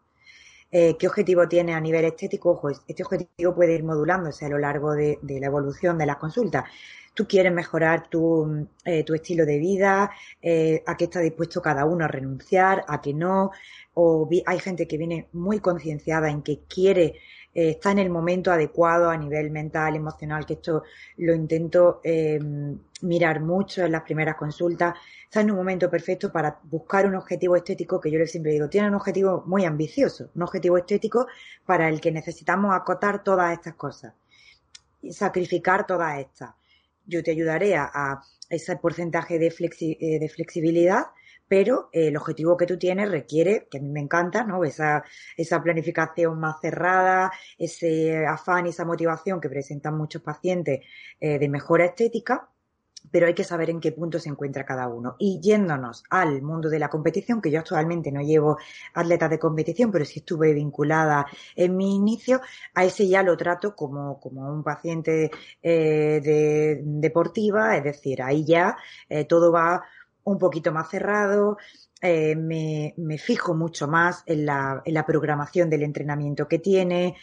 Eh, 0.71 0.97
¿Qué 0.99 1.07
objetivo 1.07 1.49
tienes 1.49 1.75
a 1.75 1.81
nivel 1.81 2.05
estético? 2.05 2.51
Ojo, 2.51 2.71
este 2.71 3.03
objetivo 3.03 3.55
puede 3.55 3.75
ir 3.75 3.85
modulándose 3.85 4.45
a 4.45 4.49
lo 4.49 4.59
largo 4.59 4.93
de, 4.93 5.19
de 5.23 5.41
la 5.41 5.47
evolución 5.47 5.97
de 5.97 6.07
las 6.07 6.17
consultas 6.17 6.65
tú 7.17 7.27
quieres 7.27 7.51
mejorar 7.51 8.11
tu, 8.11 8.69
eh, 8.85 9.03
tu 9.03 9.15
estilo 9.15 9.47
de 9.47 9.59
vida, 9.59 10.11
eh, 10.43 10.83
a 10.87 10.99
qué 10.99 11.05
está 11.05 11.21
dispuesto 11.21 11.63
cada 11.63 11.87
uno 11.87 12.05
a 12.05 12.09
renunciar, 12.09 12.85
a 12.87 13.01
qué 13.01 13.15
no, 13.15 13.53
o 13.95 14.29
hay 14.45 14.59
gente 14.59 14.87
que 14.87 14.99
viene 14.99 15.27
muy 15.33 15.61
concienciada 15.61 16.29
en 16.29 16.43
que 16.43 16.61
quiere, 16.69 17.15
eh, 17.55 17.71
está 17.71 17.91
en 17.93 18.01
el 18.01 18.11
momento 18.11 18.53
adecuado 18.53 19.09
a 19.09 19.17
nivel 19.17 19.51
mental, 19.51 19.97
emocional, 19.97 20.45
que 20.45 20.55
esto 20.55 20.83
lo 21.17 21.35
intento 21.35 22.03
mirar 23.01 23.41
mucho 23.41 23.85
en 23.85 23.93
las 23.93 24.03
primeras 24.03 24.37
consultas, 24.37 24.95
está 25.25 25.41
en 25.41 25.51
un 25.51 25.57
momento 25.57 25.89
perfecto 25.89 26.31
para 26.31 26.59
buscar 26.65 27.07
un 27.07 27.15
objetivo 27.15 27.57
estético 27.57 27.99
que 27.99 28.11
yo 28.11 28.19
siempre 28.27 28.53
digo, 28.53 28.69
tiene 28.69 28.89
un 28.89 28.95
objetivo 28.95 29.43
muy 29.47 29.65
ambicioso, 29.65 30.29
un 30.35 30.43
objetivo 30.43 30.77
estético 30.77 31.27
para 31.65 31.89
el 31.89 31.99
que 31.99 32.13
necesitamos 32.13 32.75
acotar 32.75 33.25
todas 33.25 33.55
estas 33.55 33.75
cosas 33.75 34.13
y 35.01 35.13
sacrificar 35.15 35.87
todas 35.87 36.19
estas 36.19 36.51
yo 37.07 37.23
te 37.23 37.31
ayudaré 37.31 37.77
a, 37.77 38.21
ese 38.49 38.77
porcentaje 38.77 39.39
de, 39.39 39.49
eh, 39.49 40.19
de 40.21 40.29
flexibilidad, 40.29 41.07
pero 41.49 41.89
eh, 41.93 42.09
el 42.09 42.17
objetivo 42.17 42.57
que 42.57 42.67
tú 42.67 42.79
tienes 42.79 43.11
requiere, 43.11 43.67
que 43.71 43.79
a 43.79 43.81
mí 43.81 43.89
me 43.89 44.01
encanta, 44.01 44.45
¿no? 44.45 44.65
Esa, 44.65 45.05
esa 45.37 45.63
planificación 45.63 46.39
más 46.39 46.61
cerrada, 46.61 47.33
ese 47.59 48.27
afán 48.27 48.67
y 48.67 48.71
esa 48.71 48.85
motivación 48.85 49.41
que 49.41 49.49
presentan 49.49 49.97
muchos 49.97 50.23
pacientes 50.23 50.81
eh, 51.21 51.39
de 51.39 51.49
mejora 51.49 51.87
estética, 51.87 52.51
pero 53.11 53.27
hay 53.27 53.35
que 53.35 53.45
saber 53.45 53.71
en 53.71 53.81
qué 53.81 53.93
punto 53.93 54.19
se 54.19 54.29
encuentra 54.29 54.65
cada 54.65 54.89
uno. 54.89 55.17
Y 55.19 55.41
yéndonos 55.41 56.05
al 56.11 56.43
mundo 56.43 56.69
de 56.69 56.79
la 56.79 56.89
competición, 56.89 57.41
que 57.41 57.51
yo 57.51 57.61
actualmente 57.61 58.13
no 58.13 58.21
llevo 58.21 58.59
atletas 58.95 59.31
de 59.31 59.39
competición, 59.39 59.91
pero 59.91 60.05
sí 60.05 60.21
estuve 60.21 60.53
vinculada 60.53 61.27
en 61.55 61.77
mi 61.77 61.95
inicio, 61.97 62.41
a 62.75 62.85
ese 62.85 63.09
ya 63.09 63.23
lo 63.23 63.37
trato 63.37 63.75
como, 63.75 64.21
como 64.21 64.51
un 64.53 64.63
paciente 64.63 65.31
eh, 65.63 66.21
de, 66.23 66.81
deportiva, 66.83 67.77
es 67.77 67.85
decir, 67.85 68.23
ahí 68.23 68.45
ya 68.45 68.77
eh, 69.09 69.25
todo 69.25 69.53
va 69.53 69.83
un 70.25 70.39
poquito 70.39 70.73
más 70.73 70.91
cerrado, 70.91 71.57
eh, 72.03 72.35
me, 72.37 72.95
me, 72.99 73.17
fijo 73.17 73.55
mucho 73.55 73.89
más 73.89 74.23
en 74.27 74.45
la, 74.45 74.83
en 74.85 74.95
la, 74.95 75.07
programación 75.07 75.71
del 75.71 75.83
entrenamiento 75.83 76.47
que 76.47 76.59
tiene. 76.59 77.17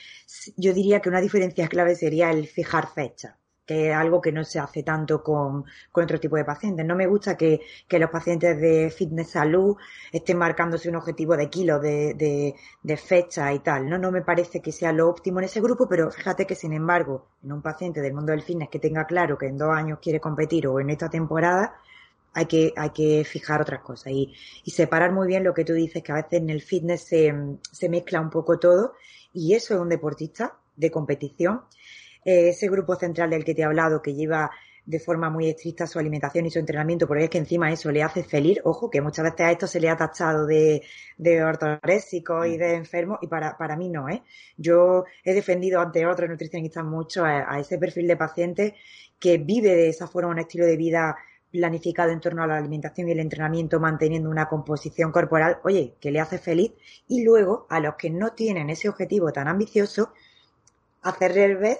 Yo 0.58 0.74
diría 0.74 1.00
que 1.00 1.10
una 1.10 1.22
diferencia 1.22 1.68
clave 1.68 1.96
sería 1.96 2.32
el 2.32 2.48
fijar 2.48 2.88
fecha 2.88 3.38
es 3.74 3.96
algo 3.96 4.22
que 4.22 4.32
no 4.32 4.44
se 4.44 4.60
hace 4.60 4.84
tanto 4.84 5.24
con, 5.24 5.66
con 5.92 6.04
otro 6.04 6.20
tipo 6.20 6.36
de 6.36 6.46
pacientes. 6.46 6.86
No 6.86 6.96
me 6.96 7.08
gusta 7.08 7.36
que, 7.38 7.62
que, 7.88 8.00
los 8.00 8.10
pacientes 8.10 8.60
de 8.60 8.90
fitness 8.90 9.32
salud 9.32 9.76
estén 10.12 10.38
marcándose 10.38 10.90
un 10.90 10.96
objetivo 10.96 11.36
de 11.38 11.50
kilos, 11.50 11.82
de, 11.82 12.14
de, 12.14 12.56
de, 12.82 12.98
fecha 12.98 13.54
y 13.54 13.60
tal. 13.60 13.90
No, 13.90 13.98
no 13.98 14.12
me 14.12 14.22
parece 14.22 14.62
que 14.62 14.72
sea 14.72 14.92
lo 14.92 15.10
óptimo 15.10 15.40
en 15.40 15.46
ese 15.46 15.62
grupo, 15.62 15.88
pero 15.88 16.12
fíjate 16.12 16.46
que 16.46 16.56
sin 16.56 16.74
embargo, 16.74 17.28
en 17.44 17.52
un 17.52 17.62
paciente 17.62 18.02
del 18.02 18.14
mundo 18.14 18.32
del 18.32 18.42
fitness 18.42 18.70
que 18.70 18.80
tenga 18.80 19.06
claro 19.06 19.38
que 19.38 19.48
en 19.48 19.58
dos 19.58 19.70
años 19.76 20.00
quiere 20.02 20.20
competir 20.20 20.68
o 20.68 20.80
en 20.80 20.90
esta 20.90 21.10
temporada, 21.10 21.76
hay 22.34 22.46
que, 22.46 22.74
hay 22.76 22.90
que 22.90 23.24
fijar 23.26 23.62
otras 23.62 23.82
cosas 23.82 24.12
y, 24.12 24.34
y 24.64 24.72
separar 24.72 25.12
muy 25.12 25.28
bien 25.28 25.44
lo 25.44 25.54
que 25.54 25.66
tú 25.66 25.74
dices, 25.74 26.04
que 26.04 26.12
a 26.12 26.16
veces 26.16 26.34
en 26.34 26.50
el 26.50 26.62
fitness 26.62 27.04
se, 27.04 27.34
se 27.72 27.90
mezcla 27.90 28.20
un 28.20 28.30
poco 28.30 28.60
todo 28.60 28.94
y 29.34 29.54
eso 29.54 29.74
es 29.76 29.80
un 29.80 29.90
deportista 29.90 30.58
de 30.76 30.92
competición 30.92 31.62
eh, 32.26 32.50
ese 32.50 32.68
grupo 32.70 32.96
central 32.96 33.30
del 33.30 33.44
que 33.44 33.54
te 33.54 33.62
he 33.62 33.66
hablado, 33.66 34.02
que 34.02 34.14
lleva 34.14 34.52
de 34.86 35.00
forma 35.00 35.30
muy 35.30 35.50
estricta 35.50 35.88
su 35.88 35.98
alimentación 35.98 36.46
y 36.46 36.52
su 36.52 36.60
entrenamiento, 36.60 37.08
porque 37.08 37.26
es 37.26 37.30
que 37.30 37.38
encima 37.38 37.72
eso 37.72 37.92
le 37.92 38.04
hace 38.04 38.24
feliz, 38.24 38.60
ojo, 38.64 38.90
que 38.90 39.02
muchas 39.02 39.24
veces 39.24 39.40
a 39.42 39.52
esto 39.52 39.68
se 39.68 39.80
le 39.80 39.90
ha 39.90 39.96
tachado 39.96 40.46
de, 40.46 40.84
de 41.18 41.36
y 42.48 42.58
de 42.58 42.74
enfermo, 42.76 43.18
y 43.22 43.28
para, 43.28 43.58
para 43.58 43.78
mí 43.78 43.90
no, 43.90 44.10
¿eh? 44.10 44.24
Yo 44.58 45.06
he 45.24 45.34
defendido 45.34 45.80
ante 45.80 46.06
otros 46.06 46.30
nutricionistas 46.30 46.84
mucho 46.84 47.24
a, 47.24 47.60
ese 47.60 47.78
perfil 47.78 48.08
de 48.08 48.18
paciente 48.18 48.76
que 49.20 49.38
vive 49.38 49.70
de 49.70 49.90
esa 49.90 50.08
forma 50.08 50.32
un 50.32 50.40
estilo 50.40 50.66
de 50.66 50.76
vida 50.76 51.16
planificado 51.50 52.12
en 52.12 52.20
torno 52.20 52.44
a 52.44 52.48
la 52.48 52.58
alimentación 52.58 53.08
y 53.08 53.12
el 53.12 53.20
entrenamiento, 53.20 53.80
manteniendo 53.80 54.30
una 54.30 54.50
composición 54.50 55.12
corporal, 55.12 55.60
oye, 55.64 55.94
que 56.02 56.12
le 56.12 56.20
hace 56.20 56.40
feliz, 56.40 56.74
y 57.08 57.24
luego 57.24 57.68
a 57.70 57.80
los 57.80 57.96
que 57.96 58.10
no 58.10 58.34
tienen 58.34 58.70
ese 58.70 58.90
objetivo 58.90 59.32
tan 59.32 59.48
ambicioso, 59.48 60.12
hacerles 61.04 61.60
ver 61.60 61.78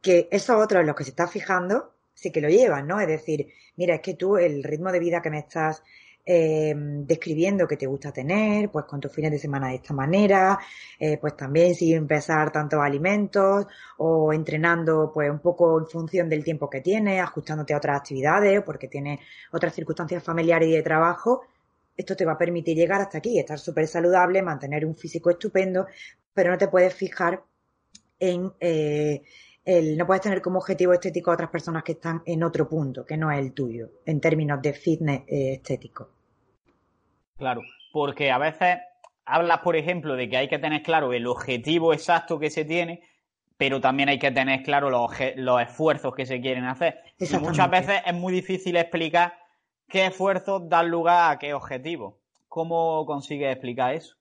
que 0.00 0.28
esos 0.30 0.56
otros 0.62 0.80
en 0.80 0.86
los 0.86 0.96
que 0.96 1.04
se 1.04 1.10
está 1.10 1.26
fijando 1.26 1.94
sí 2.14 2.32
que 2.32 2.40
lo 2.40 2.48
llevan, 2.48 2.86
¿no? 2.86 3.00
Es 3.00 3.06
decir, 3.06 3.46
mira, 3.76 3.94
es 3.96 4.00
que 4.00 4.14
tú 4.14 4.36
el 4.36 4.64
ritmo 4.64 4.90
de 4.90 4.98
vida 4.98 5.22
que 5.22 5.30
me 5.30 5.38
estás 5.38 5.82
eh, 6.30 6.74
describiendo 6.76 7.66
que 7.66 7.78
te 7.78 7.86
gusta 7.86 8.12
tener, 8.12 8.70
pues 8.70 8.84
con 8.84 9.00
tus 9.00 9.10
fines 9.10 9.30
de 9.30 9.38
semana 9.38 9.68
de 9.68 9.76
esta 9.76 9.94
manera, 9.94 10.58
eh, 10.98 11.16
pues 11.18 11.34
también 11.36 11.74
sin 11.74 11.96
empezar 11.96 12.52
tantos 12.52 12.80
alimentos 12.80 13.66
o 13.96 14.32
entrenando 14.32 15.10
pues 15.14 15.30
un 15.30 15.38
poco 15.38 15.78
en 15.78 15.86
función 15.86 16.28
del 16.28 16.44
tiempo 16.44 16.68
que 16.68 16.82
tienes, 16.82 17.22
ajustándote 17.22 17.72
a 17.72 17.78
otras 17.78 18.00
actividades 18.00 18.62
porque 18.62 18.88
tienes 18.88 19.20
otras 19.52 19.74
circunstancias 19.74 20.22
familiares 20.22 20.68
y 20.68 20.72
de 20.72 20.82
trabajo, 20.82 21.42
esto 21.96 22.14
te 22.14 22.24
va 22.24 22.32
a 22.32 22.38
permitir 22.38 22.76
llegar 22.76 23.00
hasta 23.00 23.18
aquí, 23.18 23.38
estar 23.38 23.58
súper 23.58 23.86
saludable, 23.86 24.42
mantener 24.42 24.84
un 24.84 24.94
físico 24.94 25.30
estupendo, 25.30 25.86
pero 26.34 26.50
no 26.50 26.58
te 26.58 26.68
puedes 26.68 26.94
fijar 26.94 27.42
en, 28.20 28.52
eh, 28.60 29.22
el, 29.68 29.98
no 29.98 30.06
puedes 30.06 30.22
tener 30.22 30.40
como 30.40 30.60
objetivo 30.60 30.94
estético 30.94 31.30
a 31.30 31.34
otras 31.34 31.50
personas 31.50 31.82
que 31.84 31.92
están 31.92 32.22
en 32.24 32.42
otro 32.42 32.66
punto, 32.66 33.04
que 33.04 33.18
no 33.18 33.30
es 33.30 33.38
el 33.38 33.52
tuyo, 33.52 33.90
en 34.06 34.18
términos 34.18 34.62
de 34.62 34.72
fitness 34.72 35.24
eh, 35.28 35.52
estético. 35.52 36.08
Claro, 37.36 37.60
porque 37.92 38.30
a 38.30 38.38
veces 38.38 38.78
hablas, 39.26 39.58
por 39.58 39.76
ejemplo, 39.76 40.16
de 40.16 40.30
que 40.30 40.38
hay 40.38 40.48
que 40.48 40.58
tener 40.58 40.82
claro 40.82 41.12
el 41.12 41.26
objetivo 41.26 41.92
exacto 41.92 42.38
que 42.38 42.48
se 42.48 42.64
tiene, 42.64 43.02
pero 43.58 43.78
también 43.78 44.08
hay 44.08 44.18
que 44.18 44.30
tener 44.30 44.62
claro 44.62 44.88
los, 44.88 45.12
los 45.36 45.60
esfuerzos 45.60 46.14
que 46.14 46.24
se 46.24 46.40
quieren 46.40 46.64
hacer. 46.64 47.02
Y 47.18 47.36
muchas 47.36 47.70
veces 47.70 48.00
es 48.06 48.14
muy 48.14 48.32
difícil 48.32 48.74
explicar 48.74 49.34
qué 49.86 50.06
esfuerzos 50.06 50.66
dan 50.66 50.88
lugar 50.88 51.30
a 51.30 51.38
qué 51.38 51.52
objetivo. 51.52 52.18
¿Cómo 52.48 53.04
consigues 53.04 53.52
explicar 53.52 53.94
eso? 53.94 54.16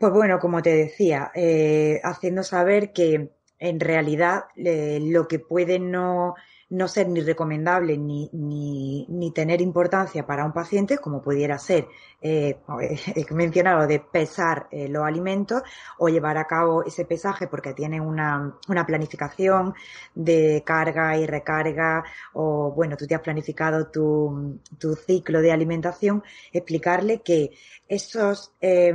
Pues 0.00 0.12
bueno, 0.12 0.40
como 0.40 0.62
te 0.62 0.74
decía, 0.74 1.30
eh, 1.36 2.00
haciendo 2.02 2.42
saber 2.42 2.92
que 2.92 3.30
en 3.60 3.78
realidad 3.78 4.46
lo 4.56 5.28
que 5.28 5.38
puede 5.38 5.78
no 5.78 6.34
no 6.70 6.86
ser 6.86 7.08
ni 7.08 7.20
recomendable 7.20 7.98
ni, 7.98 8.30
ni, 8.32 9.04
ni, 9.08 9.32
tener 9.32 9.60
importancia 9.60 10.24
para 10.24 10.44
un 10.44 10.52
paciente, 10.52 10.98
como 10.98 11.20
pudiera 11.20 11.58
ser, 11.58 11.88
eh, 12.22 12.58
he 13.14 13.34
mencionado, 13.34 13.86
de 13.86 13.98
pesar 13.98 14.68
eh, 14.70 14.88
los 14.88 15.04
alimentos 15.04 15.62
o 15.98 16.08
llevar 16.08 16.38
a 16.38 16.46
cabo 16.46 16.84
ese 16.84 17.04
pesaje 17.04 17.48
porque 17.48 17.74
tiene 17.74 18.00
una, 18.00 18.56
una 18.68 18.86
planificación 18.86 19.74
de 20.14 20.62
carga 20.64 21.16
y 21.16 21.26
recarga 21.26 22.04
o, 22.34 22.72
bueno, 22.72 22.96
tú 22.96 23.06
te 23.06 23.16
has 23.16 23.20
planificado 23.20 23.88
tu, 23.88 24.60
tu 24.78 24.94
ciclo 24.94 25.42
de 25.42 25.50
alimentación, 25.50 26.22
explicarle 26.52 27.20
que 27.22 27.50
esos 27.88 28.52
eh, 28.60 28.94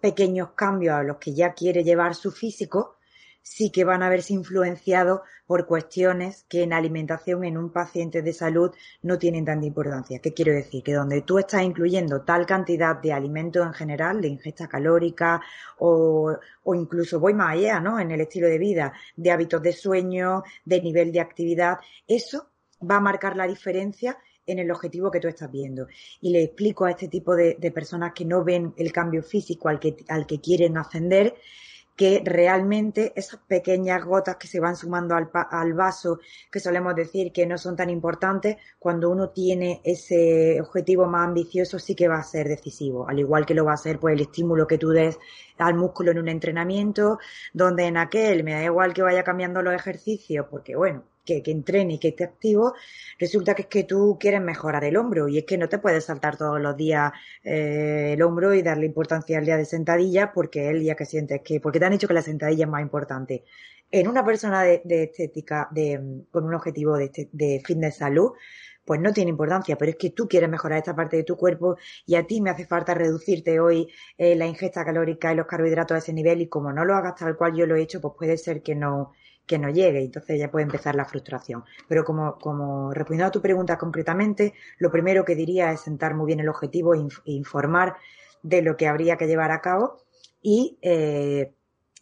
pequeños 0.00 0.50
cambios 0.56 0.94
a 0.94 1.02
los 1.02 1.18
que 1.18 1.34
ya 1.34 1.52
quiere 1.52 1.84
llevar 1.84 2.14
su 2.14 2.30
físico, 2.32 2.96
sí 3.42 3.70
que 3.70 3.84
van 3.84 4.02
a 4.02 4.08
verse 4.08 4.32
influenciados 4.32 5.20
por 5.46 5.66
cuestiones 5.66 6.46
que 6.48 6.62
en 6.62 6.72
alimentación 6.72 7.44
en 7.44 7.58
un 7.58 7.70
paciente 7.70 8.22
de 8.22 8.32
salud 8.32 8.70
no 9.02 9.18
tienen 9.18 9.44
tanta 9.44 9.66
importancia. 9.66 10.20
¿Qué 10.20 10.32
quiero 10.32 10.52
decir? 10.52 10.82
Que 10.82 10.94
donde 10.94 11.22
tú 11.22 11.38
estás 11.38 11.62
incluyendo 11.62 12.22
tal 12.22 12.46
cantidad 12.46 12.96
de 12.96 13.12
alimentos 13.12 13.66
en 13.66 13.74
general, 13.74 14.20
de 14.20 14.28
ingesta 14.28 14.68
calórica 14.68 15.42
o, 15.78 16.34
o 16.64 16.74
incluso 16.74 17.20
voy 17.20 17.34
más 17.34 17.54
allá, 17.54 17.80
¿no? 17.80 18.00
En 18.00 18.10
el 18.10 18.20
estilo 18.22 18.46
de 18.46 18.58
vida, 18.58 18.92
de 19.16 19.30
hábitos 19.30 19.62
de 19.62 19.72
sueño, 19.72 20.42
de 20.64 20.80
nivel 20.80 21.12
de 21.12 21.20
actividad, 21.20 21.78
eso 22.06 22.48
va 22.88 22.96
a 22.96 23.00
marcar 23.00 23.36
la 23.36 23.46
diferencia 23.46 24.16
en 24.46 24.58
el 24.58 24.70
objetivo 24.70 25.10
que 25.10 25.20
tú 25.20 25.28
estás 25.28 25.50
viendo. 25.50 25.86
Y 26.20 26.30
le 26.30 26.42
explico 26.44 26.84
a 26.84 26.90
este 26.90 27.08
tipo 27.08 27.34
de, 27.36 27.56
de 27.58 27.70
personas 27.70 28.12
que 28.12 28.24
no 28.24 28.42
ven 28.42 28.74
el 28.76 28.92
cambio 28.92 29.22
físico 29.22 29.68
al 29.68 29.78
que, 29.78 29.96
al 30.08 30.26
que 30.26 30.40
quieren 30.40 30.76
ascender, 30.78 31.34
que 31.96 32.22
realmente 32.24 33.12
esas 33.16 33.40
pequeñas 33.40 34.04
gotas 34.04 34.36
que 34.36 34.46
se 34.46 34.60
van 34.60 34.76
sumando 34.76 35.14
al, 35.14 35.30
al, 35.32 35.74
vaso, 35.74 36.18
que 36.50 36.60
solemos 36.60 36.94
decir 36.94 37.32
que 37.32 37.46
no 37.46 37.58
son 37.58 37.76
tan 37.76 37.90
importantes, 37.90 38.56
cuando 38.78 39.10
uno 39.10 39.30
tiene 39.30 39.80
ese 39.84 40.60
objetivo 40.60 41.06
más 41.06 41.28
ambicioso 41.28 41.78
sí 41.78 41.94
que 41.94 42.08
va 42.08 42.18
a 42.18 42.22
ser 42.24 42.48
decisivo, 42.48 43.08
al 43.08 43.18
igual 43.18 43.46
que 43.46 43.54
lo 43.54 43.64
va 43.64 43.74
a 43.74 43.76
ser 43.76 43.98
pues 43.98 44.14
el 44.14 44.22
estímulo 44.22 44.66
que 44.66 44.78
tú 44.78 44.88
des 44.90 45.18
al 45.58 45.74
músculo 45.74 46.10
en 46.10 46.18
un 46.18 46.28
entrenamiento, 46.28 47.18
donde 47.52 47.84
en 47.84 47.96
aquel 47.96 48.42
me 48.44 48.52
da 48.52 48.64
igual 48.64 48.94
que 48.94 49.02
vaya 49.02 49.22
cambiando 49.22 49.62
los 49.62 49.74
ejercicios, 49.74 50.46
porque 50.50 50.74
bueno, 50.76 51.04
que, 51.24 51.42
que, 51.42 51.50
entrene 51.50 51.94
y 51.94 51.98
que 51.98 52.08
esté 52.08 52.24
activo, 52.24 52.74
resulta 53.18 53.54
que 53.54 53.62
es 53.62 53.68
que 53.68 53.84
tú 53.84 54.16
quieres 54.18 54.40
mejorar 54.40 54.84
el 54.84 54.96
hombro 54.96 55.28
y 55.28 55.38
es 55.38 55.44
que 55.44 55.58
no 55.58 55.68
te 55.68 55.78
puedes 55.78 56.04
saltar 56.04 56.36
todos 56.36 56.60
los 56.60 56.76
días 56.76 57.12
eh, 57.44 58.12
el 58.14 58.22
hombro 58.22 58.54
y 58.54 58.62
darle 58.62 58.86
importancia 58.86 59.38
al 59.38 59.44
día 59.44 59.56
de 59.56 59.64
sentadilla 59.64 60.32
porque 60.32 60.68
el 60.68 60.80
día 60.80 60.94
que 60.94 61.06
sientes 61.06 61.40
que, 61.42 61.60
porque 61.60 61.78
te 61.78 61.86
han 61.86 61.92
dicho 61.92 62.08
que 62.08 62.14
la 62.14 62.22
sentadilla 62.22 62.64
es 62.64 62.70
más 62.70 62.82
importante. 62.82 63.44
En 63.90 64.08
una 64.08 64.24
persona 64.24 64.62
de, 64.62 64.80
de 64.84 65.04
estética, 65.04 65.68
de, 65.70 66.24
con 66.30 66.44
un 66.44 66.54
objetivo 66.54 66.96
de, 66.96 67.04
este, 67.04 67.28
de 67.32 67.62
de 67.66 67.92
salud, 67.92 68.32
pues 68.84 69.00
no 69.00 69.12
tiene 69.12 69.30
importancia, 69.30 69.76
pero 69.76 69.90
es 69.92 69.96
que 69.96 70.10
tú 70.10 70.28
quieres 70.28 70.48
mejorar 70.50 70.78
esta 70.78 70.94
parte 70.96 71.16
de 71.16 71.24
tu 71.24 71.36
cuerpo 71.36 71.76
y 72.06 72.16
a 72.16 72.26
ti 72.26 72.40
me 72.40 72.50
hace 72.50 72.66
falta 72.66 72.94
reducirte 72.94 73.60
hoy 73.60 73.88
eh, 74.18 74.34
la 74.34 74.46
ingesta 74.46 74.84
calórica 74.84 75.32
y 75.32 75.36
los 75.36 75.46
carbohidratos 75.46 75.94
a 75.94 75.98
ese 75.98 76.12
nivel 76.12 76.40
y 76.42 76.48
como 76.48 76.72
no 76.72 76.84
lo 76.84 76.94
hagas 76.94 77.14
tal 77.16 77.36
cual 77.36 77.54
yo 77.54 77.66
lo 77.66 77.76
he 77.76 77.82
hecho, 77.82 78.00
pues 78.00 78.14
puede 78.18 78.36
ser 78.38 78.62
que 78.62 78.74
no, 78.74 79.12
que 79.46 79.58
no 79.58 79.68
llegue, 79.70 80.00
entonces 80.00 80.38
ya 80.38 80.50
puede 80.50 80.64
empezar 80.64 80.94
la 80.94 81.04
frustración. 81.04 81.64
Pero 81.88 82.04
como, 82.04 82.38
como 82.38 82.92
respondiendo 82.92 83.28
a 83.28 83.32
tu 83.32 83.42
pregunta 83.42 83.76
concretamente, 83.76 84.54
lo 84.78 84.90
primero 84.90 85.24
que 85.24 85.34
diría 85.34 85.72
es 85.72 85.80
sentar 85.80 86.14
muy 86.14 86.26
bien 86.26 86.40
el 86.40 86.48
objetivo 86.48 86.94
e 86.94 87.08
informar 87.24 87.96
de 88.42 88.62
lo 88.62 88.76
que 88.76 88.88
habría 88.88 89.16
que 89.16 89.26
llevar 89.26 89.50
a 89.50 89.60
cabo 89.60 90.02
y 90.40 90.78
eh, 90.82 91.52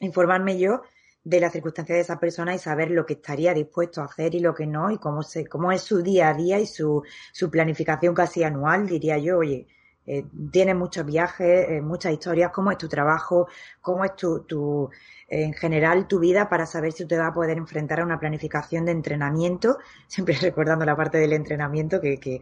informarme 0.01 0.59
yo 0.59 0.83
de 1.23 1.41
las 1.41 1.53
circunstancias 1.53 1.97
de 1.97 2.03
esa 2.03 2.19
persona 2.19 2.55
y 2.55 2.59
saber 2.59 2.91
lo 2.91 3.05
que 3.05 3.15
estaría 3.15 3.53
dispuesto 3.53 4.01
a 4.01 4.07
hacer 4.07 4.35
y 4.35 4.41
lo 4.41 4.55
que 4.55 4.67
no 4.67 4.91
y 4.91 4.99
cómo 4.99 5.23
se, 5.23 5.47
cómo 5.47 5.71
es 5.71 5.83
su 5.83 6.03
día 6.03 6.31
a 6.31 6.35
día 6.35 6.59
y 6.59 6.67
su, 6.67 7.03
su 7.33 7.51
planificación 7.51 8.15
casi 8.15 8.43
anual, 8.43 8.87
diría 8.87 9.19
yo, 9.19 9.39
oye, 9.39 9.67
eh, 10.07 10.25
tienes 10.51 10.75
muchos 10.77 11.05
viajes, 11.05 11.69
eh, 11.69 11.81
muchas 11.81 12.13
historias, 12.13 12.51
cómo 12.53 12.71
es 12.71 12.79
tu 12.79 12.89
trabajo, 12.89 13.49
cómo 13.81 14.05
es 14.05 14.17
tu, 14.17 14.41
tu 14.45 14.91
en 15.29 15.53
general 15.55 16.09
tu 16.09 16.19
vida 16.19 16.49
para 16.49 16.67
saber 16.67 16.93
si 16.93 17.07
te 17.07 17.17
va 17.17 17.29
a 17.29 17.35
poder 17.35 17.57
enfrentar 17.57 18.01
a 18.01 18.05
una 18.05 18.19
planificación 18.19 18.85
de 18.85 18.93
entrenamiento, 18.93 19.79
siempre 20.07 20.37
recordando 20.41 20.85
la 20.85 20.97
parte 20.97 21.19
del 21.19 21.33
entrenamiento 21.33 22.01
que, 22.01 22.19
que, 22.19 22.41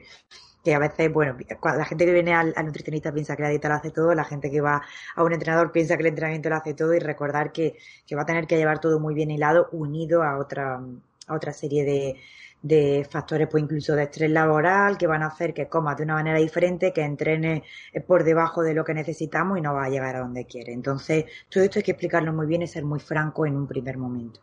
que 0.64 0.74
a 0.74 0.78
veces, 0.78 1.12
bueno, 1.12 1.36
cuando 1.60 1.80
la 1.80 1.84
gente 1.84 2.06
que 2.06 2.12
viene 2.12 2.34
al, 2.34 2.52
al, 2.56 2.66
nutricionista 2.66 3.12
piensa 3.12 3.36
que 3.36 3.42
la 3.42 3.48
dieta 3.50 3.68
lo 3.68 3.74
hace 3.74 3.90
todo, 3.90 4.14
la 4.14 4.24
gente 4.24 4.50
que 4.50 4.60
va 4.60 4.82
a 5.14 5.22
un 5.22 5.32
entrenador 5.32 5.72
piensa 5.72 5.96
que 5.96 6.02
el 6.02 6.08
entrenamiento 6.08 6.48
lo 6.48 6.56
hace 6.56 6.74
todo 6.74 6.94
y 6.94 6.98
recordar 6.98 7.52
que, 7.52 7.76
que 8.06 8.16
va 8.16 8.22
a 8.22 8.26
tener 8.26 8.46
que 8.46 8.56
llevar 8.56 8.80
todo 8.80 9.00
muy 9.00 9.14
bien 9.14 9.30
hilado, 9.30 9.68
unido 9.72 10.22
a 10.22 10.38
otra, 10.38 10.80
a 11.26 11.34
otra 11.34 11.52
serie 11.52 11.84
de, 11.84 12.16
de 12.62 13.06
factores, 13.08 13.48
pues 13.50 13.62
incluso 13.62 13.94
de 13.94 14.04
estrés 14.04 14.30
laboral, 14.30 14.98
que 14.98 15.06
van 15.06 15.22
a 15.22 15.26
hacer 15.26 15.54
que 15.54 15.68
comas 15.68 15.96
de 15.96 16.04
una 16.04 16.14
manera 16.14 16.38
diferente, 16.38 16.92
que 16.92 17.02
entrenes 17.02 17.62
por 18.06 18.24
debajo 18.24 18.62
de 18.62 18.74
lo 18.74 18.84
que 18.84 18.94
necesitamos 18.94 19.58
y 19.58 19.60
no 19.60 19.74
va 19.74 19.84
a 19.84 19.90
llegar 19.90 20.16
a 20.16 20.20
donde 20.20 20.44
quiere. 20.46 20.72
Entonces, 20.72 21.26
todo 21.48 21.64
esto 21.64 21.78
hay 21.78 21.84
que 21.84 21.92
explicarlo 21.92 22.32
muy 22.32 22.46
bien 22.46 22.62
y 22.62 22.66
ser 22.66 22.84
muy 22.84 23.00
franco 23.00 23.46
en 23.46 23.56
un 23.56 23.66
primer 23.66 23.96
momento. 23.96 24.40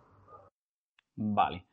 Vale. 1.16 1.66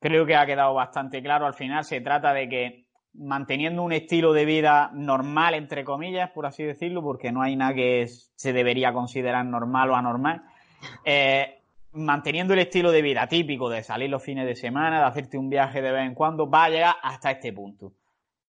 Creo 0.00 0.26
que 0.26 0.36
ha 0.36 0.46
quedado 0.46 0.74
bastante 0.74 1.22
claro. 1.22 1.46
Al 1.46 1.54
final 1.54 1.84
se 1.84 2.00
trata 2.00 2.32
de 2.32 2.48
que 2.48 2.84
manteniendo 3.14 3.82
un 3.82 3.92
estilo 3.92 4.32
de 4.32 4.44
vida 4.44 4.90
normal, 4.92 5.54
entre 5.54 5.84
comillas, 5.84 6.30
por 6.30 6.46
así 6.46 6.64
decirlo, 6.64 7.02
porque 7.02 7.32
no 7.32 7.42
hay 7.42 7.56
nada 7.56 7.74
que 7.74 8.06
se 8.08 8.52
debería 8.52 8.92
considerar 8.92 9.46
normal 9.46 9.90
o 9.90 9.96
anormal, 9.96 10.42
eh, 11.04 11.62
manteniendo 11.94 12.54
el 12.54 12.60
estilo 12.60 12.90
de 12.90 13.02
vida 13.02 13.26
típico 13.26 13.68
de 13.68 13.82
salir 13.82 14.10
los 14.10 14.22
fines 14.22 14.46
de 14.46 14.56
semana, 14.56 14.98
de 14.98 15.06
hacerte 15.06 15.38
un 15.38 15.48
viaje 15.48 15.80
de 15.80 15.92
vez 15.92 16.06
en 16.06 16.14
cuando, 16.14 16.48
va 16.48 16.64
a 16.64 16.70
llegar 16.70 16.96
hasta 17.02 17.30
este 17.30 17.52
punto. 17.52 17.92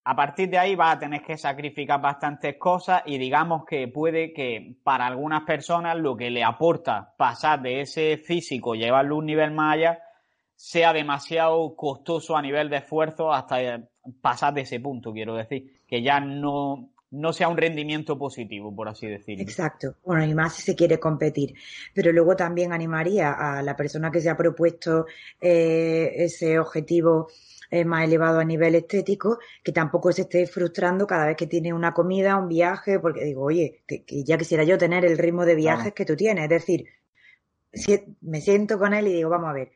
A 0.03 0.15
partir 0.15 0.49
de 0.49 0.59
ahí 0.59 0.75
vas 0.75 0.95
a 0.95 0.99
tener 0.99 1.23
que 1.23 1.37
sacrificar 1.37 1.99
bastantes 1.99 2.57
cosas 2.57 3.01
y 3.05 3.17
digamos 3.17 3.65
que 3.65 3.87
puede 3.87 4.33
que 4.33 4.75
para 4.83 5.07
algunas 5.07 5.43
personas 5.43 5.97
lo 5.97 6.15
que 6.15 6.29
le 6.29 6.43
aporta 6.43 7.13
pasar 7.17 7.61
de 7.61 7.81
ese 7.81 8.17
físico, 8.17 8.75
llevarlo 8.75 9.17
un 9.17 9.25
nivel 9.25 9.51
más 9.51 9.73
allá, 9.73 9.99
sea 10.53 10.93
demasiado 10.93 11.75
costoso 11.75 12.37
a 12.37 12.41
nivel 12.41 12.69
de 12.69 12.77
esfuerzo 12.77 13.33
hasta 13.33 13.81
pasar 14.21 14.53
de 14.53 14.61
ese 14.61 14.79
punto, 14.79 15.11
quiero 15.11 15.35
decir, 15.35 15.81
que 15.87 16.03
ya 16.03 16.19
no, 16.19 16.89
no 17.15 17.33
sea 17.33 17.47
un 17.47 17.57
rendimiento 17.57 18.17
positivo, 18.17 18.75
por 18.75 18.87
así 18.87 19.07
decirlo. 19.07 19.43
Exacto. 19.43 19.95
Bueno, 20.03 20.25
y 20.25 20.33
más 20.33 20.53
si 20.55 20.61
se 20.61 20.75
quiere 20.75 20.99
competir. 20.99 21.53
Pero 21.93 22.11
luego 22.11 22.35
también 22.35 22.73
animaría 22.73 23.31
a 23.31 23.61
la 23.61 23.75
persona 23.75 24.11
que 24.11 24.21
se 24.21 24.29
ha 24.29 24.37
propuesto 24.37 25.05
eh, 25.39 26.11
ese 26.15 26.59
objetivo 26.59 27.27
eh, 27.71 27.85
más 27.85 28.03
elevado 28.05 28.39
a 28.39 28.43
nivel 28.43 28.75
estético, 28.75 29.39
que 29.63 29.71
tampoco 29.71 30.11
se 30.11 30.23
esté 30.23 30.45
frustrando 30.45 31.07
cada 31.07 31.25
vez 31.25 31.37
que 31.37 31.47
tiene 31.47 31.73
una 31.73 31.93
comida, 31.93 32.37
un 32.37 32.47
viaje, 32.47 32.99
porque 32.99 33.23
digo, 33.23 33.43
oye, 33.43 33.81
que, 33.87 34.03
que 34.03 34.23
ya 34.23 34.37
quisiera 34.37 34.63
yo 34.63 34.77
tener 34.77 35.05
el 35.05 35.17
ritmo 35.17 35.45
de 35.45 35.55
viajes 35.55 35.93
que 35.93 36.05
tú 36.05 36.15
tienes. 36.15 36.43
Es 36.43 36.49
decir, 36.49 36.85
si 37.73 37.99
me 38.21 38.41
siento 38.41 38.77
con 38.77 38.93
él 38.93 39.07
y 39.07 39.13
digo, 39.13 39.29
vamos 39.29 39.49
a 39.49 39.53
ver, 39.53 39.71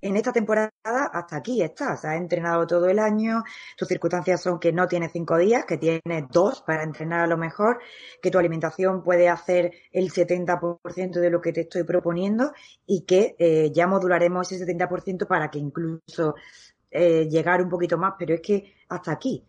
en 0.00 0.16
esta 0.16 0.32
temporada 0.32 0.70
hasta 0.82 1.36
aquí 1.36 1.62
estás, 1.62 2.04
has 2.04 2.16
entrenado 2.16 2.66
todo 2.66 2.88
el 2.88 2.98
año, 2.98 3.42
tus 3.76 3.88
circunstancias 3.88 4.40
son 4.42 4.58
que 4.58 4.72
no 4.72 4.86
tienes 4.88 5.12
cinco 5.12 5.36
días, 5.36 5.64
que 5.64 5.78
tienes 5.78 6.24
dos 6.30 6.62
para 6.62 6.82
entrenar 6.82 7.20
a 7.20 7.26
lo 7.26 7.36
mejor, 7.36 7.80
que 8.22 8.30
tu 8.30 8.38
alimentación 8.38 9.02
puede 9.02 9.28
hacer 9.28 9.72
el 9.92 10.10
70% 10.10 11.20
de 11.20 11.30
lo 11.30 11.40
que 11.40 11.52
te 11.52 11.62
estoy 11.62 11.84
proponiendo 11.84 12.52
y 12.86 13.02
que 13.02 13.36
eh, 13.38 13.70
ya 13.72 13.86
modularemos 13.86 14.50
ese 14.52 14.66
70% 14.66 15.26
para 15.26 15.50
que 15.50 15.58
incluso 15.58 16.34
eh, 16.90 17.28
llegar 17.28 17.62
un 17.62 17.68
poquito 17.68 17.98
más, 17.98 18.14
pero 18.18 18.34
es 18.34 18.40
que 18.40 18.74
hasta 18.88 19.12
aquí. 19.12 19.44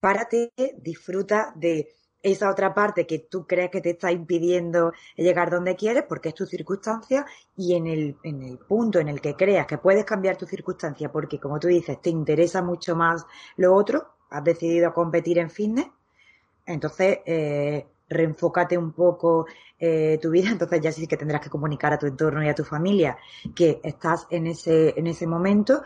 Párate, 0.00 0.52
disfruta 0.78 1.52
de 1.56 1.99
esa 2.22 2.50
otra 2.50 2.74
parte 2.74 3.06
que 3.06 3.20
tú 3.20 3.46
crees 3.46 3.70
que 3.70 3.80
te 3.80 3.90
está 3.90 4.12
impidiendo 4.12 4.92
llegar 5.16 5.50
donde 5.50 5.76
quieres 5.76 6.04
porque 6.08 6.30
es 6.30 6.34
tu 6.34 6.46
circunstancia 6.46 7.26
y 7.56 7.74
en 7.74 7.86
el, 7.86 8.16
en 8.22 8.42
el 8.42 8.58
punto 8.58 8.98
en 8.98 9.08
el 9.08 9.20
que 9.20 9.34
creas 9.34 9.66
que 9.66 9.78
puedes 9.78 10.04
cambiar 10.04 10.36
tu 10.36 10.46
circunstancia 10.46 11.10
porque 11.10 11.38
como 11.38 11.58
tú 11.58 11.68
dices 11.68 12.00
te 12.00 12.10
interesa 12.10 12.62
mucho 12.62 12.94
más 12.94 13.24
lo 13.56 13.74
otro, 13.74 14.06
has 14.30 14.44
decidido 14.44 14.92
competir 14.92 15.38
en 15.38 15.50
fitness, 15.50 15.88
entonces 16.66 17.18
eh, 17.26 17.86
reenfócate 18.08 18.76
un 18.76 18.92
poco 18.92 19.46
eh, 19.78 20.18
tu 20.20 20.30
vida, 20.30 20.50
entonces 20.52 20.80
ya 20.80 20.92
sí 20.92 21.06
que 21.06 21.16
tendrás 21.16 21.40
que 21.40 21.50
comunicar 21.50 21.92
a 21.92 21.98
tu 21.98 22.06
entorno 22.06 22.44
y 22.44 22.48
a 22.48 22.54
tu 22.54 22.64
familia 22.64 23.16
que 23.54 23.80
estás 23.82 24.26
en 24.30 24.46
ese, 24.46 24.94
en 24.98 25.06
ese 25.06 25.26
momento, 25.26 25.82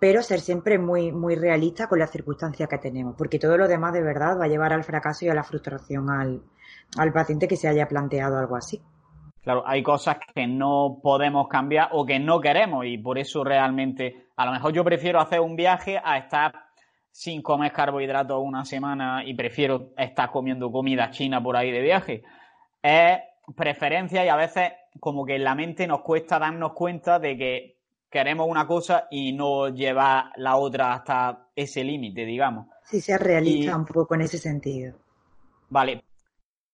pero 0.00 0.22
ser 0.22 0.40
siempre 0.40 0.78
muy, 0.78 1.12
muy 1.12 1.34
realista 1.34 1.86
con 1.86 1.98
las 1.98 2.10
circunstancias 2.10 2.68
que 2.68 2.78
tenemos, 2.78 3.14
porque 3.16 3.38
todo 3.38 3.56
lo 3.56 3.68
demás 3.68 3.92
de 3.92 4.02
verdad 4.02 4.38
va 4.38 4.44
a 4.44 4.48
llevar 4.48 4.72
al 4.72 4.84
fracaso 4.84 5.24
y 5.24 5.28
a 5.28 5.34
la 5.34 5.44
frustración 5.44 6.10
al, 6.10 6.42
al 6.98 7.12
paciente 7.12 7.48
que 7.48 7.56
se 7.56 7.68
haya 7.68 7.88
planteado 7.88 8.38
algo 8.38 8.56
así. 8.56 8.82
Claro, 9.42 9.62
hay 9.66 9.82
cosas 9.82 10.16
que 10.34 10.46
no 10.46 11.00
podemos 11.02 11.48
cambiar 11.48 11.90
o 11.92 12.06
que 12.06 12.18
no 12.18 12.40
queremos 12.40 12.86
y 12.86 12.96
por 12.96 13.18
eso 13.18 13.44
realmente, 13.44 14.28
a 14.36 14.46
lo 14.46 14.52
mejor 14.52 14.72
yo 14.72 14.82
prefiero 14.82 15.20
hacer 15.20 15.40
un 15.40 15.54
viaje 15.54 16.00
a 16.02 16.16
estar 16.16 16.52
sin 17.10 17.42
comer 17.42 17.70
carbohidratos 17.70 18.42
una 18.42 18.64
semana 18.64 19.22
y 19.24 19.34
prefiero 19.34 19.90
estar 19.96 20.30
comiendo 20.30 20.72
comida 20.72 21.10
china 21.10 21.42
por 21.42 21.56
ahí 21.56 21.70
de 21.70 21.80
viaje. 21.80 22.22
Es 22.82 23.20
preferencia 23.54 24.24
y 24.24 24.28
a 24.28 24.36
veces 24.36 24.72
como 24.98 25.26
que 25.26 25.36
en 25.36 25.44
la 25.44 25.54
mente 25.54 25.86
nos 25.86 26.00
cuesta 26.00 26.38
darnos 26.38 26.72
cuenta 26.72 27.18
de 27.18 27.36
que 27.36 27.73
queremos 28.14 28.46
una 28.48 28.64
cosa 28.64 29.08
y 29.10 29.32
no 29.32 29.70
llevar 29.70 30.30
la 30.36 30.54
otra 30.54 30.92
hasta 30.92 31.48
ese 31.56 31.82
límite, 31.82 32.24
digamos. 32.24 32.68
Sí, 32.84 33.00
sea 33.00 33.18
realista 33.18 33.76
un 33.76 33.84
poco 33.84 34.14
en 34.14 34.20
ese 34.20 34.38
sentido. 34.38 34.94
Vale, 35.68 36.04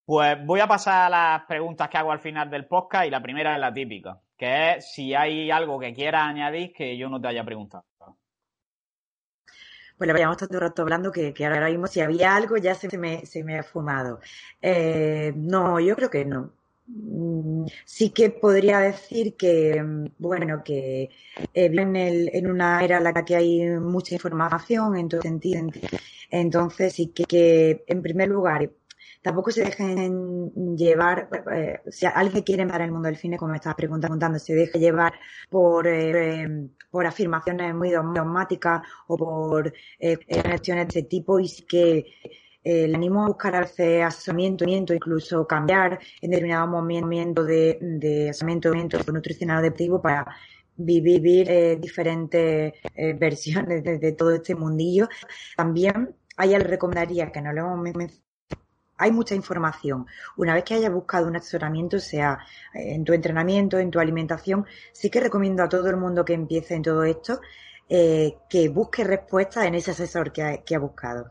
pues 0.04 0.36
voy 0.44 0.60
a 0.60 0.68
pasar 0.68 1.06
a 1.06 1.08
las 1.08 1.46
preguntas 1.46 1.88
que 1.88 1.96
hago 1.96 2.12
al 2.12 2.20
final 2.20 2.50
del 2.50 2.66
podcast 2.66 3.06
y 3.06 3.10
la 3.10 3.22
primera 3.22 3.54
es 3.54 3.60
la 3.60 3.72
típica, 3.72 4.20
que 4.36 4.72
es 4.72 4.92
si 4.92 5.14
hay 5.14 5.50
algo 5.50 5.78
que 5.80 5.94
quieras 5.94 6.24
añadir 6.26 6.74
que 6.74 6.98
yo 6.98 7.08
no 7.08 7.18
te 7.18 7.28
haya 7.28 7.42
preguntado. 7.42 7.86
Pues 9.96 10.08
le 10.08 10.14
llevamos 10.14 10.36
tanto 10.36 10.60
rato 10.60 10.82
hablando 10.82 11.10
que, 11.10 11.34
ahora 11.42 11.70
mismo 11.70 11.86
si 11.86 12.00
había 12.02 12.36
algo 12.36 12.58
ya 12.58 12.74
se 12.74 12.98
me, 12.98 13.24
se 13.24 13.42
me 13.44 13.58
ha 13.58 13.62
fumado. 13.62 14.20
Eh, 14.60 15.32
no, 15.36 15.80
yo 15.80 15.96
creo 15.96 16.10
que 16.10 16.26
no. 16.26 16.52
Mm, 16.92 17.66
sí 17.84 18.10
que 18.10 18.30
podría 18.30 18.80
decir 18.80 19.36
que, 19.36 19.82
bueno, 20.18 20.62
que 20.64 21.04
eh, 21.04 21.10
en, 21.54 21.96
en, 21.96 22.50
una 22.50 22.82
era 22.84 22.98
en 22.98 23.04
la 23.04 23.24
que 23.24 23.36
hay 23.36 23.60
mucha 23.78 24.14
información 24.14 24.96
en 24.96 25.08
todo 25.08 25.22
sentido. 25.22 25.66
Entonces 26.30 26.94
sí 26.94 27.08
que, 27.08 27.24
que 27.24 27.84
en 27.86 28.02
primer 28.02 28.28
lugar, 28.28 28.70
tampoco 29.22 29.50
se 29.50 29.64
dejen 29.64 30.76
llevar, 30.76 31.28
eh, 31.52 31.80
si 31.90 32.06
alguien 32.06 32.42
quiere 32.42 32.62
entrar 32.62 32.80
en 32.80 32.86
el 32.86 32.92
mundo 32.92 33.08
del 33.08 33.16
cine, 33.18 33.36
como 33.36 33.52
me 33.52 33.58
estabas 33.58 33.76
preguntando, 33.76 34.38
se 34.38 34.54
deje 34.54 34.78
llevar 34.78 35.14
por, 35.48 35.86
eh, 35.86 36.68
por 36.90 37.06
afirmaciones 37.06 37.74
muy 37.74 37.90
dogmáticas 37.90 38.82
o 39.06 39.16
por 39.16 39.72
eh, 39.98 40.18
cuestiones 40.42 40.88
de 40.88 41.00
ese 41.00 41.08
tipo 41.08 41.38
y 41.38 41.48
sí 41.48 41.64
que 41.64 42.06
eh, 42.62 42.88
le 42.88 42.94
animo 42.94 43.24
a 43.24 43.28
buscar 43.28 43.54
a 43.56 43.60
veces 43.60 44.02
asesoramiento, 44.04 44.64
incluso 44.94 45.46
cambiar 45.46 45.98
en 46.20 46.30
determinado 46.30 46.66
momento 46.66 47.44
de, 47.44 47.78
de 47.80 48.30
asesoramiento 48.30 48.98
nutricional 49.12 49.58
adaptivo 49.58 50.00
para 50.00 50.26
vivir 50.80 51.50
eh, 51.50 51.76
diferentes 51.76 52.74
eh, 52.94 53.12
versiones 53.14 53.84
de, 53.84 54.12
todo 54.12 54.32
este 54.34 54.54
mundillo. 54.54 55.08
También 55.56 56.16
a 56.36 56.46
ella 56.46 56.58
le 56.58 56.64
recomendaría, 56.64 57.30
que 57.30 57.40
no 57.40 57.52
lo 57.52 57.60
hemos 57.60 57.80
mencionado, 57.80 58.20
hay 58.96 59.12
mucha 59.12 59.34
información. 59.34 60.06
Una 60.36 60.54
vez 60.54 60.64
que 60.64 60.74
hayas 60.74 60.92
buscado 60.92 61.26
un 61.26 61.36
asesoramiento, 61.36 61.98
sea 61.98 62.38
eh, 62.74 62.94
en 62.94 63.04
tu 63.04 63.12
entrenamiento, 63.12 63.78
en 63.78 63.90
tu 63.90 63.98
alimentación, 63.98 64.66
sí 64.92 65.10
que 65.10 65.20
recomiendo 65.20 65.62
a 65.62 65.68
todo 65.68 65.88
el 65.88 65.96
mundo 65.96 66.24
que 66.24 66.34
empiece 66.34 66.74
en 66.74 66.82
todo 66.82 67.04
esto 67.04 67.40
que 67.88 68.68
busque 68.72 69.02
respuestas 69.02 69.66
en 69.66 69.74
ese 69.74 69.90
asesor 69.90 70.32
que 70.32 70.42
ha, 70.44 70.78
buscado. 70.78 71.28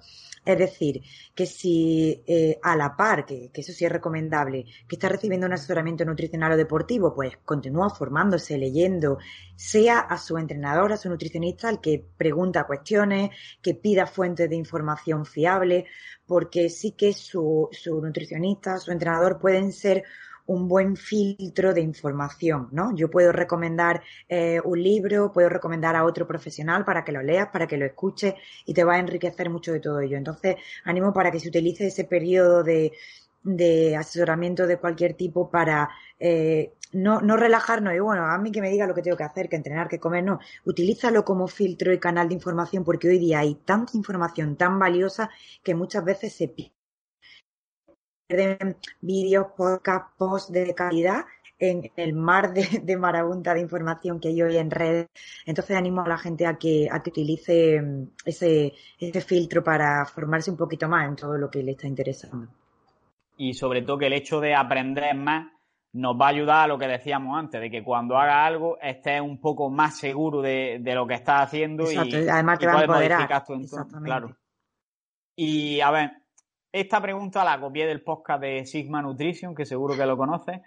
Es 0.49 0.57
decir, 0.57 1.03
que 1.35 1.45
si 1.45 2.23
eh, 2.25 2.59
a 2.63 2.75
la 2.75 2.95
par, 2.95 3.23
que, 3.23 3.51
eso 3.53 3.71
sí 3.71 3.85
es 3.85 3.91
recomendable, 3.91 4.65
que 4.87 4.95
está 4.95 5.07
recibiendo 5.07 5.45
un 5.45 5.53
asesoramiento 5.53 6.03
nutricional 6.05 6.53
o 6.53 6.57
deportivo, 6.57 7.13
pues 7.13 7.37
continúa 7.45 7.91
formándose, 7.91 8.57
leyendo, 8.57 9.19
sea 9.55 9.99
a 9.99 10.17
su 10.17 10.39
entrenador, 10.39 10.91
a 10.91 10.97
su 10.97 11.07
nutricionista, 11.07 11.69
al 11.69 11.79
que 11.79 12.03
pregunta 12.17 12.65
cuestiones, 12.65 13.29
que 13.61 13.75
pida 13.75 14.07
fuentes 14.07 14.49
de 14.49 14.55
información 14.55 15.23
fiable, 15.23 15.85
porque 16.25 16.69
sí 16.69 16.93
que 16.93 17.13
su 17.13 17.69
nutricionista, 18.01 18.79
su 18.79 18.91
entrenador 18.91 19.37
pueden 19.37 19.71
ser 19.71 20.03
un 20.49 20.67
buen 20.67 20.95
filtro 20.95 21.75
de 21.75 21.81
información, 21.81 22.69
¿no? 22.71 22.95
Yo 22.95 23.09
puedo 23.09 23.31
recomendar 23.31 24.01
eh, 24.27 24.59
un 24.63 24.81
libro, 24.81 25.31
puedo 25.31 25.47
recomendar 25.47 25.95
a 25.95 26.03
otro 26.05 26.27
profesional 26.27 26.83
para 26.85 27.03
que 27.05 27.11
lo 27.11 27.21
leas, 27.21 27.49
para 27.49 27.67
que 27.67 27.77
lo 27.77 27.85
escuches 27.85 28.33
y 28.65 28.73
te 28.73 28.83
va 28.83 28.95
a 28.95 28.99
enriquecer 28.99 29.51
mucho 29.51 29.71
de 29.71 29.79
todo 29.79 29.99
ello. 29.99 30.17
Entonces, 30.17 30.55
animo 30.85 31.13
para 31.13 31.29
que 31.31 31.39
se 31.39 31.49
utilice 31.49 31.87
ese 31.87 32.03
periodo 32.05 32.63
de, 32.63 32.91
asesoramiento 33.95 34.65
de 34.65 34.77
cualquier 34.77 35.13
tipo 35.13 35.51
para 35.51 35.89
eh, 36.19 36.73
no, 36.93 37.21
no 37.21 37.37
relajarnos 37.37 37.93
y 37.93 37.99
bueno, 37.99 38.25
a 38.25 38.37
mí 38.39 38.51
que 38.51 38.61
me 38.61 38.71
diga 38.71 38.87
lo 38.87 38.95
que 38.95 39.03
tengo 39.03 39.17
que 39.17 39.23
hacer, 39.23 39.49
que 39.49 39.55
entrenar, 39.55 39.87
que 39.87 39.99
comer, 39.99 40.23
no. 40.23 40.39
Utilízalo 40.65 41.23
como 41.23 41.47
filtro 41.47 41.93
y 41.93 41.99
canal 41.99 42.27
de 42.27 42.33
información 42.33 42.83
porque 42.83 43.07
hoy 43.07 43.19
día 43.19 43.39
hay 43.39 43.53
tanta 43.53 43.95
información 43.95 44.55
tan 44.55 44.79
valiosa 44.79 45.29
que 45.63 45.75
muchas 45.75 46.03
veces 46.03 46.33
se 46.33 46.47
pierden 48.29 48.77
vídeos, 49.01 49.47
podcast, 49.57 50.15
posts 50.17 50.51
de 50.51 50.75
calidad 50.75 51.25
en 51.57 51.91
el 51.95 52.13
mar 52.13 52.53
de, 52.53 52.79
de, 52.83 52.97
marabunta 52.97 53.53
de 53.53 53.61
información 53.61 54.19
que 54.19 54.29
hay 54.29 54.41
hoy 54.41 54.57
en 54.57 54.69
redes. 54.69 55.07
Entonces 55.45 55.75
animo 55.75 56.01
a 56.01 56.07
la 56.07 56.17
gente 56.17 56.45
a 56.45 56.57
que, 56.57 56.87
a 56.89 57.01
que 57.01 57.09
utilice 57.09 57.81
mm, 57.81 58.07
ese, 58.25 58.73
ese 58.99 59.21
filtro 59.21 59.63
para 59.63 60.05
formarse 60.05 60.51
un 60.51 60.57
poquito 60.57 60.87
más 60.87 61.07
en 61.07 61.15
todo 61.15 61.37
lo 61.37 61.49
que 61.49 61.63
le 61.63 61.71
está 61.71 61.87
interesando. 61.87 62.47
Y 63.35 63.53
sobre 63.53 63.81
todo 63.81 63.97
que 63.97 64.07
el 64.07 64.13
hecho 64.13 64.39
de 64.39 64.53
aprender 64.53 65.15
más 65.15 65.51
nos 65.93 66.15
va 66.15 66.27
a 66.27 66.29
ayudar 66.29 66.65
a 66.65 66.67
lo 66.67 66.77
que 66.77 66.87
decíamos 66.87 67.37
antes, 67.37 67.59
de 67.59 67.71
que 67.71 67.83
cuando 67.83 68.15
haga 68.15 68.45
algo 68.45 68.77
estés 68.79 69.21
un 69.21 69.41
poco 69.41 69.71
más 69.71 69.97
seguro 69.97 70.41
de, 70.41 70.77
de 70.79 70.93
lo 70.93 71.07
que 71.07 71.15
estás 71.15 71.47
haciendo 71.47 71.91
y, 71.91 71.97
además 71.97 72.59
te 72.59 72.67
va 72.67 72.79
a 72.79 72.83
empoderar. 72.83 73.43
Claro. 74.03 74.37
Y 75.35 75.79
a 75.81 75.89
ver, 75.89 76.11
esta 76.71 77.01
pregunta 77.01 77.43
la 77.43 77.59
copié 77.59 77.87
del 77.87 78.01
podcast 78.01 78.41
de 78.41 78.65
Sigma 78.65 79.01
Nutrition, 79.01 79.55
que 79.55 79.65
seguro 79.65 79.95
que 79.95 80.05
lo 80.05 80.17
conoces. 80.17 80.61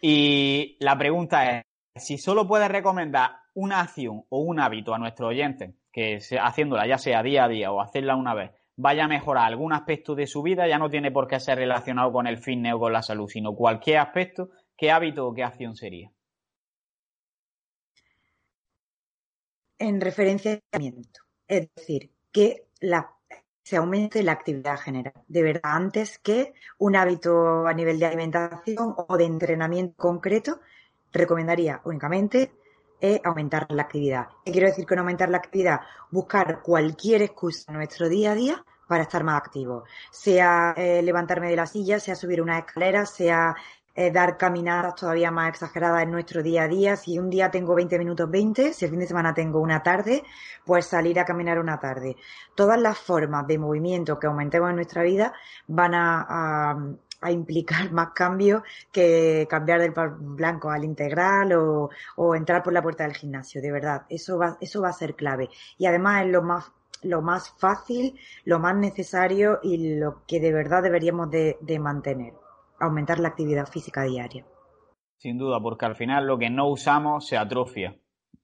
Y 0.00 0.76
la 0.80 0.96
pregunta 0.98 1.58
es, 1.58 1.64
si 1.96 2.18
solo 2.18 2.46
puedes 2.46 2.68
recomendar 2.68 3.36
una 3.54 3.80
acción 3.80 4.24
o 4.28 4.38
un 4.40 4.60
hábito 4.60 4.94
a 4.94 4.98
nuestros 4.98 5.30
oyentes, 5.30 5.74
que 5.92 6.18
haciéndola 6.40 6.86
ya 6.86 6.98
sea 6.98 7.22
día 7.22 7.44
a 7.44 7.48
día 7.48 7.72
o 7.72 7.80
hacerla 7.80 8.16
una 8.16 8.34
vez, 8.34 8.50
vaya 8.76 9.04
a 9.04 9.08
mejorar 9.08 9.46
algún 9.46 9.72
aspecto 9.72 10.14
de 10.14 10.26
su 10.26 10.42
vida, 10.42 10.66
ya 10.66 10.78
no 10.78 10.90
tiene 10.90 11.12
por 11.12 11.28
qué 11.28 11.38
ser 11.38 11.58
relacionado 11.58 12.12
con 12.12 12.26
el 12.26 12.38
fitness 12.38 12.74
o 12.74 12.80
con 12.80 12.92
la 12.92 13.02
salud, 13.02 13.28
sino 13.28 13.54
cualquier 13.54 13.98
aspecto, 13.98 14.50
¿qué 14.76 14.90
hábito 14.90 15.26
o 15.26 15.34
qué 15.34 15.44
acción 15.44 15.76
sería? 15.76 16.10
En 19.78 20.00
referencia 20.00 20.58
al 20.72 20.94
es 21.46 21.68
decir, 21.74 22.10
que 22.32 22.66
la 22.80 23.14
se 23.64 23.76
aumente 23.76 24.22
la 24.22 24.32
actividad 24.32 24.78
general. 24.78 25.14
De 25.26 25.42
verdad, 25.42 25.62
antes 25.64 26.18
que 26.18 26.54
un 26.78 26.94
hábito 26.94 27.66
a 27.66 27.72
nivel 27.72 27.98
de 27.98 28.06
alimentación 28.06 28.94
o 28.96 29.16
de 29.16 29.24
entrenamiento 29.24 29.96
concreto, 29.96 30.60
recomendaría 31.12 31.80
únicamente 31.84 32.52
eh, 33.00 33.20
aumentar 33.24 33.66
la 33.70 33.82
actividad. 33.82 34.28
¿Qué 34.44 34.52
quiero 34.52 34.68
decir 34.68 34.86
con 34.86 34.98
aumentar 34.98 35.30
la 35.30 35.38
actividad? 35.38 35.80
Buscar 36.10 36.60
cualquier 36.62 37.22
excusa 37.22 37.72
en 37.72 37.78
nuestro 37.78 38.08
día 38.08 38.32
a 38.32 38.34
día 38.34 38.64
para 38.86 39.04
estar 39.04 39.24
más 39.24 39.38
activo. 39.38 39.84
Sea 40.10 40.74
eh, 40.76 41.02
levantarme 41.02 41.48
de 41.48 41.56
la 41.56 41.66
silla, 41.66 41.98
sea 41.98 42.14
subir 42.14 42.42
una 42.42 42.58
escalera, 42.58 43.06
sea 43.06 43.56
eh, 43.96 44.10
dar 44.10 44.36
caminadas 44.36 44.96
todavía 44.96 45.30
más 45.30 45.50
exageradas 45.50 46.02
en 46.02 46.10
nuestro 46.10 46.42
día 46.42 46.64
a 46.64 46.68
día. 46.68 46.96
Si 46.96 47.18
un 47.18 47.30
día 47.30 47.50
tengo 47.50 47.74
20 47.76 47.98
minutos 47.98 48.28
20, 48.30 48.72
si 48.72 48.84
el 48.84 48.90
fin 48.90 49.00
de 49.00 49.06
semana 49.06 49.34
tengo 49.34 49.60
una 49.60 49.82
tarde, 49.84 50.24
pues 50.64 50.86
salir 50.86 51.20
a 51.20 51.24
caminar 51.24 51.60
una 51.60 51.78
tarde. 51.78 52.16
Todas 52.56 52.80
las 52.80 52.98
formas 52.98 53.46
de 53.46 53.58
movimiento 53.58 54.18
que 54.18 54.26
aumentemos 54.26 54.70
en 54.70 54.76
nuestra 54.76 55.02
vida 55.04 55.32
van 55.68 55.94
a, 55.94 56.76
a, 57.20 57.30
implicar 57.30 57.92
más 57.92 58.10
cambios 58.14 58.62
que 58.90 59.46
cambiar 59.48 59.80
del 59.80 59.92
blanco 59.92 60.70
al 60.70 60.84
integral 60.84 61.52
o, 61.52 61.90
o, 62.16 62.34
entrar 62.34 62.62
por 62.62 62.72
la 62.72 62.82
puerta 62.82 63.04
del 63.04 63.14
gimnasio. 63.14 63.62
De 63.62 63.70
verdad, 63.70 64.06
eso 64.08 64.38
va, 64.38 64.58
eso 64.60 64.82
va 64.82 64.88
a 64.88 64.92
ser 64.92 65.14
clave. 65.14 65.50
Y 65.78 65.86
además 65.86 66.24
es 66.24 66.32
lo 66.32 66.42
más 66.42 66.72
lo 67.02 67.20
más 67.20 67.50
fácil, 67.58 68.18
lo 68.44 68.58
más 68.58 68.74
necesario 68.76 69.60
y 69.62 69.98
lo 69.98 70.24
que 70.26 70.40
de 70.40 70.52
verdad 70.54 70.82
deberíamos 70.82 71.30
de 71.30 71.78
mantener 71.78 72.32
aumentar 72.84 73.18
la 73.20 73.28
actividad 73.28 73.66
física 73.66 74.02
diaria. 74.02 74.44
Sin 75.16 75.38
duda, 75.38 75.60
porque 75.60 75.86
al 75.86 75.96
final 75.96 76.26
lo 76.26 76.38
que 76.38 76.50
no 76.50 76.68
usamos 76.68 77.26
se 77.26 77.36
atrofia. 77.36 77.96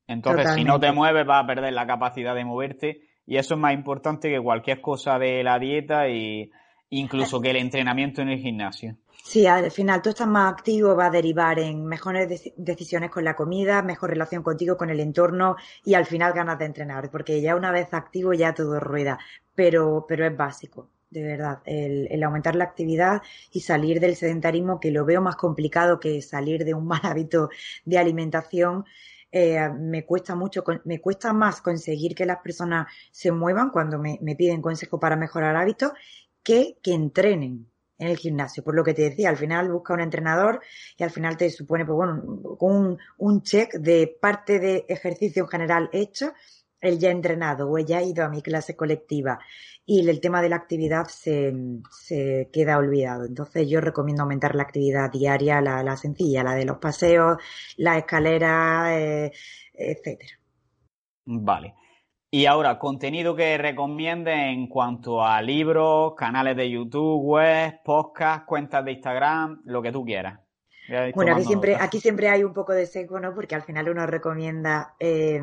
Entonces, 0.07 0.55
si 0.55 0.65
no 0.65 0.81
te 0.81 0.93
mueves, 0.93 1.27
vas 1.27 1.45
a 1.45 1.47
perder 1.47 1.73
la 1.73 1.87
capacidad 1.87 2.35
de 2.35 2.45
moverte 2.45 3.03
y 3.27 3.37
eso 3.37 3.55
es 3.55 3.61
más 3.61 3.75
importante 3.75 4.29
que 4.29 4.41
cualquier 4.41 4.81
cosa 4.81 5.19
de 5.19 5.45
la 5.45 5.59
dieta 5.59 6.09
e 6.09 6.51
incluso 6.89 7.41
que 7.41 7.51
el 7.51 7.57
entrenamiento 7.57 8.23
en 8.23 8.31
el 8.31 8.41
gimnasio. 8.41 8.97
Sí, 9.23 9.47
al 9.47 9.71
final 9.71 10.03
tú 10.03 10.09
estás 10.09 10.27
más 10.27 10.53
activo, 10.53 10.97
va 10.97 11.07
a 11.07 11.11
derivar 11.11 11.59
en 11.61 11.85
mejores 11.85 12.53
decisiones 12.57 13.11
con 13.11 13.23
la 13.23 13.37
comida, 13.37 13.83
mejor 13.83 14.11
relación 14.11 14.43
contigo, 14.43 14.77
con 14.77 14.91
el 14.91 14.99
entorno 14.99 15.57
y 15.85 15.95
al 15.95 16.07
final 16.07 16.33
ganas 16.33 16.59
de 16.59 16.65
entrenar, 16.65 17.11
porque 17.11 17.41
ya 17.41 17.55
una 17.55 17.71
vez 17.71 17.95
activo 17.95 18.33
ya 18.33 18.55
todo 18.55 18.81
rueda, 18.81 19.19
pero, 19.55 20.07
pero 20.09 20.27
es 20.27 20.37
básico 20.37 20.89
de 21.11 21.23
verdad, 21.23 21.61
el, 21.65 22.23
aumentar 22.23 22.55
la 22.55 22.65
actividad 22.65 23.23
y 23.53 23.61
salir 23.61 24.01
del 24.01 24.17
sedentarismo, 24.17 24.81
que 24.81 24.91
lo 24.91 25.05
veo 25.05 25.21
más 25.21 25.37
complicado 25.37 25.99
que 26.01 26.23
salir 26.23 26.65
de 26.65 26.75
un 26.75 26.87
mal 26.87 27.01
hábito 27.05 27.51
de 27.85 27.99
alimentación. 27.99 28.85
Eh, 29.33 29.69
me 29.79 30.05
cuesta 30.05 30.35
mucho, 30.35 30.65
me 30.85 31.01
cuesta 31.01 31.33
más 31.33 31.61
conseguir 31.61 32.15
que 32.15 32.27
las 32.27 32.39
personas 32.39 32.89
se 33.13 33.31
muevan 33.33 33.71
cuando 33.71 33.99
me, 33.99 34.19
me 34.23 34.35
piden 34.37 34.63
consejo 34.63 34.99
para 34.99 35.17
mejorar 35.17 35.57
hábitos 35.57 35.93
que 36.43 36.79
que 36.83 36.95
entrenen 36.95 37.71
en 37.99 38.09
el 38.09 38.17
gimnasio. 38.17 38.65
Por 38.65 38.75
lo 38.75 38.83
que 38.83 38.95
te 38.95 39.03
decía, 39.03 39.29
al 39.29 39.37
final 39.37 39.71
busca 39.71 39.95
un 39.95 40.01
entrenador 40.01 40.61
y 40.97 41.05
al 41.05 41.11
final 41.11 41.37
te 41.37 41.51
supone, 41.51 41.85
pues 41.85 41.97
bueno, 41.97 42.23
un, 42.61 42.99
un 43.19 43.43
check 43.43 43.75
de 43.75 44.17
parte 44.21 44.59
de 44.59 44.87
ejercicio 44.89 45.45
en 45.45 45.49
general 45.49 45.91
hecho, 45.93 46.33
el 46.81 46.99
ya 46.99 47.11
entrenado 47.11 47.69
o 47.69 47.79
ella 47.79 47.99
ha 47.99 48.03
ido 48.03 48.25
a 48.25 48.29
mi 48.29 48.43
clase 48.43 48.77
colectiva 48.77 49.39
y 49.87 50.09
el 50.09 50.21
tema 50.21 50.41
de 50.41 50.49
la 50.49 50.57
actividad 50.57 51.07
se, 51.07 51.53
se 51.91 52.49
queda 52.53 52.79
olvidado. 52.79 53.25
Entonces 53.25 53.69
yo 53.69 53.81
recomiendo 53.81 54.23
aumentar 54.23 54.55
la 54.55 54.63
actividad 54.63 55.11
diaria, 55.11 55.61
la, 55.61 55.83
la 55.83 55.97
sencilla, 55.97 56.45
la 56.45 56.55
de 56.55 56.65
los 56.65 56.79
paseos, 56.79 57.39
la 57.77 57.99
escalera, 57.99 58.99
eh, 58.99 59.33
etcétera. 59.75 60.39
Vale. 61.25 61.75
Y 62.33 62.47
ahora, 62.47 62.79
contenido 62.79 63.35
que 63.35 63.59
recomiende 63.59 64.33
en 64.33 64.69
cuanto 64.69 65.25
a 65.25 65.43
libros, 65.43 66.15
canales 66.17 66.57
de 66.57 66.71
YouTube, 66.71 67.21
web, 67.25 67.81
podcast, 67.85 68.47
cuentas 68.47 68.85
de 68.85 68.93
Instagram, 68.93 69.63
lo 69.65 69.83
que 69.83 69.91
tú 69.91 70.05
quieras. 70.05 70.39
Bueno, 71.15 71.35
aquí 71.35 71.45
siempre, 71.45 71.77
aquí 71.77 72.01
siempre 72.01 72.29
hay 72.29 72.43
un 72.43 72.53
poco 72.53 72.73
de 72.73 72.87
seco, 72.87 73.21
¿no? 73.21 73.35
Porque 73.35 73.55
al 73.55 73.63
final 73.63 73.89
uno 73.89 74.07
recomienda 74.07 74.95
eh, 74.99 75.43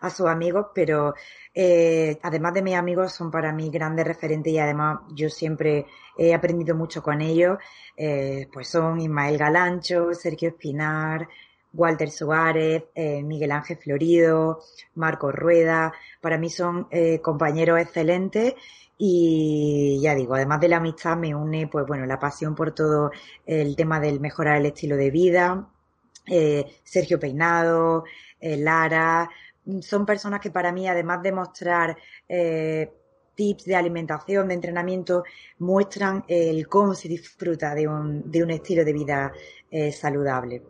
a 0.00 0.10
sus 0.10 0.26
amigos, 0.26 0.66
pero 0.74 1.14
eh, 1.54 2.18
además 2.22 2.54
de 2.54 2.62
mis 2.62 2.74
amigos 2.74 3.12
son 3.12 3.30
para 3.30 3.52
mí 3.52 3.70
grandes 3.70 4.06
referentes 4.06 4.52
y 4.52 4.58
además 4.58 5.00
yo 5.14 5.30
siempre 5.30 5.86
he 6.18 6.34
aprendido 6.34 6.74
mucho 6.74 7.02
con 7.02 7.22
ellos. 7.22 7.58
Eh, 7.96 8.48
pues 8.52 8.68
son 8.68 9.00
Ismael 9.00 9.38
Galancho, 9.38 10.12
Sergio 10.12 10.50
Espinar, 10.50 11.28
Walter 11.72 12.10
Suárez, 12.10 12.84
eh, 12.94 13.22
Miguel 13.22 13.52
Ángel 13.52 13.78
Florido, 13.78 14.60
Marco 14.94 15.32
Rueda, 15.32 15.92
para 16.20 16.38
mí 16.38 16.50
son 16.50 16.86
eh, 16.90 17.20
compañeros 17.20 17.80
excelentes 17.80 18.54
y 19.04 19.98
ya 20.00 20.14
digo, 20.14 20.36
además 20.36 20.60
de 20.60 20.68
la 20.68 20.76
amistad 20.76 21.16
me 21.16 21.34
une 21.34 21.66
pues 21.66 21.84
bueno, 21.88 22.06
la 22.06 22.20
pasión 22.20 22.54
por 22.54 22.72
todo 22.72 23.10
el 23.44 23.74
tema 23.74 23.98
del 23.98 24.20
mejorar 24.20 24.58
el 24.58 24.66
estilo 24.66 24.96
de 24.96 25.10
vida, 25.10 25.68
eh, 26.24 26.64
Sergio 26.84 27.18
Peinado, 27.18 28.04
Lara, 28.40 29.28
son 29.80 30.06
personas 30.06 30.38
que 30.38 30.52
para 30.52 30.70
mí 30.70 30.86
además 30.86 31.20
de 31.20 31.32
mostrar 31.32 31.96
tips 33.34 33.64
de 33.64 33.74
alimentación, 33.74 34.46
de 34.46 34.54
entrenamiento, 34.54 35.24
muestran 35.58 36.24
el 36.28 36.68
cómo 36.68 36.94
se 36.94 37.08
disfruta 37.08 37.74
de 37.74 37.88
un, 37.88 38.30
de 38.30 38.44
un 38.44 38.52
estilo 38.52 38.84
de 38.84 38.92
vida 38.92 39.32
saludable. 39.90 40.62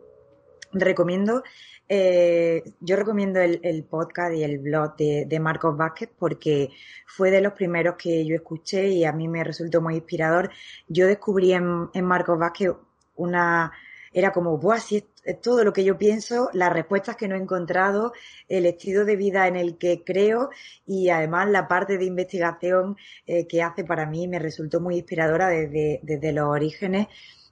Recomiendo, 0.71 1.43
eh, 1.89 2.63
yo 2.79 2.95
recomiendo 2.95 3.39
el, 3.41 3.83
podcast 3.83 4.33
y 4.33 4.43
el 4.43 4.59
blog 4.59 4.95
de, 4.95 5.39
Marcos 5.39 5.75
Vázquez 5.75 6.09
porque 6.17 6.69
fue 7.05 7.29
de 7.29 7.41
los 7.41 7.53
primeros 7.53 7.95
que 7.95 8.25
yo 8.25 8.35
escuché 8.35 8.87
y 8.87 9.05
a 9.05 9.11
mí 9.11 9.27
me 9.27 9.43
resultó 9.43 9.81
muy 9.81 9.95
inspirador. 9.95 10.49
Yo 10.87 11.07
descubrí 11.07 11.53
en, 11.53 11.89
Marcos 12.03 12.39
Vázquez 12.39 12.71
una, 13.15 13.71
era 14.11 14.31
como, 14.31 14.57
Buah, 14.57 14.79
si 14.79 14.97
es, 14.97 15.41
todo 15.41 15.63
lo 15.63 15.71
que 15.71 15.83
yo 15.85 15.97
pienso, 15.97 16.49
las 16.53 16.73
respuestas 16.73 17.15
que 17.15 17.27
no 17.27 17.35
he 17.35 17.39
encontrado, 17.39 18.11
el 18.49 18.65
estilo 18.65 19.05
de 19.05 19.15
vida 19.15 19.47
en 19.47 19.55
el 19.55 19.77
que 19.77 20.03
creo 20.03 20.49
y 20.85 21.09
además 21.09 21.49
la 21.49 21.67
parte 21.69 21.97
de 21.97 22.05
investigación 22.05 22.97
eh, 23.25 23.47
que 23.47 23.61
hace 23.61 23.85
para 23.85 24.05
mí 24.05 24.27
me 24.27 24.39
resultó 24.39 24.81
muy 24.81 24.97
inspiradora 24.97 25.47
desde, 25.47 26.01
desde 26.03 26.33
los 26.33 26.47
orígenes 26.49 27.07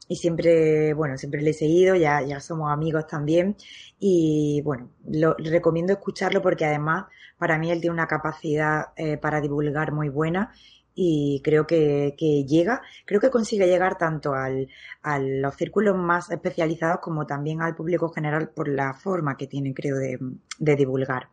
y 0.08 0.16
siempre, 0.18 0.93
bueno, 0.93 1.18
siempre 1.18 1.41
le 1.41 1.52
he 1.52 1.54
seguido, 1.54 1.95
ya, 1.95 2.22
ya 2.22 2.39
somos 2.39 2.72
amigos 2.72 3.08
también 3.08 3.56
y 3.99 4.62
bueno, 4.64 4.91
lo 5.10 5.36
recomiendo 5.36 5.93
escucharlo 5.93 6.41
porque 6.41 6.66
además 6.66 7.06
para 7.38 7.58
mí 7.58 7.72
él 7.72 7.80
tiene 7.80 7.93
una 7.93 8.08
capacidad 8.08 8.88
eh, 8.95 9.18
para 9.18 9.41
divulgar 9.41 9.93
muy 9.93 10.10
buena 10.10 10.52
y 10.93 11.41
creo 11.43 11.66
que, 11.66 12.16
que, 12.18 12.43
llega, 12.45 12.82
creo 13.06 13.22
que 13.22 13.30
consigue 13.30 13.68
llegar 13.68 13.97
tanto 13.97 14.34
al, 14.34 14.68
a 15.02 15.20
los 15.20 15.56
círculos 15.56 15.95
más 15.95 16.30
especializados 16.30 16.99
como 16.99 17.26
también 17.26 17.62
al 17.62 17.76
público 17.76 18.10
general 18.10 18.49
por 18.49 18.68
la 18.68 18.93
forma 18.93 19.38
que 19.38 19.47
tiene, 19.47 19.74
creo, 19.74 19.95
de, 19.97 20.20
de 20.60 20.76
divulgar. 20.76 21.30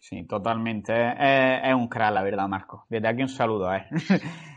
Sí, 0.00 0.24
totalmente. 0.24 0.92
Es, 0.92 1.74
un 1.74 1.88
crack, 1.88 2.14
la 2.14 2.22
verdad, 2.22 2.48
Marco. 2.48 2.86
Desde 2.88 3.06
aquí 3.06 3.22
un 3.22 3.28
saludo. 3.28 3.72
¿eh? 3.74 3.86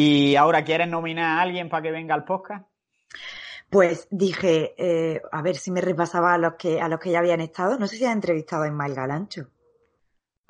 ¿Y 0.00 0.36
ahora 0.36 0.62
quieres 0.62 0.86
nominar 0.86 1.24
a 1.24 1.42
alguien 1.42 1.68
para 1.68 1.82
que 1.82 1.90
venga 1.90 2.14
al 2.14 2.24
podcast? 2.24 2.68
Pues 3.68 4.06
dije, 4.12 4.76
eh, 4.78 5.20
a 5.32 5.42
ver 5.42 5.56
si 5.56 5.72
me 5.72 5.80
repasaba 5.80 6.34
a 6.34 6.38
los 6.38 6.54
que 6.54 6.80
a 6.80 6.86
los 6.86 7.00
que 7.00 7.10
ya 7.10 7.18
habían 7.18 7.40
estado. 7.40 7.76
No 7.80 7.88
sé 7.88 7.96
si 7.96 8.04
has 8.04 8.12
entrevistado 8.12 8.62
a 8.62 8.68
Ismael 8.68 8.94
Galancho. 8.94 9.48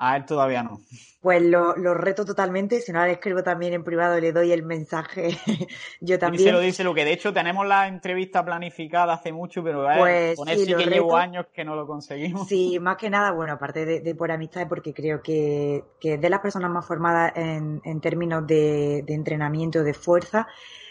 A 0.01 0.17
él 0.17 0.25
todavía 0.25 0.63
no. 0.63 0.81
Pues 1.21 1.43
lo, 1.43 1.77
lo 1.77 1.93
reto 1.93 2.25
totalmente. 2.25 2.81
Si 2.81 2.93
no, 2.93 3.05
le 3.05 3.13
escribo 3.13 3.43
también 3.43 3.75
en 3.75 3.83
privado, 3.83 4.21
le 4.21 4.33
doy 4.33 4.53
el 4.53 4.63
mensaje. 4.63 5.31
Yo 6.01 6.21
también. 6.21 6.39
Díselo, 6.39 6.61
díselo, 6.61 6.95
que 6.95 7.05
de 7.05 7.13
hecho 7.13 7.33
tenemos 7.33 7.67
la 7.67 7.89
entrevista 7.89 8.45
planificada 8.45 9.15
hace 9.15 9.33
mucho, 9.33 9.65
pero 9.65 9.91
eh, 9.91 9.97
pues, 9.99 10.37
con 10.37 10.49
él 10.49 10.61
sí, 10.61 10.73
que 10.73 10.87
llevo 10.87 11.17
años 11.17 11.47
que 11.53 11.65
no 11.65 11.75
lo 11.75 11.85
conseguimos. 11.89 12.47
Sí, 12.47 12.79
más 12.79 12.97
que 12.97 13.11
nada, 13.11 13.33
bueno, 13.33 13.55
aparte 13.55 13.85
de, 13.85 14.15
por 14.15 14.31
amistad, 14.31 14.69
porque 14.69 14.95
creo 14.95 15.21
que, 15.21 15.83
que 15.99 16.15
es 16.15 16.21
de 16.21 16.31
las 16.31 16.39
personas 16.39 16.71
más 16.71 16.87
formadas 16.87 17.33
en, 17.35 17.81
en 17.85 18.01
términos 18.01 18.47
de, 18.47 19.03
de 19.05 19.15
entrenamiento, 19.15 19.83
de 19.83 19.95
fuerza. 19.95 20.47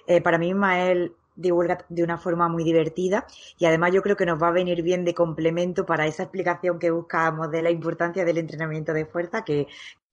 Eh, 0.05 0.19
para 0.19 0.37
mí, 0.37 0.49
Ismael 0.49 1.13
divulga 1.37 1.77
de 1.87 2.03
una 2.03 2.17
forma 2.17 2.49
muy 2.49 2.63
divertida 2.63 3.25
y 3.57 3.65
además 3.65 3.93
yo 3.93 4.01
creo 4.01 4.17
que 4.17 4.25
nos 4.25 4.41
va 4.41 4.49
a 4.49 4.51
venir 4.51 4.81
bien 4.81 5.05
de 5.05 5.13
complemento 5.13 5.85
para 5.85 6.05
esa 6.05 6.23
explicación 6.23 6.79
que 6.79 6.91
buscábamos 6.91 7.49
de 7.51 7.61
la 7.61 7.69
importancia 7.69 8.25
del 8.25 8.39
entrenamiento 8.39 8.91
de 8.93 9.05
fuerza 9.05 9.43
que, 9.45 9.67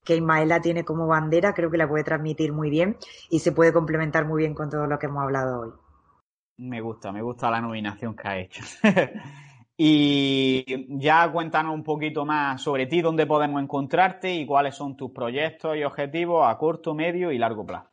que 0.05 0.17
Ismaela 0.17 0.61
tiene 0.61 0.85
como 0.85 1.07
bandera, 1.07 1.55
creo 1.55 1.71
que 1.71 1.79
la 1.79 1.89
puede 1.89 2.05
transmitir 2.05 2.53
muy 2.53 2.71
bien 2.71 2.97
y 3.31 3.41
se 3.41 3.53
puede 3.53 3.73
complementar 3.73 4.27
muy 4.27 4.43
bien 4.43 4.55
con 4.55 4.71
todo 4.71 4.87
lo 4.87 4.99
que 4.99 5.07
hemos 5.07 5.23
hablado 5.23 5.61
hoy. 5.61 5.71
Me 6.57 6.81
gusta, 6.81 7.11
me 7.11 7.23
gusta 7.23 7.51
la 7.51 7.61
nominación 7.61 8.15
que 8.15 8.29
ha 8.29 8.39
hecho. 8.39 8.63
y 9.77 10.87
ya 11.01 11.33
cuéntanos 11.33 11.75
un 11.75 11.83
poquito 11.83 12.25
más 12.25 12.63
sobre 12.63 12.87
ti, 12.87 13.01
dónde 13.01 13.27
podemos 13.27 13.61
encontrarte 13.61 14.33
y 14.33 14.47
cuáles 14.47 14.77
son 14.77 14.97
tus 14.97 15.11
proyectos 15.11 15.77
y 15.77 15.83
objetivos 15.83 16.47
a 16.47 16.57
corto, 16.57 16.95
medio 16.95 17.33
y 17.33 17.39
largo 17.39 17.67
plazo. 17.67 17.89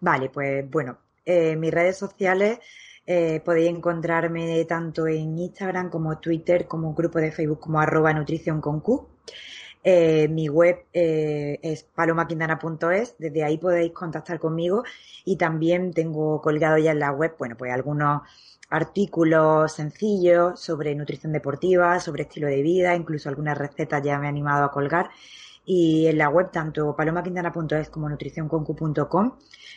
Vale, 0.00 0.28
pues 0.28 0.68
bueno, 0.68 0.98
eh, 1.24 1.56
mis 1.56 1.72
redes 1.72 1.96
sociales 1.96 2.58
eh, 3.04 3.40
podéis 3.44 3.68
encontrarme 3.70 4.64
tanto 4.64 5.06
en 5.08 5.36
Instagram 5.38 5.90
como 5.90 6.18
Twitter, 6.18 6.66
como 6.66 6.94
grupo 6.94 7.18
de 7.18 7.32
Facebook 7.32 7.60
como 7.60 7.80
arroba 7.80 8.12
nutrición 8.12 8.60
con 8.60 8.80
Q. 8.80 9.08
Eh, 9.84 10.28
mi 10.28 10.48
web 10.48 10.84
eh, 10.92 11.58
es 11.62 11.82
palomaquindana.es, 11.82 13.16
desde 13.18 13.42
ahí 13.42 13.58
podéis 13.58 13.92
contactar 13.92 14.38
conmigo. 14.38 14.84
Y 15.24 15.36
también 15.36 15.92
tengo 15.92 16.40
colgado 16.40 16.78
ya 16.78 16.92
en 16.92 17.00
la 17.00 17.10
web, 17.12 17.34
bueno, 17.38 17.56
pues 17.56 17.72
algunos 17.72 18.22
artículos 18.70 19.72
sencillos 19.72 20.60
sobre 20.60 20.94
nutrición 20.94 21.32
deportiva, 21.32 22.00
sobre 22.00 22.22
estilo 22.22 22.46
de 22.46 22.62
vida, 22.62 22.94
incluso 22.94 23.28
algunas 23.28 23.58
recetas 23.58 24.02
ya 24.02 24.18
me 24.18 24.26
he 24.26 24.28
animado 24.28 24.64
a 24.64 24.70
colgar. 24.70 25.10
Y 25.64 26.06
en 26.06 26.18
la 26.18 26.28
web 26.28 26.50
tanto 26.52 26.94
palomaquintana.es 26.96 27.88
como 27.90 28.08
nutricionconcu.com 28.08 29.32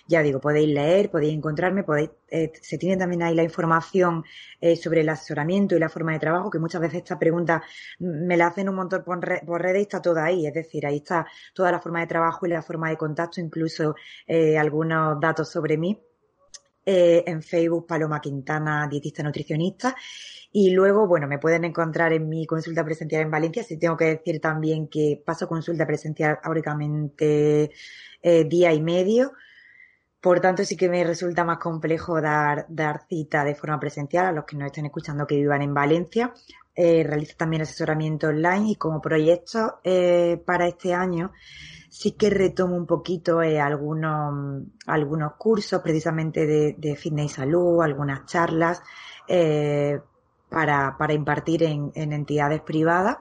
ya 0.07 0.21
digo, 0.21 0.39
podéis 0.39 0.69
leer, 0.69 1.09
podéis 1.09 1.33
encontrarme, 1.33 1.83
podéis, 1.83 2.11
eh, 2.29 2.51
se 2.61 2.77
tiene 2.77 2.97
también 2.97 3.23
ahí 3.23 3.33
la 3.33 3.43
información 3.43 4.23
eh, 4.61 4.75
sobre 4.75 5.01
el 5.01 5.09
asesoramiento 5.09 5.75
y 5.75 5.79
la 5.79 5.89
forma 5.89 6.13
de 6.13 6.19
trabajo, 6.19 6.49
que 6.49 6.59
muchas 6.59 6.81
veces 6.81 6.97
esta 6.97 7.17
pregunta 7.17 7.63
me 7.99 8.37
la 8.37 8.47
hacen 8.47 8.69
un 8.69 8.75
montón 8.75 9.03
por, 9.03 9.19
redes 9.23 9.79
y 9.79 9.81
está 9.81 10.01
toda 10.01 10.25
ahí, 10.25 10.45
es 10.45 10.53
decir, 10.53 10.85
ahí 10.85 10.97
está 10.97 11.25
toda 11.53 11.71
la 11.71 11.79
forma 11.79 12.01
de 12.01 12.07
trabajo 12.07 12.45
y 12.45 12.49
la 12.49 12.61
forma 12.61 12.89
de 12.89 12.97
contacto, 12.97 13.41
incluso 13.41 13.95
eh, 14.27 14.57
algunos 14.57 15.19
datos 15.19 15.49
sobre 15.49 15.77
mí. 15.77 15.99
en 16.87 17.41
Facebook, 17.41 17.87
Paloma 17.87 18.21
Quintana, 18.21 18.87
dietista 18.87 19.23
nutricionista. 19.23 19.95
Y 20.51 20.69
luego, 20.69 21.07
bueno, 21.07 21.27
me 21.27 21.39
pueden 21.39 21.65
encontrar 21.65 22.13
en 22.13 22.29
mi 22.29 22.45
consulta 22.45 22.85
presencial 22.85 23.23
en 23.23 23.31
Valencia. 23.31 23.63
Si 23.63 23.77
tengo 23.77 23.97
que 23.97 24.05
decir 24.05 24.39
también 24.39 24.87
que 24.87 25.21
paso 25.25 25.47
consulta 25.47 25.85
presencial 25.87 26.39
únicamente 26.45 27.71
día 28.21 28.71
y 28.73 28.81
medio. 28.81 29.33
Por 30.25 30.39
tanto, 30.39 30.63
sí 30.63 30.75
que 30.75 30.89
me 30.89 31.03
resulta 31.03 31.43
más 31.43 31.59
complejo 31.59 32.19
dar, 32.19 32.65
dar 32.67 33.05
cita 33.07 33.43
de 33.43 33.53
forma 33.53 33.79
presencial 33.79 34.25
a 34.25 34.31
los 34.31 34.43
que 34.43 34.55
nos 34.57 34.65
estén 34.65 34.87
escuchando 34.87 35.27
que 35.27 35.35
vivan 35.35 35.61
en 35.61 35.71
Valencia. 35.71 36.33
Eh, 36.73 37.03
realizo 37.03 37.35
también 37.37 37.61
asesoramiento 37.61 38.29
online 38.29 38.71
y 38.71 38.75
como 38.75 38.99
proyecto 38.99 39.81
eh, 39.83 40.41
para 40.43 40.67
este 40.67 40.95
año 40.95 41.31
sí 41.91 42.13
que 42.13 42.31
retomo 42.31 42.75
un 42.75 42.87
poquito 42.87 43.43
eh, 43.43 43.59
algunos, 43.61 44.63
algunos 44.87 45.33
cursos 45.37 45.79
precisamente 45.83 46.47
de, 46.47 46.95
fitness 46.95 47.25
y 47.25 47.35
salud, 47.35 47.83
algunas 47.83 48.25
charlas, 48.25 48.81
para, 50.49 51.13
impartir 51.13 51.63
en, 51.63 51.91
en 51.95 52.13
entidades 52.13 52.61
privadas. 52.61 53.17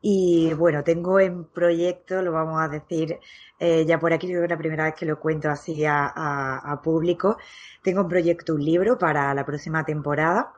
Y 0.00 0.52
bueno, 0.54 0.84
tengo 0.84 1.18
en 1.18 1.44
proyecto, 1.46 2.20
lo 2.20 2.32
vamos 2.32 2.60
a 2.60 2.68
decir 2.68 3.18
eh, 3.58 3.86
ya 3.86 3.98
por 3.98 4.12
aquí, 4.12 4.26
creo 4.26 4.40
que 4.40 4.44
es 4.44 4.50
la 4.50 4.58
primera 4.58 4.84
vez 4.84 4.94
que 4.94 5.06
lo 5.06 5.18
cuento 5.18 5.48
así 5.48 5.84
a, 5.86 6.80
público. 6.82 7.38
Tengo 7.82 8.02
en 8.02 8.08
proyecto 8.08 8.54
un 8.54 8.64
libro 8.64 8.98
para 8.98 9.32
la 9.34 9.46
próxima 9.46 9.84
temporada 9.84 10.52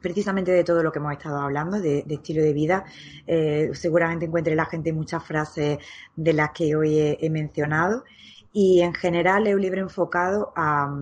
precisamente 0.00 0.50
de 0.50 0.64
todo 0.64 0.82
lo 0.82 0.90
que 0.90 0.98
hemos 0.98 1.12
estado 1.12 1.38
hablando, 1.38 1.80
de, 1.80 2.04
estilo 2.08 2.42
de 2.42 2.52
vida. 2.52 2.84
Eh, 3.24 3.70
seguramente 3.72 4.26
encuentre 4.26 4.56
la 4.56 4.66
gente 4.66 4.92
muchas 4.92 5.24
frases 5.24 5.78
de 6.16 6.32
las 6.32 6.50
que 6.50 6.74
hoy 6.74 6.98
he, 7.20 7.30
mencionado. 7.30 8.02
Y 8.52 8.80
en 8.80 8.94
general 8.94 9.46
es 9.46 9.54
un 9.54 9.60
libro 9.62 9.80
enfocado 9.80 10.52
a, 10.56 10.92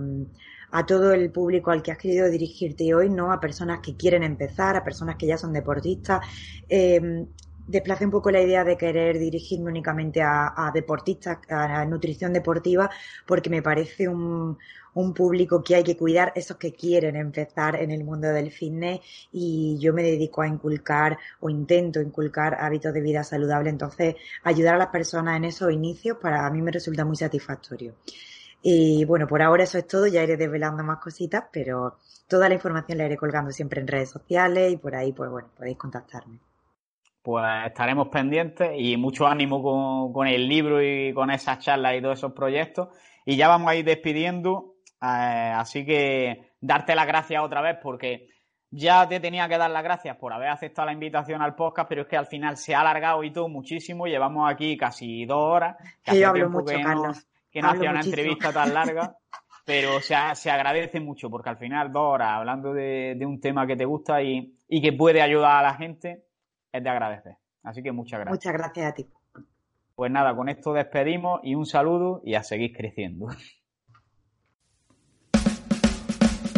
a 0.71 0.85
todo 0.85 1.13
el 1.13 1.31
público 1.31 1.71
al 1.71 1.81
que 1.83 1.91
has 1.91 1.97
querido 1.97 2.29
dirigirte 2.29 2.93
hoy, 2.93 3.09
¿no? 3.09 3.31
A 3.31 3.39
personas 3.39 3.79
que 3.79 3.95
quieren 3.95 4.23
empezar, 4.23 4.75
a 4.75 4.83
personas 4.83 5.15
que 5.17 5.27
ya 5.27 5.37
son 5.37 5.53
deportistas. 5.53 6.25
Eh, 6.67 7.25
desplacé 7.67 8.05
un 8.05 8.11
poco 8.11 8.31
la 8.31 8.41
idea 8.41 8.63
de 8.63 8.77
querer 8.77 9.17
dirigirme 9.17 9.69
únicamente 9.69 10.21
a, 10.21 10.71
deportistas, 10.73 11.39
a, 11.49 11.85
nutrición 11.85 12.33
deportiva, 12.33 12.89
porque 13.25 13.49
me 13.49 13.61
parece 13.61 14.07
un, 14.07 14.57
un, 14.93 15.13
público 15.13 15.63
que 15.63 15.75
hay 15.75 15.83
que 15.83 15.97
cuidar, 15.97 16.33
esos 16.35 16.57
que 16.57 16.73
quieren 16.73 17.15
empezar 17.15 17.75
en 17.75 17.91
el 17.91 18.03
mundo 18.03 18.27
del 18.27 18.51
fitness 18.51 18.99
y 19.31 19.77
yo 19.79 19.93
me 19.93 20.03
dedico 20.03 20.41
a 20.41 20.47
inculcar 20.47 21.17
o 21.39 21.49
intento 21.49 22.01
inculcar 22.01 22.57
hábitos 22.59 22.93
de 22.93 23.01
vida 23.01 23.23
saludable, 23.23 23.69
entonces 23.69 24.15
ayudar 24.43 24.75
a 24.75 24.79
las 24.79 24.87
personas 24.87 25.37
en 25.37 25.45
esos 25.45 25.71
inicios 25.71 26.17
para 26.21 26.49
mí 26.49 26.61
me 26.61 26.71
resulta 26.71 27.05
muy 27.05 27.15
satisfactorio. 27.15 27.95
Y 28.63 29.05
bueno, 29.05 29.27
por 29.27 29.41
ahora 29.41 29.63
eso 29.63 29.77
es 29.77 29.87
todo, 29.87 30.07
ya 30.07 30.23
iré 30.23 30.37
desvelando 30.37 30.83
más 30.83 30.99
cositas, 30.99 31.45
pero 31.51 31.97
toda 32.27 32.47
la 32.47 32.55
información 32.55 32.97
la 32.97 33.05
iré 33.05 33.17
colgando 33.17 33.51
siempre 33.51 33.81
en 33.81 33.87
redes 33.87 34.11
sociales 34.11 34.71
y 34.71 34.77
por 34.77 34.95
ahí, 34.95 35.13
pues 35.13 35.29
bueno, 35.29 35.49
podéis 35.57 35.77
contactarme 35.77 36.39
pues 37.21 37.45
estaremos 37.67 38.07
pendientes 38.07 38.71
y 38.75 38.97
mucho 38.97 39.27
ánimo 39.27 40.11
con, 40.11 40.27
el 40.27 40.47
libro 40.47 40.81
y 40.81 41.13
con 41.13 41.29
esas 41.29 41.59
charlas 41.59 41.95
y 41.95 42.01
todos 42.01 42.17
esos 42.17 42.33
proyectos. 42.33 42.89
Y 43.25 43.35
ya 43.37 43.47
vamos 43.47 43.69
a 43.69 43.75
ir 43.75 43.85
despidiendo, 43.85 44.75
eh, 45.01 45.53
así 45.55 45.85
que 45.85 46.53
darte 46.59 46.95
las 46.95 47.05
gracias 47.05 47.43
otra 47.43 47.61
vez 47.61 47.77
porque 47.81 48.27
ya 48.71 49.07
te 49.07 49.19
tenía 49.19 49.47
que 49.47 49.57
dar 49.57 49.69
las 49.69 49.83
gracias 49.83 50.17
por 50.17 50.33
haber 50.33 50.49
aceptado 50.49 50.87
la 50.87 50.93
invitación 50.93 51.41
al 51.41 51.55
podcast, 51.55 51.87
pero 51.87 52.03
es 52.03 52.07
que 52.07 52.17
al 52.17 52.25
final 52.25 52.57
se 52.57 52.73
ha 52.73 52.81
alargado 52.81 53.23
y 53.23 53.31
todo 53.31 53.49
muchísimo. 53.49 54.07
Llevamos 54.07 54.49
aquí 54.49 54.75
casi 54.77 55.25
dos 55.25 55.43
horas. 55.43 55.75
Que 56.03 56.19
yo 56.19 56.29
hablo 56.29 56.49
mucho, 56.49 56.73
que 56.73 56.81
Carlos. 56.81 57.27
Que 57.51 57.61
no 57.61 57.69
hacía 57.69 57.91
una 57.91 58.01
entrevista 58.01 58.53
tan 58.53 58.73
larga. 58.73 59.15
pero 59.65 59.99
se, 59.99 60.15
se, 60.35 60.49
agradece 60.49 60.99
mucho 60.99 61.29
porque 61.29 61.49
al 61.49 61.57
final 61.57 61.91
dos 61.91 62.13
horas 62.13 62.29
hablando 62.31 62.73
de, 62.73 63.17
un 63.25 63.39
tema 63.39 63.67
que 63.67 63.75
te 63.75 63.85
gusta 63.85 64.21
y, 64.23 64.57
y 64.67 64.81
que 64.81 64.93
puede 64.93 65.21
ayudar 65.21 65.57
a 65.59 65.61
la 65.61 65.75
gente, 65.75 66.23
es 66.71 66.83
de 66.83 66.89
agradecer. 66.89 67.37
Así 67.63 67.83
que 67.83 67.91
muchas 67.91 68.21
gracias. 68.21 68.33
Muchas 68.33 68.53
gracias 68.53 68.85
a 68.87 68.93
ti. 68.93 69.07
Pues 69.95 70.11
nada, 70.11 70.35
con 70.35 70.49
esto 70.49 70.73
despedimos 70.73 71.41
y 71.43 71.53
un 71.55 71.65
saludo 71.65 72.21
y 72.23 72.35
a 72.35 72.43
seguir 72.43 72.75
creciendo. 72.75 73.27